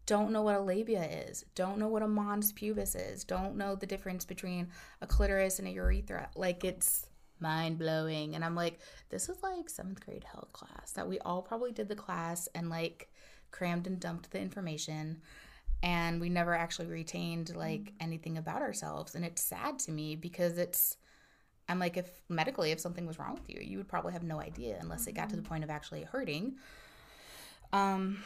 don't 0.06 0.32
know 0.32 0.44
what 0.44 0.56
a 0.56 0.62
labia 0.62 1.04
is, 1.04 1.46
don't 1.56 1.80
know 1.80 1.88
what 1.88 2.04
a 2.04 2.08
mons 2.08 2.52
pubis 2.54 2.96
is, 2.96 3.24
don't 3.24 3.56
know 3.56 3.76
the 3.76 3.88
difference 3.88 4.26
between 4.26 4.68
a 5.02 5.08
clitoris 5.08 5.60
and 5.60 5.68
a 5.68 5.72
urethra. 5.72 6.30
Like 6.36 6.64
it's 6.64 7.08
mind 7.40 7.80
blowing. 7.80 8.36
And 8.36 8.46
I'm 8.46 8.56
like, 8.56 8.80
this 9.10 9.30
is 9.30 9.42
like 9.42 9.70
seventh 9.70 10.06
grade 10.06 10.24
health 10.24 10.54
class 10.54 10.92
that 10.92 11.08
we 11.08 11.20
all 11.20 11.42
probably 11.42 11.72
did 11.72 11.90
the 11.90 11.96
class 11.96 12.48
and 12.56 12.70
like 12.70 13.10
crammed 13.52 13.88
and 13.88 14.00
dumped 14.00 14.32
the 14.32 14.40
information. 14.40 15.22
And 15.86 16.20
we 16.20 16.30
never 16.30 16.56
actually 16.56 16.88
retained 16.88 17.48
mm-hmm. 17.48 17.60
like 17.60 17.94
anything 18.00 18.38
about 18.38 18.64
ourselves. 18.64 19.14
And 19.14 19.24
it's 19.24 19.42
sad 19.42 19.78
to 19.80 19.92
me 19.92 20.16
because 20.16 20.58
it's, 20.58 20.98
I'm 21.70 21.80
like, 21.80 21.96
if 21.96 22.10
medically, 22.28 22.72
if 22.72 22.80
something 22.80 23.06
was 23.06 23.20
wrong 23.20 23.36
with 23.36 23.48
you, 23.48 23.62
you 23.62 23.78
would 23.78 23.88
probably 23.88 24.14
have 24.14 24.24
no 24.24 24.42
idea 24.42 24.80
unless 24.82 25.06
it 25.06 25.14
got 25.14 25.30
to 25.30 25.36
the 25.36 25.44
mm-hmm. 25.44 25.50
point 25.50 25.64
of 25.64 25.70
actually 25.70 26.02
hurting. 26.02 26.56
Um, 27.72 28.24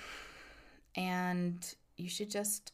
and 0.95 1.75
you 1.97 2.09
should 2.09 2.31
just 2.31 2.71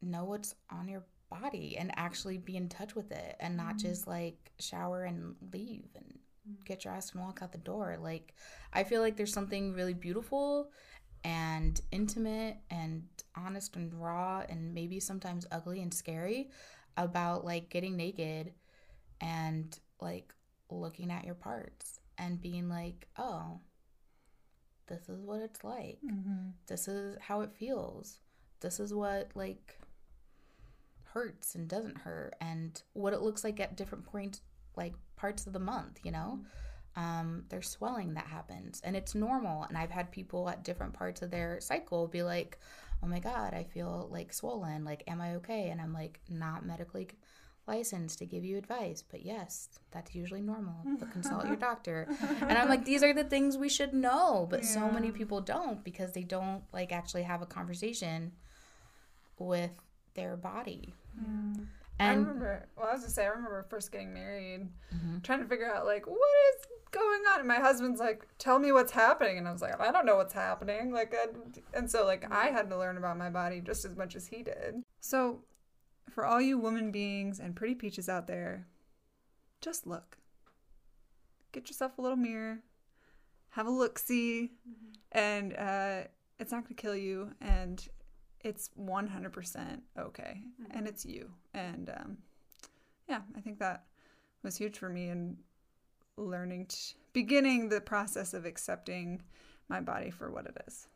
know 0.00 0.24
what's 0.24 0.54
on 0.70 0.86
your 0.86 1.04
body 1.30 1.76
and 1.76 1.90
actually 1.96 2.38
be 2.38 2.56
in 2.56 2.68
touch 2.68 2.94
with 2.94 3.10
it 3.10 3.36
and 3.40 3.56
not 3.56 3.76
mm-hmm. 3.76 3.88
just 3.88 4.06
like 4.06 4.52
shower 4.60 5.02
and 5.02 5.34
leave 5.52 5.88
and 5.96 6.18
get 6.64 6.80
dressed 6.80 7.14
and 7.14 7.24
walk 7.24 7.40
out 7.42 7.50
the 7.50 7.58
door. 7.58 7.98
Like, 8.00 8.34
I 8.72 8.84
feel 8.84 9.00
like 9.00 9.16
there's 9.16 9.32
something 9.32 9.72
really 9.72 9.94
beautiful 9.94 10.70
and 11.24 11.80
intimate 11.90 12.58
and 12.70 13.04
honest 13.36 13.76
and 13.76 13.92
raw 13.94 14.42
and 14.48 14.74
maybe 14.74 15.00
sometimes 15.00 15.46
ugly 15.50 15.82
and 15.82 15.92
scary 15.92 16.50
about 16.96 17.44
like 17.44 17.70
getting 17.70 17.96
naked 17.96 18.52
and 19.20 19.78
like 20.00 20.32
looking 20.70 21.10
at 21.10 21.24
your 21.24 21.34
parts 21.34 22.00
and 22.18 22.40
being 22.40 22.68
like, 22.68 23.08
oh, 23.18 23.60
this 24.86 25.08
is 25.08 25.20
what 25.20 25.40
it's 25.40 25.62
like. 25.64 25.98
Mm-hmm. 26.04 26.50
This 26.66 26.88
is 26.88 27.16
how 27.20 27.42
it 27.42 27.52
feels. 27.52 28.18
This 28.60 28.80
is 28.80 28.92
what 28.92 29.30
like 29.34 29.78
hurts 31.04 31.54
and 31.54 31.68
doesn't 31.68 31.98
hurt 31.98 32.34
and 32.40 32.82
what 32.92 33.12
it 33.12 33.20
looks 33.22 33.44
like 33.44 33.60
at 33.60 33.76
different 33.76 34.04
points 34.04 34.40
like 34.76 34.94
parts 35.16 35.46
of 35.46 35.52
the 35.52 35.58
month, 35.58 36.00
you 36.04 36.10
know? 36.10 36.38
Mm-hmm. 36.40 36.67
Um, 36.98 37.44
there's 37.48 37.68
swelling 37.70 38.14
that 38.14 38.26
happens 38.26 38.80
and 38.84 38.96
it's 38.96 39.14
normal. 39.14 39.62
And 39.68 39.78
I've 39.78 39.90
had 39.98 40.10
people 40.10 40.48
at 40.48 40.64
different 40.64 40.94
parts 40.94 41.22
of 41.22 41.30
their 41.30 41.60
cycle 41.60 42.08
be 42.08 42.22
like, 42.24 42.58
oh 43.04 43.06
my 43.06 43.20
God, 43.20 43.54
I 43.54 43.62
feel 43.64 44.08
like 44.10 44.32
swollen. 44.32 44.84
Like, 44.84 45.04
am 45.06 45.20
I 45.20 45.36
okay? 45.36 45.70
And 45.70 45.80
I'm 45.80 45.92
like, 45.92 46.18
not 46.28 46.66
medically 46.66 47.06
licensed 47.68 48.18
to 48.18 48.26
give 48.26 48.44
you 48.44 48.56
advice, 48.58 49.04
but 49.08 49.22
yes, 49.22 49.68
that's 49.92 50.14
usually 50.14 50.40
normal. 50.40 50.74
But 50.98 51.12
consult 51.12 51.46
your 51.46 51.56
doctor. 51.56 52.08
And 52.40 52.56
I'm 52.58 52.68
like, 52.68 52.84
these 52.84 53.02
are 53.04 53.12
the 53.14 53.24
things 53.24 53.56
we 53.58 53.68
should 53.68 53.92
know, 53.94 54.46
but 54.50 54.64
so 54.64 54.90
many 54.90 55.12
people 55.12 55.40
don't 55.40 55.84
because 55.84 56.12
they 56.12 56.24
don't 56.24 56.62
like 56.72 56.90
actually 56.92 57.24
have 57.24 57.42
a 57.42 57.46
conversation 57.46 58.32
with 59.38 59.70
their 60.14 60.36
body. 60.36 60.94
I 62.00 62.04
And 62.12 62.20
remember. 62.26 62.66
Well, 62.76 62.88
I 62.88 62.92
was 62.92 63.02
gonna 63.02 63.12
say 63.12 63.24
I 63.24 63.28
remember 63.28 63.64
first 63.68 63.92
getting 63.92 64.12
married, 64.14 64.68
Mm-hmm. 64.94 65.18
trying 65.22 65.42
to 65.42 65.46
figure 65.48 65.70
out 65.72 65.84
like 65.84 66.06
what 66.06 66.16
is 66.54 66.66
going 66.90 67.22
on. 67.32 67.40
And 67.40 67.48
my 67.48 67.56
husband's 67.56 68.00
like, 68.00 68.26
"Tell 68.38 68.58
me 68.58 68.72
what's 68.72 68.92
happening," 68.92 69.38
and 69.38 69.48
I 69.48 69.52
was 69.52 69.62
like, 69.62 69.80
"I 69.80 69.90
don't 69.90 70.06
know 70.06 70.16
what's 70.16 70.32
happening." 70.32 70.92
Like, 70.92 71.14
I, 71.14 71.26
and 71.76 71.90
so 71.90 72.04
like 72.04 72.30
I 72.30 72.46
had 72.46 72.68
to 72.70 72.78
learn 72.78 72.96
about 72.96 73.18
my 73.18 73.30
body 73.30 73.60
just 73.60 73.84
as 73.84 73.96
much 73.96 74.16
as 74.16 74.26
he 74.26 74.42
did. 74.42 74.82
So, 75.00 75.44
for 76.10 76.24
all 76.24 76.40
you 76.40 76.58
woman 76.58 76.90
beings 76.90 77.40
and 77.40 77.56
pretty 77.56 77.74
peaches 77.74 78.08
out 78.08 78.26
there, 78.26 78.66
just 79.60 79.86
look. 79.86 80.18
Get 81.52 81.68
yourself 81.68 81.98
a 81.98 82.02
little 82.02 82.16
mirror, 82.16 82.60
have 83.50 83.66
a 83.66 83.70
look, 83.70 83.98
see, 83.98 84.52
and 85.12 85.54
uh, 85.54 86.02
it's 86.38 86.52
not 86.52 86.64
gonna 86.64 86.74
kill 86.74 86.96
you, 86.96 87.32
and 87.40 87.88
it's 88.40 88.70
100% 88.78 89.80
okay 89.98 90.42
and 90.70 90.86
it's 90.86 91.04
you 91.04 91.30
and 91.54 91.90
um, 91.90 92.18
yeah 93.08 93.20
i 93.36 93.40
think 93.40 93.58
that 93.58 93.84
was 94.42 94.56
huge 94.56 94.78
for 94.78 94.88
me 94.88 95.08
in 95.08 95.36
learning 96.18 96.66
to 96.66 96.76
beginning 97.12 97.68
the 97.68 97.80
process 97.80 98.34
of 98.34 98.44
accepting 98.44 99.22
my 99.68 99.80
body 99.80 100.10
for 100.10 100.30
what 100.30 100.46
it 100.46 100.56
is. 100.66 100.86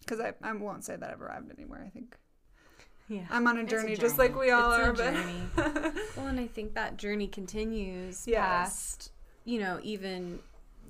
Because 0.00 0.20
I, 0.20 0.34
I 0.42 0.52
won't 0.52 0.84
say 0.84 0.96
that 0.96 1.10
i've 1.10 1.22
arrived 1.22 1.50
anywhere 1.56 1.82
i 1.86 1.88
think. 1.90 2.16
Yeah. 3.08 3.24
i'm 3.30 3.46
on 3.46 3.58
a 3.58 3.62
It's 3.62 3.72
a 3.72 3.76
journey, 3.76 3.96
just 3.96 4.18
like 4.18 4.38
we 4.38 4.50
all 4.50 4.72
It's 4.72 5.00
a 5.00 5.08
are 5.08 5.12
but. 5.54 5.94
Well, 6.16 6.26
and 6.26 6.38
I 6.40 6.46
think 6.46 6.74
that 6.74 6.96
journey 6.96 7.26
continues 7.26 8.26
Yes. 8.26 8.38
past, 8.38 9.12
you 9.44 9.60
know, 9.60 9.78
even 9.82 10.40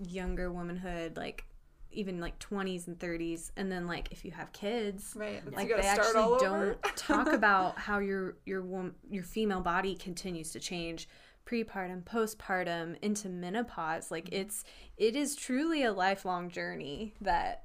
younger 0.09 0.51
womanhood, 0.53 1.17
like 1.17 1.45
even 1.93 2.19
like 2.21 2.37
20s 2.41 2.89
and 2.89 2.99
30s, 2.99 3.53
and 3.57 3.71
then 3.71 3.87
like 3.87 4.11
if 4.11 4.25
you 4.25 4.33
have 4.33 4.53
kids, 4.53 5.13
right. 5.17 5.45
Like 5.47 5.69
they 5.69 5.75
gotta 5.75 5.83
start 5.85 6.17
all 6.17 6.35
actually 6.35 6.49
don't 6.49 6.83
talk 6.97 7.33
about 7.33 7.79
how 7.79 8.01
your 8.01 8.37
your 8.47 8.63
wom- 8.63 8.97
your 9.11 9.23
female 9.23 9.61
body 9.61 9.95
continues 9.95 10.51
to 10.53 10.61
change 10.61 11.09
prepartum 11.47 12.03
postpartum 12.05 12.97
into 13.03 13.29
menopause 13.29 14.11
like 14.11 14.25
Mm-hmm. 14.27 14.43
it's 14.43 14.65
it 14.97 15.15
is 15.17 15.37
truly 15.37 15.83
a 15.85 15.93
lifelong 15.93 16.49
journey 16.51 17.15
that 17.21 17.63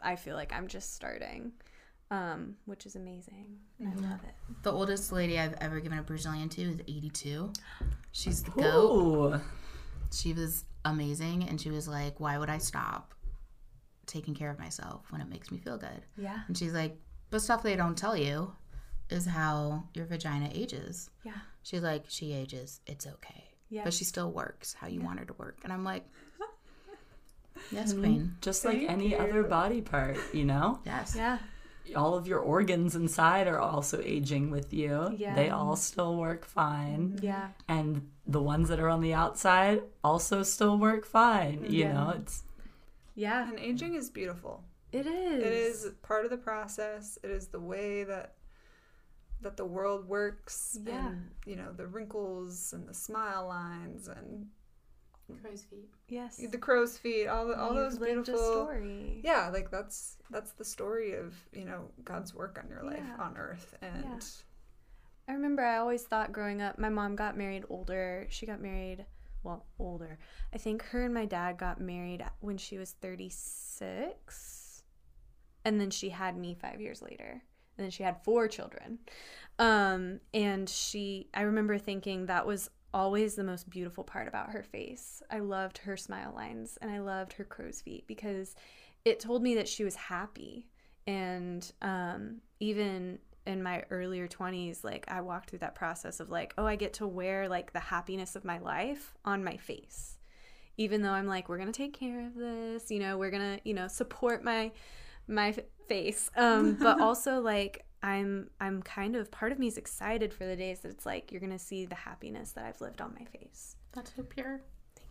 I 0.00 0.16
feel 0.16 0.34
like 0.36 0.52
i'm 0.52 0.66
just 0.68 0.94
starting 0.94 1.52
um 2.10 2.54
which 2.64 2.86
is 2.86 2.96
amazing 2.96 3.58
Mm-hmm. 3.82 4.04
i 4.04 4.10
love 4.10 4.20
it 4.24 4.34
the 4.62 4.72
oldest 4.72 5.12
lady 5.12 5.38
I've 5.38 5.54
ever 5.60 5.78
given 5.80 5.98
a 5.98 6.02
Brazilian 6.02 6.48
to 6.48 6.62
is 6.62 6.80
82. 6.88 7.52
She's 8.12 8.42
the 8.42 8.50
goat. 8.52 8.90
Ooh. 8.90 9.40
She 10.12 10.32
was 10.32 10.64
amazing 10.86 11.46
and 11.48 11.60
she 11.60 11.70
was 11.70 11.86
like, 11.86 12.18
why 12.18 12.38
would 12.38 12.48
I 12.50 12.58
stop 12.58 13.12
taking 14.06 14.34
care 14.34 14.50
of 14.50 14.58
myself 14.58 15.04
when 15.10 15.20
it 15.20 15.28
makes 15.28 15.50
me 15.52 15.58
feel 15.58 15.76
good? 15.76 16.02
yeah 16.16 16.40
And 16.48 16.56
she's 16.56 16.72
like, 16.72 16.96
but 17.30 17.40
stuff 17.42 17.62
they 17.62 17.76
don't 17.76 17.96
tell 17.96 18.16
you 18.16 18.50
is 19.10 19.26
how 19.26 19.84
your 19.94 20.06
vagina 20.06 20.50
ages. 20.52 21.10
yeah 21.24 21.32
She's 21.62 21.82
like, 21.82 22.04
she 22.08 22.32
ages, 22.32 22.80
it's 22.86 23.06
okay. 23.06 23.44
yeah 23.68 23.84
But 23.84 23.92
she 23.94 24.04
still 24.04 24.30
works 24.30 24.74
how 24.74 24.86
you 24.88 25.00
want 25.02 25.18
her 25.18 25.24
to 25.26 25.34
work. 25.34 25.58
And 25.64 25.72
I'm 25.72 25.84
like, 25.84 26.04
yes, 27.72 27.92
mm-hmm. 27.92 28.02
queen. 28.02 28.36
Just 28.40 28.64
like 28.64 28.78
Thank 28.78 28.90
any 28.90 29.16
other 29.16 29.42
body 29.42 29.80
part, 29.80 30.16
you 30.32 30.44
know? 30.44 30.78
Yes. 30.86 31.14
yeah 31.16 31.38
All 31.96 32.14
of 32.14 32.26
your 32.26 32.38
organs 32.40 32.94
inside 32.96 33.46
are 33.48 33.58
also 33.58 34.00
aging 34.02 34.50
with 34.50 34.72
you. 34.72 35.14
Yeah. 35.16 35.34
They 35.34 35.50
all 35.50 35.76
still 35.76 36.16
work 36.16 36.44
fine. 36.44 37.14
Mm-hmm. 37.16 37.24
yeah 37.24 37.48
And 37.68 38.08
the 38.26 38.42
ones 38.42 38.68
that 38.68 38.78
are 38.80 38.88
on 38.88 39.00
the 39.00 39.14
outside 39.14 39.82
also 40.04 40.42
still 40.42 40.76
work 40.78 41.04
fine. 41.06 41.64
You 41.68 41.84
Yeah. 41.84 41.92
know, 41.92 42.14
it's 42.18 42.42
yeah 43.14 43.48
and 43.48 43.58
aging 43.58 43.94
is 43.96 44.10
beautiful 44.10 44.62
it 44.92 45.04
is 45.04 45.42
it 45.42 45.52
is 45.52 45.90
part 46.02 46.24
of 46.24 46.30
the 46.30 46.36
process 46.36 47.18
it 47.24 47.30
is 47.30 47.48
the 47.48 47.58
way 47.58 48.04
that 48.04 48.34
that 49.42 49.56
the 49.56 49.64
world 49.64 50.08
works 50.08 50.78
Yeah. 50.84 51.08
and 51.08 51.30
you 51.46 51.56
know 51.56 51.72
the 51.72 51.86
wrinkles 51.86 52.72
and 52.72 52.88
the 52.88 52.94
smile 52.94 53.46
lines 53.48 54.08
and 54.08 54.46
Crow's 55.42 55.64
feet. 55.64 55.90
yes 56.08 56.36
the 56.50 56.56
crow's 56.56 56.96
feet 56.96 57.26
all, 57.26 57.46
the, 57.48 57.58
all 57.60 57.74
You've 57.74 57.90
those 57.90 57.98
beautiful 57.98 58.34
a 58.34 58.46
story 58.66 59.20
yeah 59.22 59.50
like 59.52 59.70
that's 59.70 60.16
that's 60.30 60.52
the 60.52 60.64
story 60.64 61.12
of 61.14 61.34
you 61.52 61.66
know 61.66 61.90
god's 62.02 62.34
work 62.34 62.58
on 62.62 62.70
your 62.70 62.82
life 62.82 63.02
Yeah. 63.06 63.22
on 63.24 63.36
earth 63.36 63.74
and 63.82 64.24
I 65.28 65.32
remember 65.34 65.62
I 65.62 65.76
always 65.76 66.04
thought 66.04 66.32
growing 66.32 66.62
up, 66.62 66.78
my 66.78 66.88
mom 66.88 67.14
got 67.14 67.36
married 67.36 67.64
older. 67.68 68.26
She 68.30 68.46
got 68.46 68.62
married, 68.62 69.04
well, 69.42 69.66
older. 69.78 70.18
I 70.54 70.56
think 70.56 70.82
her 70.86 71.04
and 71.04 71.12
my 71.12 71.26
dad 71.26 71.58
got 71.58 71.78
married 71.82 72.24
when 72.40 72.56
she 72.56 72.78
was 72.78 72.92
36. 72.92 74.82
And 75.66 75.78
then 75.78 75.90
she 75.90 76.08
had 76.08 76.38
me 76.38 76.54
five 76.54 76.80
years 76.80 77.02
later. 77.02 77.42
And 77.78 77.84
then 77.84 77.90
she 77.90 78.02
had 78.02 78.22
four 78.24 78.48
children. 78.48 78.98
Um, 79.58 80.20
and 80.34 80.68
she, 80.68 81.28
I 81.32 81.42
remember 81.42 81.78
thinking 81.78 82.26
that 82.26 82.46
was 82.46 82.70
always 82.92 83.34
the 83.34 83.44
most 83.44 83.70
beautiful 83.70 84.04
part 84.04 84.28
about 84.28 84.50
her 84.50 84.62
face. 84.62 85.22
I 85.30 85.38
loved 85.38 85.78
her 85.78 85.96
smile 85.96 86.32
lines 86.34 86.78
and 86.80 86.90
I 86.90 86.98
loved 87.00 87.32
her 87.34 87.44
crow's 87.44 87.80
feet 87.80 88.06
because 88.06 88.54
it 89.04 89.20
told 89.20 89.42
me 89.42 89.54
that 89.54 89.68
she 89.68 89.84
was 89.84 89.94
happy. 89.94 90.66
And 91.06 91.70
um, 91.82 92.40
even 92.60 93.18
in 93.48 93.62
my 93.62 93.82
earlier 93.90 94.28
20s 94.28 94.84
like 94.84 95.06
i 95.08 95.22
walked 95.22 95.48
through 95.48 95.58
that 95.58 95.74
process 95.74 96.20
of 96.20 96.28
like 96.28 96.52
oh 96.58 96.66
i 96.66 96.76
get 96.76 96.92
to 96.92 97.06
wear 97.06 97.48
like 97.48 97.72
the 97.72 97.80
happiness 97.80 98.36
of 98.36 98.44
my 98.44 98.58
life 98.58 99.14
on 99.24 99.42
my 99.42 99.56
face 99.56 100.18
even 100.76 101.00
though 101.00 101.12
i'm 101.12 101.26
like 101.26 101.48
we're 101.48 101.56
gonna 101.56 101.72
take 101.72 101.98
care 101.98 102.26
of 102.26 102.34
this 102.34 102.90
you 102.90 102.98
know 102.98 103.16
we're 103.16 103.30
gonna 103.30 103.58
you 103.64 103.72
know 103.72 103.88
support 103.88 104.44
my 104.44 104.70
my 105.28 105.48
f- 105.48 105.60
face 105.88 106.30
um 106.36 106.74
but 106.80 107.00
also 107.08 107.40
like 107.40 107.84
i'm 108.02 108.48
i'm 108.60 108.82
kind 108.82 109.14
of 109.16 109.30
part 109.30 109.52
of 109.52 109.58
me 109.58 109.66
is 109.66 109.76
excited 109.76 110.32
for 110.32 110.44
the 110.46 110.56
days 110.56 110.80
that 110.80 110.90
it's 110.90 111.06
like 111.06 111.30
you're 111.30 111.40
gonna 111.40 111.58
see 111.58 111.84
the 111.86 111.94
happiness 111.94 112.52
that 112.52 112.64
i've 112.64 112.80
lived 112.80 113.00
on 113.00 113.14
my 113.18 113.24
face 113.38 113.76
That's 113.94 114.12
so 114.14 114.22
pure. 114.22 114.60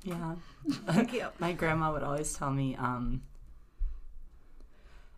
Yeah. 0.04 0.36
Thank 0.88 1.14
you. 1.14 1.28
My 1.40 1.52
grandma 1.54 1.92
would 1.92 2.04
always 2.04 2.34
tell 2.34 2.52
me, 2.52 2.76
um, 2.78 3.22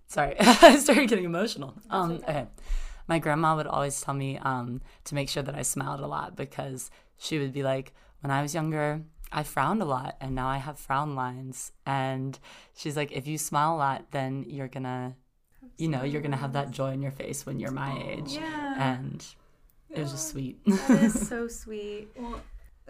sorry, 0.07 0.35
I 0.39 0.77
started 0.77 1.09
getting 1.09 1.25
emotional. 1.25 1.75
Um, 1.89 2.11
okay. 2.13 2.47
My 3.07 3.19
grandma 3.19 3.55
would 3.55 3.67
always 3.67 3.99
tell 4.01 4.13
me 4.13 4.37
um, 4.37 4.81
to 5.05 5.15
make 5.15 5.29
sure 5.29 5.43
that 5.43 5.55
I 5.55 5.63
smiled 5.63 5.99
a 5.99 6.07
lot 6.07 6.35
because 6.35 6.89
she 7.17 7.37
would 7.39 7.53
be 7.53 7.63
like, 7.63 7.93
when 8.21 8.31
I 8.31 8.41
was 8.41 8.53
younger, 8.53 9.01
I 9.31 9.43
frowned 9.43 9.81
a 9.81 9.85
lot 9.85 10.15
and 10.21 10.33
now 10.35 10.47
I 10.47 10.57
have 10.57 10.79
frown 10.79 11.15
lines. 11.15 11.71
And 11.85 12.37
she's 12.75 12.95
like, 12.97 13.11
if 13.11 13.27
you 13.27 13.37
smile 13.37 13.75
a 13.75 13.77
lot, 13.77 14.11
then 14.11 14.45
you're 14.47 14.67
gonna, 14.67 15.15
you 15.77 15.87
know, 15.87 16.03
you're 16.03 16.21
gonna 16.21 16.37
have 16.37 16.53
that 16.53 16.71
joy 16.71 16.91
in 16.91 17.01
your 17.01 17.11
face 17.11 17.45
when 17.45 17.59
you're 17.59 17.71
my 17.71 17.95
age. 18.09 18.33
yeah 18.33 18.93
And 18.95 19.25
it 19.89 19.99
was 19.99 20.11
just 20.11 20.29
sweet. 20.29 20.63
that 20.65 21.03
is 21.03 21.27
so 21.33 21.47
sweet 21.47 22.09
well 22.15 22.39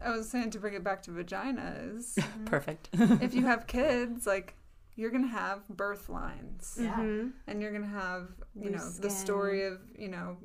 i 0.01 0.09
was 0.11 0.29
saying 0.29 0.49
to 0.51 0.59
bring 0.59 0.73
it 0.73 0.83
back 0.83 1.01
to 1.03 1.11
vaginas 1.11 2.17
Perfect. 2.45 2.87
if 2.93 3.33
you 3.33 3.45
have 3.45 3.67
kids 3.77 4.25
like 4.27 4.55
you're 4.95 5.09
gonna 5.11 5.27
have 5.27 5.67
birth 5.69 6.07
lines 6.09 6.77
Mhm. 6.79 7.31
and 7.47 7.61
you're 7.61 7.71
gonna 7.73 7.85
have 7.87 8.29
you 8.55 8.69
know 8.69 8.77
Loose 8.83 8.97
the 8.97 9.09
story 9.09 9.63
of 9.65 9.79
you 9.97 10.07
know 10.09 10.37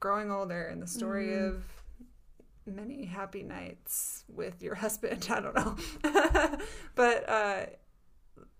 growing 0.00 0.30
older 0.30 0.62
and 0.66 0.80
the 0.82 0.86
story 0.86 1.28
Mhm. 1.28 1.48
of 1.48 1.81
many 2.66 3.04
happy 3.04 3.42
nights 3.42 4.24
with 4.28 4.62
your 4.62 4.74
husband 4.84 5.26
i 5.30 5.40
don't 5.40 5.54
know 5.54 5.76
but 6.94 7.28
uh 7.28 7.66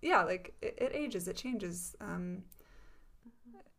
yeah 0.00 0.22
like 0.22 0.54
it, 0.60 0.74
it 0.78 0.90
ages 0.94 1.28
it 1.28 1.36
changes 1.36 1.94
um 2.00 2.42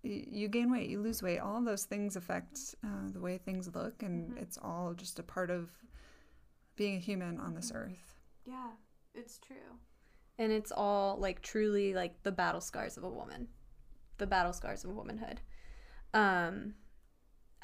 y- 0.04 0.26
you 0.30 0.48
gain 0.48 0.72
weight, 0.72 0.90
you 0.90 1.02
lose 1.02 1.24
weight. 1.24 1.40
All 1.40 1.58
of 1.58 1.66
those 1.66 1.86
things 1.86 2.16
affect 2.16 2.76
uh, 2.84 3.10
the 3.12 3.20
way 3.20 3.38
things 3.38 3.74
look, 3.74 4.04
and 4.04 4.38
it's 4.38 4.58
all 4.62 4.94
just 4.94 5.20
a 5.20 5.24
part 5.24 5.50
of 5.50 5.70
being 6.76 6.98
a 6.98 7.00
human 7.00 7.40
on 7.40 7.54
this 7.56 7.72
earth. 7.74 8.16
Yeah, 8.46 8.72
it's 9.14 9.40
true. 9.40 9.78
And 10.38 10.52
it's 10.52 10.72
all 10.72 11.18
like 11.18 11.42
truly 11.42 11.94
like 11.94 12.22
the 12.24 12.32
battle 12.32 12.62
scars 12.62 12.98
of 12.98 13.04
a 13.04 13.10
woman, 13.10 13.48
the 14.18 14.28
battle 14.28 14.54
scars 14.54 14.84
of 14.84 14.92
womanhood. 14.92 15.42
Um, 16.14 16.74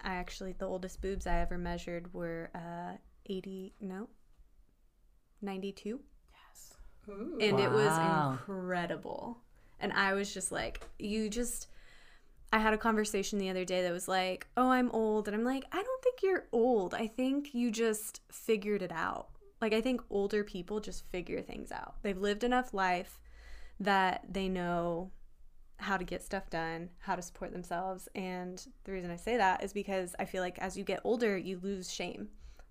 I 0.04 0.16
actually 0.16 0.54
the 0.54 0.66
oldest 0.66 1.02
boobs 1.02 1.28
I 1.28 1.40
ever 1.40 1.58
measured 1.58 2.14
were 2.14 2.50
uh 2.56 2.98
eighty 3.26 3.74
no, 3.82 4.10
ninety 5.42 5.72
two, 5.72 6.00
yes 6.32 6.78
and 7.08 7.60
it 7.60 7.72
was 7.72 7.98
incredible. 7.98 9.38
And 9.80 9.94
I 9.94 10.14
was 10.14 10.34
just 10.34 10.52
like, 10.52 10.86
you 10.98 11.30
just. 11.30 11.68
I 12.52 12.58
had 12.58 12.74
a 12.74 12.80
conversation 12.80 13.38
the 13.38 13.50
other 13.52 13.64
day 13.64 13.84
that 13.84 13.92
was 13.92 14.08
like, 14.08 14.48
"Oh, 14.58 14.70
I'm 14.72 14.90
old," 14.92 15.28
and 15.28 15.36
I'm 15.36 15.44
like, 15.44 15.66
"I 15.72 15.82
don't 15.84 16.04
think 16.04 16.24
you're 16.24 16.48
old. 16.52 16.96
I 16.96 17.06
think 17.06 17.54
you 17.54 17.70
just 17.70 18.22
figured 18.32 18.82
it 18.82 18.92
out." 18.92 19.30
Like 19.62 19.74
I 19.74 19.82
think 19.82 20.02
older 20.10 20.44
people 20.44 20.80
just 20.80 21.06
figure 21.12 21.42
things 21.42 21.72
out. 21.72 21.96
They've 22.02 22.18
lived 22.18 22.44
enough 22.44 22.74
life 22.74 23.20
that 23.80 24.26
they 24.28 24.50
know 24.50 25.12
how 25.80 25.96
to 25.98 26.04
get 26.04 26.22
stuff 26.22 26.50
done, 26.50 26.90
how 27.00 27.16
to 27.16 27.22
support 27.22 27.52
themselves. 27.52 28.10
And 28.14 28.64
the 28.84 28.92
reason 28.92 29.12
I 29.12 29.16
say 29.16 29.38
that 29.38 29.64
is 29.64 29.74
because 29.74 30.14
I 30.20 30.26
feel 30.26 30.44
like 30.44 30.60
as 30.60 30.78
you 30.78 30.84
get 30.84 31.02
older, 31.04 31.38
you 31.38 31.60
lose 31.64 31.92
shame 31.92 32.28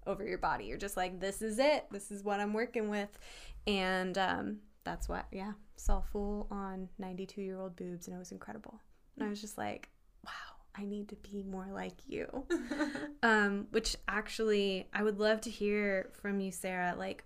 over 0.06 0.24
your 0.24 0.38
body. 0.38 0.66
You're 0.66 0.78
just 0.78 0.96
like, 0.96 1.18
this 1.18 1.40
is 1.40 1.58
it. 1.58 1.86
This 1.90 2.10
is 2.10 2.22
what 2.22 2.38
I'm 2.38 2.52
working 2.52 2.90
with. 2.90 3.18
And 3.66 4.16
um, 4.18 4.58
that's 4.84 5.08
what, 5.08 5.26
yeah, 5.32 5.52
saw 5.76 6.00
full 6.00 6.48
on 6.50 6.88
92 6.98 7.40
year 7.40 7.58
old 7.58 7.76
boobs 7.76 8.06
and 8.06 8.14
it 8.14 8.18
was 8.18 8.32
incredible. 8.32 8.78
And 9.16 9.26
I 9.26 9.30
was 9.30 9.40
just 9.40 9.56
like, 9.56 9.88
wow, 10.24 10.30
I 10.76 10.84
need 10.84 11.08
to 11.08 11.16
be 11.16 11.42
more 11.42 11.68
like 11.72 11.94
you. 12.06 12.44
um, 13.22 13.68
which 13.70 13.96
actually, 14.06 14.88
I 14.92 15.02
would 15.02 15.18
love 15.18 15.40
to 15.42 15.50
hear 15.50 16.10
from 16.20 16.40
you, 16.40 16.52
Sarah, 16.52 16.94
like, 16.96 17.24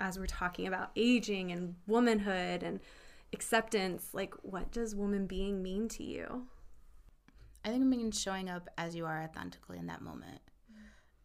as 0.00 0.18
we're 0.18 0.26
talking 0.26 0.66
about 0.66 0.92
aging 0.96 1.52
and 1.52 1.74
womanhood 1.86 2.62
and 2.62 2.80
acceptance, 3.32 4.08
like, 4.12 4.34
what 4.42 4.72
does 4.72 4.94
woman 4.94 5.26
being 5.26 5.62
mean 5.62 5.88
to 5.90 6.02
you? 6.02 6.46
I 7.64 7.68
think 7.68 7.82
it 7.82 7.86
means 7.86 8.20
showing 8.20 8.48
up 8.48 8.68
as 8.78 8.94
you 8.94 9.06
are 9.06 9.22
authentically 9.22 9.78
in 9.78 9.86
that 9.86 10.02
moment 10.02 10.40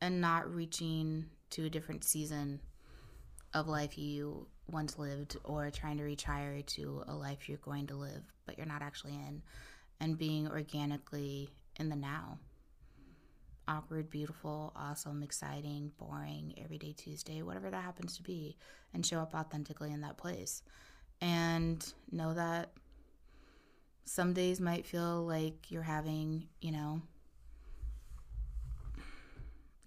and 0.01 0.19
not 0.19 0.53
reaching 0.53 1.25
to 1.51 1.65
a 1.65 1.69
different 1.69 2.03
season 2.03 2.59
of 3.53 3.67
life 3.67 3.97
you 3.97 4.47
once 4.69 4.99
lived 4.99 5.37
or 5.45 5.69
trying 5.71 5.97
to 5.97 6.03
reach 6.03 6.23
higher 6.23 6.61
to 6.61 7.03
a 7.07 7.15
life 7.15 7.47
you're 7.47 7.57
going 7.59 7.87
to 7.87 7.95
live 7.95 8.23
but 8.45 8.57
you're 8.57 8.65
not 8.65 8.81
actually 8.81 9.13
in 9.13 9.41
and 9.99 10.17
being 10.17 10.47
organically 10.47 11.49
in 11.79 11.89
the 11.89 11.95
now. 11.95 12.39
Awkward, 13.67 14.09
beautiful, 14.09 14.73
awesome, 14.75 15.23
exciting, 15.23 15.91
boring, 15.97 16.53
everyday 16.63 16.93
Tuesday, 16.93 17.41
whatever 17.41 17.71
that 17.71 17.83
happens 17.83 18.15
to 18.17 18.23
be, 18.23 18.57
and 18.93 19.05
show 19.05 19.19
up 19.19 19.33
authentically 19.33 19.91
in 19.91 20.01
that 20.01 20.17
place. 20.17 20.61
And 21.25 21.83
know 22.11 22.35
that 22.35 22.69
some 24.03 24.33
days 24.33 24.61
might 24.61 24.85
feel 24.85 25.25
like 25.25 25.71
you're 25.71 25.81
having, 25.81 26.47
you 26.61 26.71
know, 26.71 27.01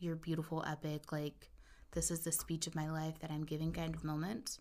your 0.00 0.16
beautiful, 0.16 0.64
epic, 0.66 1.12
like, 1.12 1.48
this 1.92 2.10
is 2.10 2.20
the 2.20 2.32
speech 2.32 2.66
of 2.66 2.74
my 2.74 2.90
life 2.90 3.20
that 3.20 3.30
I'm 3.30 3.44
giving 3.44 3.72
kind 3.72 3.94
of 3.94 4.02
moment. 4.02 4.58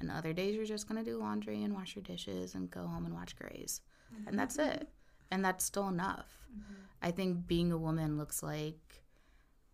And 0.00 0.10
other 0.10 0.32
days 0.32 0.56
you're 0.56 0.64
just 0.64 0.88
going 0.88 1.04
to 1.04 1.10
do 1.10 1.18
laundry 1.18 1.62
and 1.62 1.74
wash 1.74 1.94
your 1.94 2.02
dishes 2.02 2.54
and 2.54 2.70
go 2.70 2.86
home 2.86 3.04
and 3.04 3.14
watch 3.14 3.36
Grey's. 3.36 3.82
And 4.16 4.26
mm-hmm. 4.28 4.36
that's 4.36 4.58
it. 4.58 4.88
And 5.30 5.44
that's 5.44 5.66
still 5.66 5.88
enough. 5.88 6.46
Mm-hmm. 6.50 6.74
I 7.02 7.10
think 7.10 7.46
being 7.46 7.72
a 7.72 7.78
woman 7.78 8.16
looks 8.16 8.42
like 8.42 9.02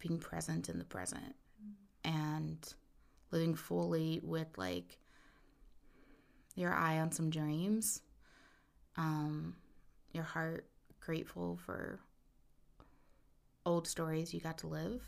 being 0.01 0.19
present 0.19 0.69
in 0.69 0.81
the 0.81 0.85
present 0.85 1.37
mm-hmm. 1.63 2.17
and 2.17 2.75
living 3.31 3.55
fully 3.55 4.21
with, 4.25 4.49
like, 4.57 4.99
your 6.55 6.73
eye 6.73 6.99
on 6.99 7.11
some 7.13 7.31
dreams 7.31 8.03
um, 8.97 9.55
your 10.13 10.25
heart 10.25 10.67
grateful 11.01 11.59
for 11.65 12.01
old 13.65 13.87
stories 13.87 14.35
you 14.35 14.41
got 14.41 14.59
to 14.59 14.67
live, 14.67 15.03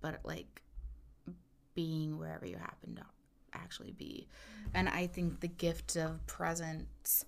but 0.00 0.20
like 0.24 0.62
being 1.74 2.18
wherever 2.18 2.46
you 2.46 2.56
happen 2.56 2.96
to 2.96 3.02
actually 3.52 3.92
be. 3.92 4.26
And 4.74 4.88
I 4.88 5.06
think 5.06 5.40
the 5.40 5.48
gift 5.48 5.96
of 5.96 6.26
presence 6.26 7.24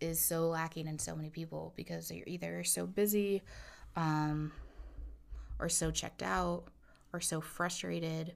is 0.00 0.20
so 0.20 0.48
lacking 0.48 0.86
in 0.86 0.98
so 0.98 1.16
many 1.16 1.30
people 1.30 1.72
because 1.76 2.08
they're 2.08 2.24
either 2.26 2.62
so 2.64 2.86
busy 2.86 3.42
um, 3.96 4.52
or 5.58 5.68
so 5.68 5.90
checked 5.90 6.22
out 6.22 6.64
or 7.12 7.20
so 7.20 7.40
frustrated 7.40 8.34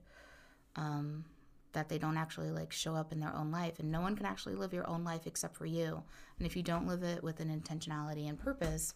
um, 0.77 1.25
that 1.73 1.89
they 1.89 1.99
don't 1.99 2.17
actually 2.17 2.51
like 2.51 2.73
show 2.73 2.95
up 2.95 3.13
in 3.13 3.21
their 3.21 3.35
own 3.35 3.51
life 3.51 3.79
and 3.79 3.91
no 3.91 4.01
one 4.01 4.17
can 4.17 4.27
actually 4.27 4.55
live 4.55 4.73
your 4.73 4.89
own 4.89 5.05
life 5.05 5.27
except 5.27 5.57
for 5.57 5.67
you. 5.67 6.03
And 6.39 6.47
if 6.47 6.57
you 6.57 6.63
don't 6.63 6.87
live 6.87 7.03
it 7.03 7.23
with 7.23 7.41
an 7.41 7.49
intentionality 7.49 8.29
and 8.29 8.39
purpose 8.39 8.95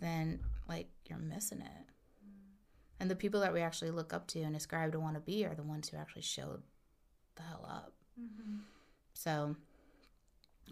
then 0.00 0.40
like 0.68 0.88
you're 1.08 1.18
missing 1.18 1.60
it. 1.60 1.86
And 3.00 3.10
the 3.10 3.16
people 3.16 3.40
that 3.40 3.52
we 3.52 3.60
actually 3.60 3.90
look 3.90 4.12
up 4.12 4.26
to 4.28 4.40
and 4.40 4.54
ascribe 4.54 4.92
to 4.92 5.00
want 5.00 5.14
to 5.14 5.20
be 5.20 5.44
are 5.44 5.54
the 5.54 5.62
ones 5.62 5.88
who 5.88 5.96
actually 5.96 6.22
showed 6.22 6.62
the 7.36 7.42
hell 7.42 7.66
up. 7.68 7.92
So 9.14 9.56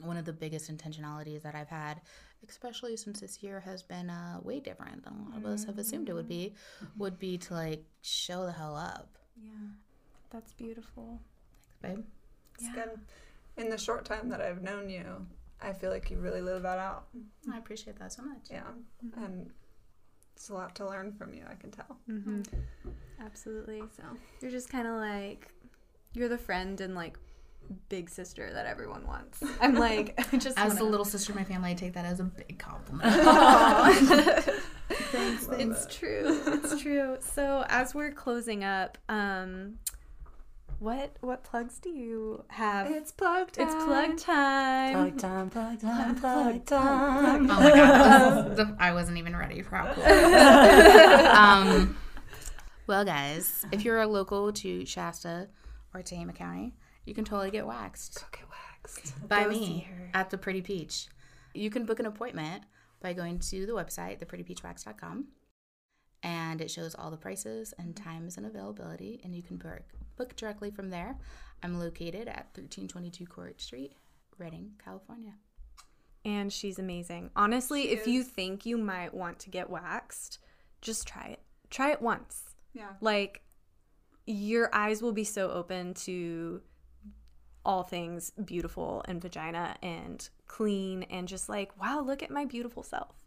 one 0.01 0.16
of 0.16 0.24
the 0.24 0.33
biggest 0.33 0.74
intentionalities 0.74 1.43
that 1.43 1.55
i've 1.55 1.68
had 1.68 2.01
especially 2.49 2.97
since 2.97 3.20
this 3.20 3.43
year 3.43 3.61
has 3.61 3.83
been 3.83 4.11
uh, 4.11 4.39
way 4.43 4.61
different 4.61 5.05
than 5.05 5.12
a 5.14 5.30
lot 5.30 5.39
of 5.39 5.47
us 5.47 5.64
have 5.64 5.78
assumed 5.78 6.09
it 6.09 6.14
would 6.14 6.28
be 6.28 6.55
would 6.97 7.18
be 7.18 7.39
to 7.39 7.55
like 7.55 7.85
show 8.03 8.45
the 8.45 8.53
hell 8.53 8.76
up. 8.76 9.18
Yeah, 9.37 9.68
that's 10.33 10.53
beautiful. 10.55 11.20
babe 11.83 12.03
It's 12.59 12.68
good. 12.74 12.91
In 13.57 13.68
the 13.68 13.78
short 13.78 14.05
time 14.05 14.28
that 14.30 14.41
I've 14.41 14.62
known 14.62 14.89
you, 14.89 15.26
I 15.61 15.72
feel 15.72 15.91
like 15.91 16.11
you 16.11 16.16
really 16.18 16.41
live 16.41 16.62
that 16.62 16.78
out. 16.78 17.05
i 17.53 17.59
appreciate 17.59 17.99
that 17.99 18.12
so 18.12 18.22
much 18.22 18.49
Yeah. 18.51 18.62
And 19.16 19.51
it's 20.35 20.49
a 20.49 20.55
lot 20.55 20.74
to 20.76 20.87
learn 20.87 21.12
from 21.12 21.35
you, 21.35 21.45
I 21.49 21.55
can 21.55 21.70
tell. 21.70 21.99
Mm-hmm. 22.11 22.43
Absolutely. 23.20 23.83
So 23.97 24.03
you're 24.41 24.51
just 24.51 24.70
kind 24.70 24.89
of 24.89 24.95
like, 24.97 25.49
you're 26.14 26.28
the 26.30 26.39
friend 26.39 26.80
and 26.80 26.95
like 26.95 27.18
big 27.89 28.09
sister 28.11 28.51
that 28.53 28.66
everyone 28.66 29.07
wants. 29.07 29.43
I'm 29.61 29.74
like, 29.76 30.14
I 30.33 30.37
just 30.39 30.59
As 30.59 30.68
wanna- 30.70 30.78
the 30.80 30.85
little 30.87 31.05
sister 31.05 31.33
of 31.33 31.37
my 31.37 31.45
family, 31.45 31.70
I 31.70 31.74
take 31.74 31.93
that 31.93 32.05
as 32.07 32.20
a 32.20 32.24
big 32.24 32.59
compliment. 32.59 33.05
Thanks. 34.89 35.47
It's 35.53 35.95
true. 35.97 36.41
It's 36.47 36.80
true. 36.83 37.16
So 37.20 37.64
as 37.68 37.95
we're 37.95 38.12
closing 38.12 38.64
up, 38.64 38.99
um, 39.09 39.74
what 40.83 41.16
what 41.20 41.45
plugs 41.45 41.78
do 41.78 41.89
you 41.91 42.45
have? 42.49 42.91
It's 42.91 43.12
plug 43.12 43.53
time. 43.53 43.66
It's 43.66 43.74
plug 43.85 44.18
time. 44.18 44.93
Plug 44.95 45.18
time, 45.18 45.51
plug 45.51 45.80
time, 45.80 46.14
plug 46.16 46.66
time. 46.66 47.51
oh 47.51 47.55
my 47.61 47.70
god, 47.70 48.57
the- 48.57 48.76
I 48.78 48.93
wasn't 48.93 49.18
even 49.18 49.37
ready 49.37 49.62
for 49.62 49.76
how 49.76 49.95
cool. 49.95 50.05
um, 51.26 51.97
well, 52.87 53.05
guys, 53.05 53.64
if 53.72 53.85
you're 53.85 54.01
a 54.01 54.07
local 54.07 54.53
to 54.55 54.85
Shasta 54.85 55.49
or 55.95 56.01
Tehama 56.03 56.35
County, 56.35 56.74
you 57.07 57.14
can 57.14 57.24
totally 57.24 57.51
get 57.51 57.66
waxed 57.66 58.24
Okay, 58.28 58.43
waxed. 58.51 59.28
by 59.28 59.45
Go 59.45 59.51
me 59.51 59.89
at 60.14 60.30
the 60.30 60.39
Pretty 60.39 60.62
Peach. 60.62 61.07
You 61.55 61.70
can 61.70 61.85
book 61.85 62.01
an 62.01 62.07
appointment 62.07 62.64
by 63.01 63.12
going 63.12 63.39
to 63.39 63.66
the 63.66 63.72
website, 63.72 64.18
theprettypeachwax.com, 64.24 65.26
and 66.22 66.61
it 66.61 66.70
shows 66.70 66.95
all 66.95 67.11
the 67.11 67.16
prices 67.16 67.74
and 67.78 67.95
times 67.97 68.37
and 68.37 68.47
availability, 68.47 69.20
and 69.24 69.35
you 69.35 69.43
can 69.43 69.57
book, 69.59 69.83
book 70.16 70.36
directly 70.36 70.70
from 70.70 70.90
there. 70.90 71.16
I'm 71.62 71.78
located 71.78 72.28
at 72.28 72.48
1322 72.54 73.26
Court 73.26 73.60
Street, 73.60 73.92
Redding, 74.38 74.72
California. 74.82 75.34
and 76.24 76.52
she's 76.52 76.78
amazing. 76.78 77.30
Honestly, 77.34 77.90
if 77.90 78.06
you 78.06 78.22
think 78.22 78.64
you 78.66 78.78
might 78.78 79.12
want 79.12 79.38
to 79.40 79.50
get 79.50 79.68
waxed, 79.70 80.38
just 80.80 81.06
try 81.06 81.26
it. 81.26 81.40
Try 81.70 81.90
it 81.92 82.00
once. 82.02 82.42
Yeah. 82.74 82.90
Like 83.00 83.42
your 84.26 84.72
eyes 84.72 85.02
will 85.02 85.12
be 85.12 85.24
so 85.24 85.50
open 85.50 85.94
to 85.94 86.62
all 87.64 87.82
things 87.82 88.32
beautiful 88.44 89.04
and 89.06 89.20
vagina 89.22 89.76
and 89.82 90.28
clean 90.46 91.04
and 91.04 91.28
just 91.28 91.48
like, 91.48 91.80
wow, 91.80 92.00
look 92.00 92.22
at 92.22 92.30
my 92.30 92.44
beautiful 92.44 92.82
self. 92.82 93.24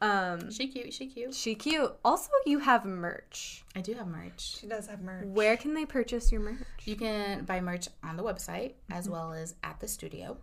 Um 0.00 0.50
She 0.50 0.68
cute, 0.68 0.92
she 0.92 1.06
cute. 1.06 1.34
she 1.34 1.54
cute. 1.54 1.92
Also, 2.04 2.30
you 2.46 2.60
have 2.60 2.84
merch. 2.84 3.64
I 3.74 3.80
do 3.80 3.94
have 3.94 4.06
merch. 4.06 4.56
She 4.58 4.66
does 4.66 4.86
have 4.86 5.00
merch. 5.00 5.26
Where 5.26 5.56
can 5.56 5.74
they 5.74 5.84
purchase 5.86 6.30
your 6.30 6.40
merch? 6.40 6.62
You 6.84 6.94
can 6.96 7.44
buy 7.44 7.60
merch 7.60 7.88
on 8.04 8.16
the 8.16 8.22
website 8.22 8.74
as 8.90 9.08
well 9.08 9.32
as 9.32 9.54
at 9.64 9.80
the 9.80 9.88
studio. 9.88 10.36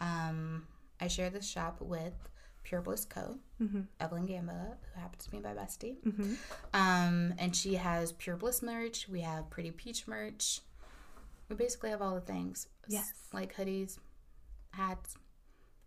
Um, 0.00 0.66
I 1.00 1.08
share 1.08 1.30
this 1.30 1.48
shop 1.48 1.76
with 1.80 2.14
Pure 2.64 2.82
Bliss 2.82 3.04
Co. 3.04 3.38
Evelyn 4.00 4.26
Gamba, 4.26 4.76
who 4.94 5.00
happens 5.00 5.24
to 5.24 5.30
be 5.30 5.38
my 5.38 5.54
bestie. 5.54 5.96
Um, 6.74 7.34
and 7.38 7.54
she 7.54 7.74
has 7.74 8.12
Pure 8.12 8.36
Bliss 8.36 8.62
merch. 8.62 9.08
We 9.08 9.20
have 9.20 9.48
Pretty 9.48 9.70
Peach 9.70 10.06
merch. 10.08 10.60
We 11.48 11.54
basically 11.56 11.90
have 11.90 12.02
all 12.02 12.14
the 12.16 12.20
things. 12.20 12.66
Yes. 12.88 13.12
Like 13.32 13.54
hoodies, 13.54 13.98
hats, 14.72 15.14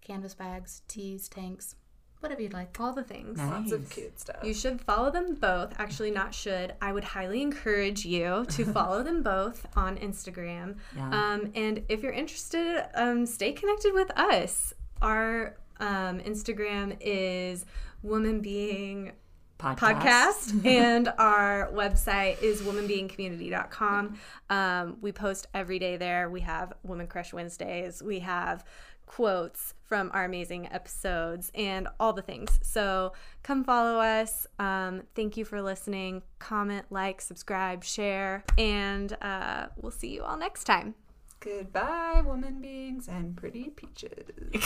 canvas 0.01 0.33
bags, 0.33 0.81
tees, 0.87 1.27
tanks, 1.27 1.75
Whatever 2.19 2.41
you'd 2.41 2.53
like. 2.53 2.77
all 2.79 2.91
the 2.91 3.03
things. 3.03 3.39
Lots 3.39 3.71
of 3.71 3.89
cute 3.89 4.19
stuff. 4.19 4.43
You 4.43 4.53
should 4.53 4.81
follow 4.81 5.09
them 5.09 5.35
both. 5.35 5.73
Actually, 5.79 6.11
not 6.11 6.33
should. 6.33 6.73
I 6.81 6.91
would 6.91 7.05
highly 7.05 7.41
encourage 7.41 8.05
you 8.05 8.45
to 8.49 8.65
follow 8.73 9.03
them 9.03 9.23
both 9.23 9.65
on 9.75 9.97
Instagram. 9.97 10.75
Yeah. 10.95 11.09
Um, 11.09 11.51
and 11.55 11.83
if 11.87 12.03
you're 12.03 12.11
interested, 12.11 12.85
um, 12.93 13.25
stay 13.25 13.53
connected 13.53 13.93
with 13.93 14.11
us. 14.17 14.73
Our 15.01 15.55
um, 15.79 16.19
Instagram 16.19 16.97
is 16.99 17.65
Woman 18.03 18.41
Being 18.41 19.13
podcast 19.59 20.65
and 20.65 21.11
our 21.17 21.69
website 21.73 22.41
is 22.41 22.61
womanbeingcommunity.com 22.61 24.17
um, 24.49 24.97
we 25.01 25.11
post 25.11 25.47
every 25.53 25.77
day 25.77 25.97
there 25.97 26.29
we 26.29 26.39
have 26.39 26.71
woman 26.83 27.05
crush 27.05 27.33
wednesdays 27.33 28.01
we 28.01 28.19
have 28.19 28.63
quotes 29.09 29.73
from 29.83 30.11
our 30.13 30.23
amazing 30.23 30.71
episodes 30.71 31.51
and 31.55 31.87
all 31.99 32.13
the 32.13 32.21
things 32.21 32.59
so 32.61 33.11
come 33.41 33.63
follow 33.63 33.99
us 33.99 34.45
um, 34.59 35.01
thank 35.15 35.35
you 35.35 35.43
for 35.43 35.61
listening 35.61 36.21
comment 36.37 36.85
like 36.91 37.19
subscribe 37.19 37.83
share 37.83 38.43
and 38.57 39.17
uh, 39.21 39.65
we'll 39.75 39.91
see 39.91 40.13
you 40.13 40.23
all 40.23 40.37
next 40.37 40.63
time 40.63 40.93
Goodbye, 41.41 42.21
woman 42.25 42.59
beings 42.59 43.07
and 43.07 43.33
pretty 43.37 43.69
peaches. 43.69 44.27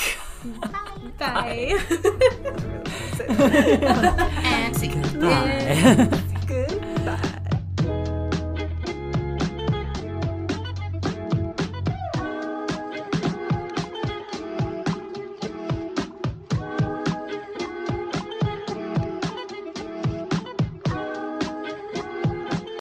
bye 1.20 1.20
I 1.20 1.78
really 1.88 2.50
wanna 2.50 2.84
say 3.16 3.28
that. 3.78 4.20
And 4.44 4.76
see. 4.76 4.90
Bye. 5.20 7.20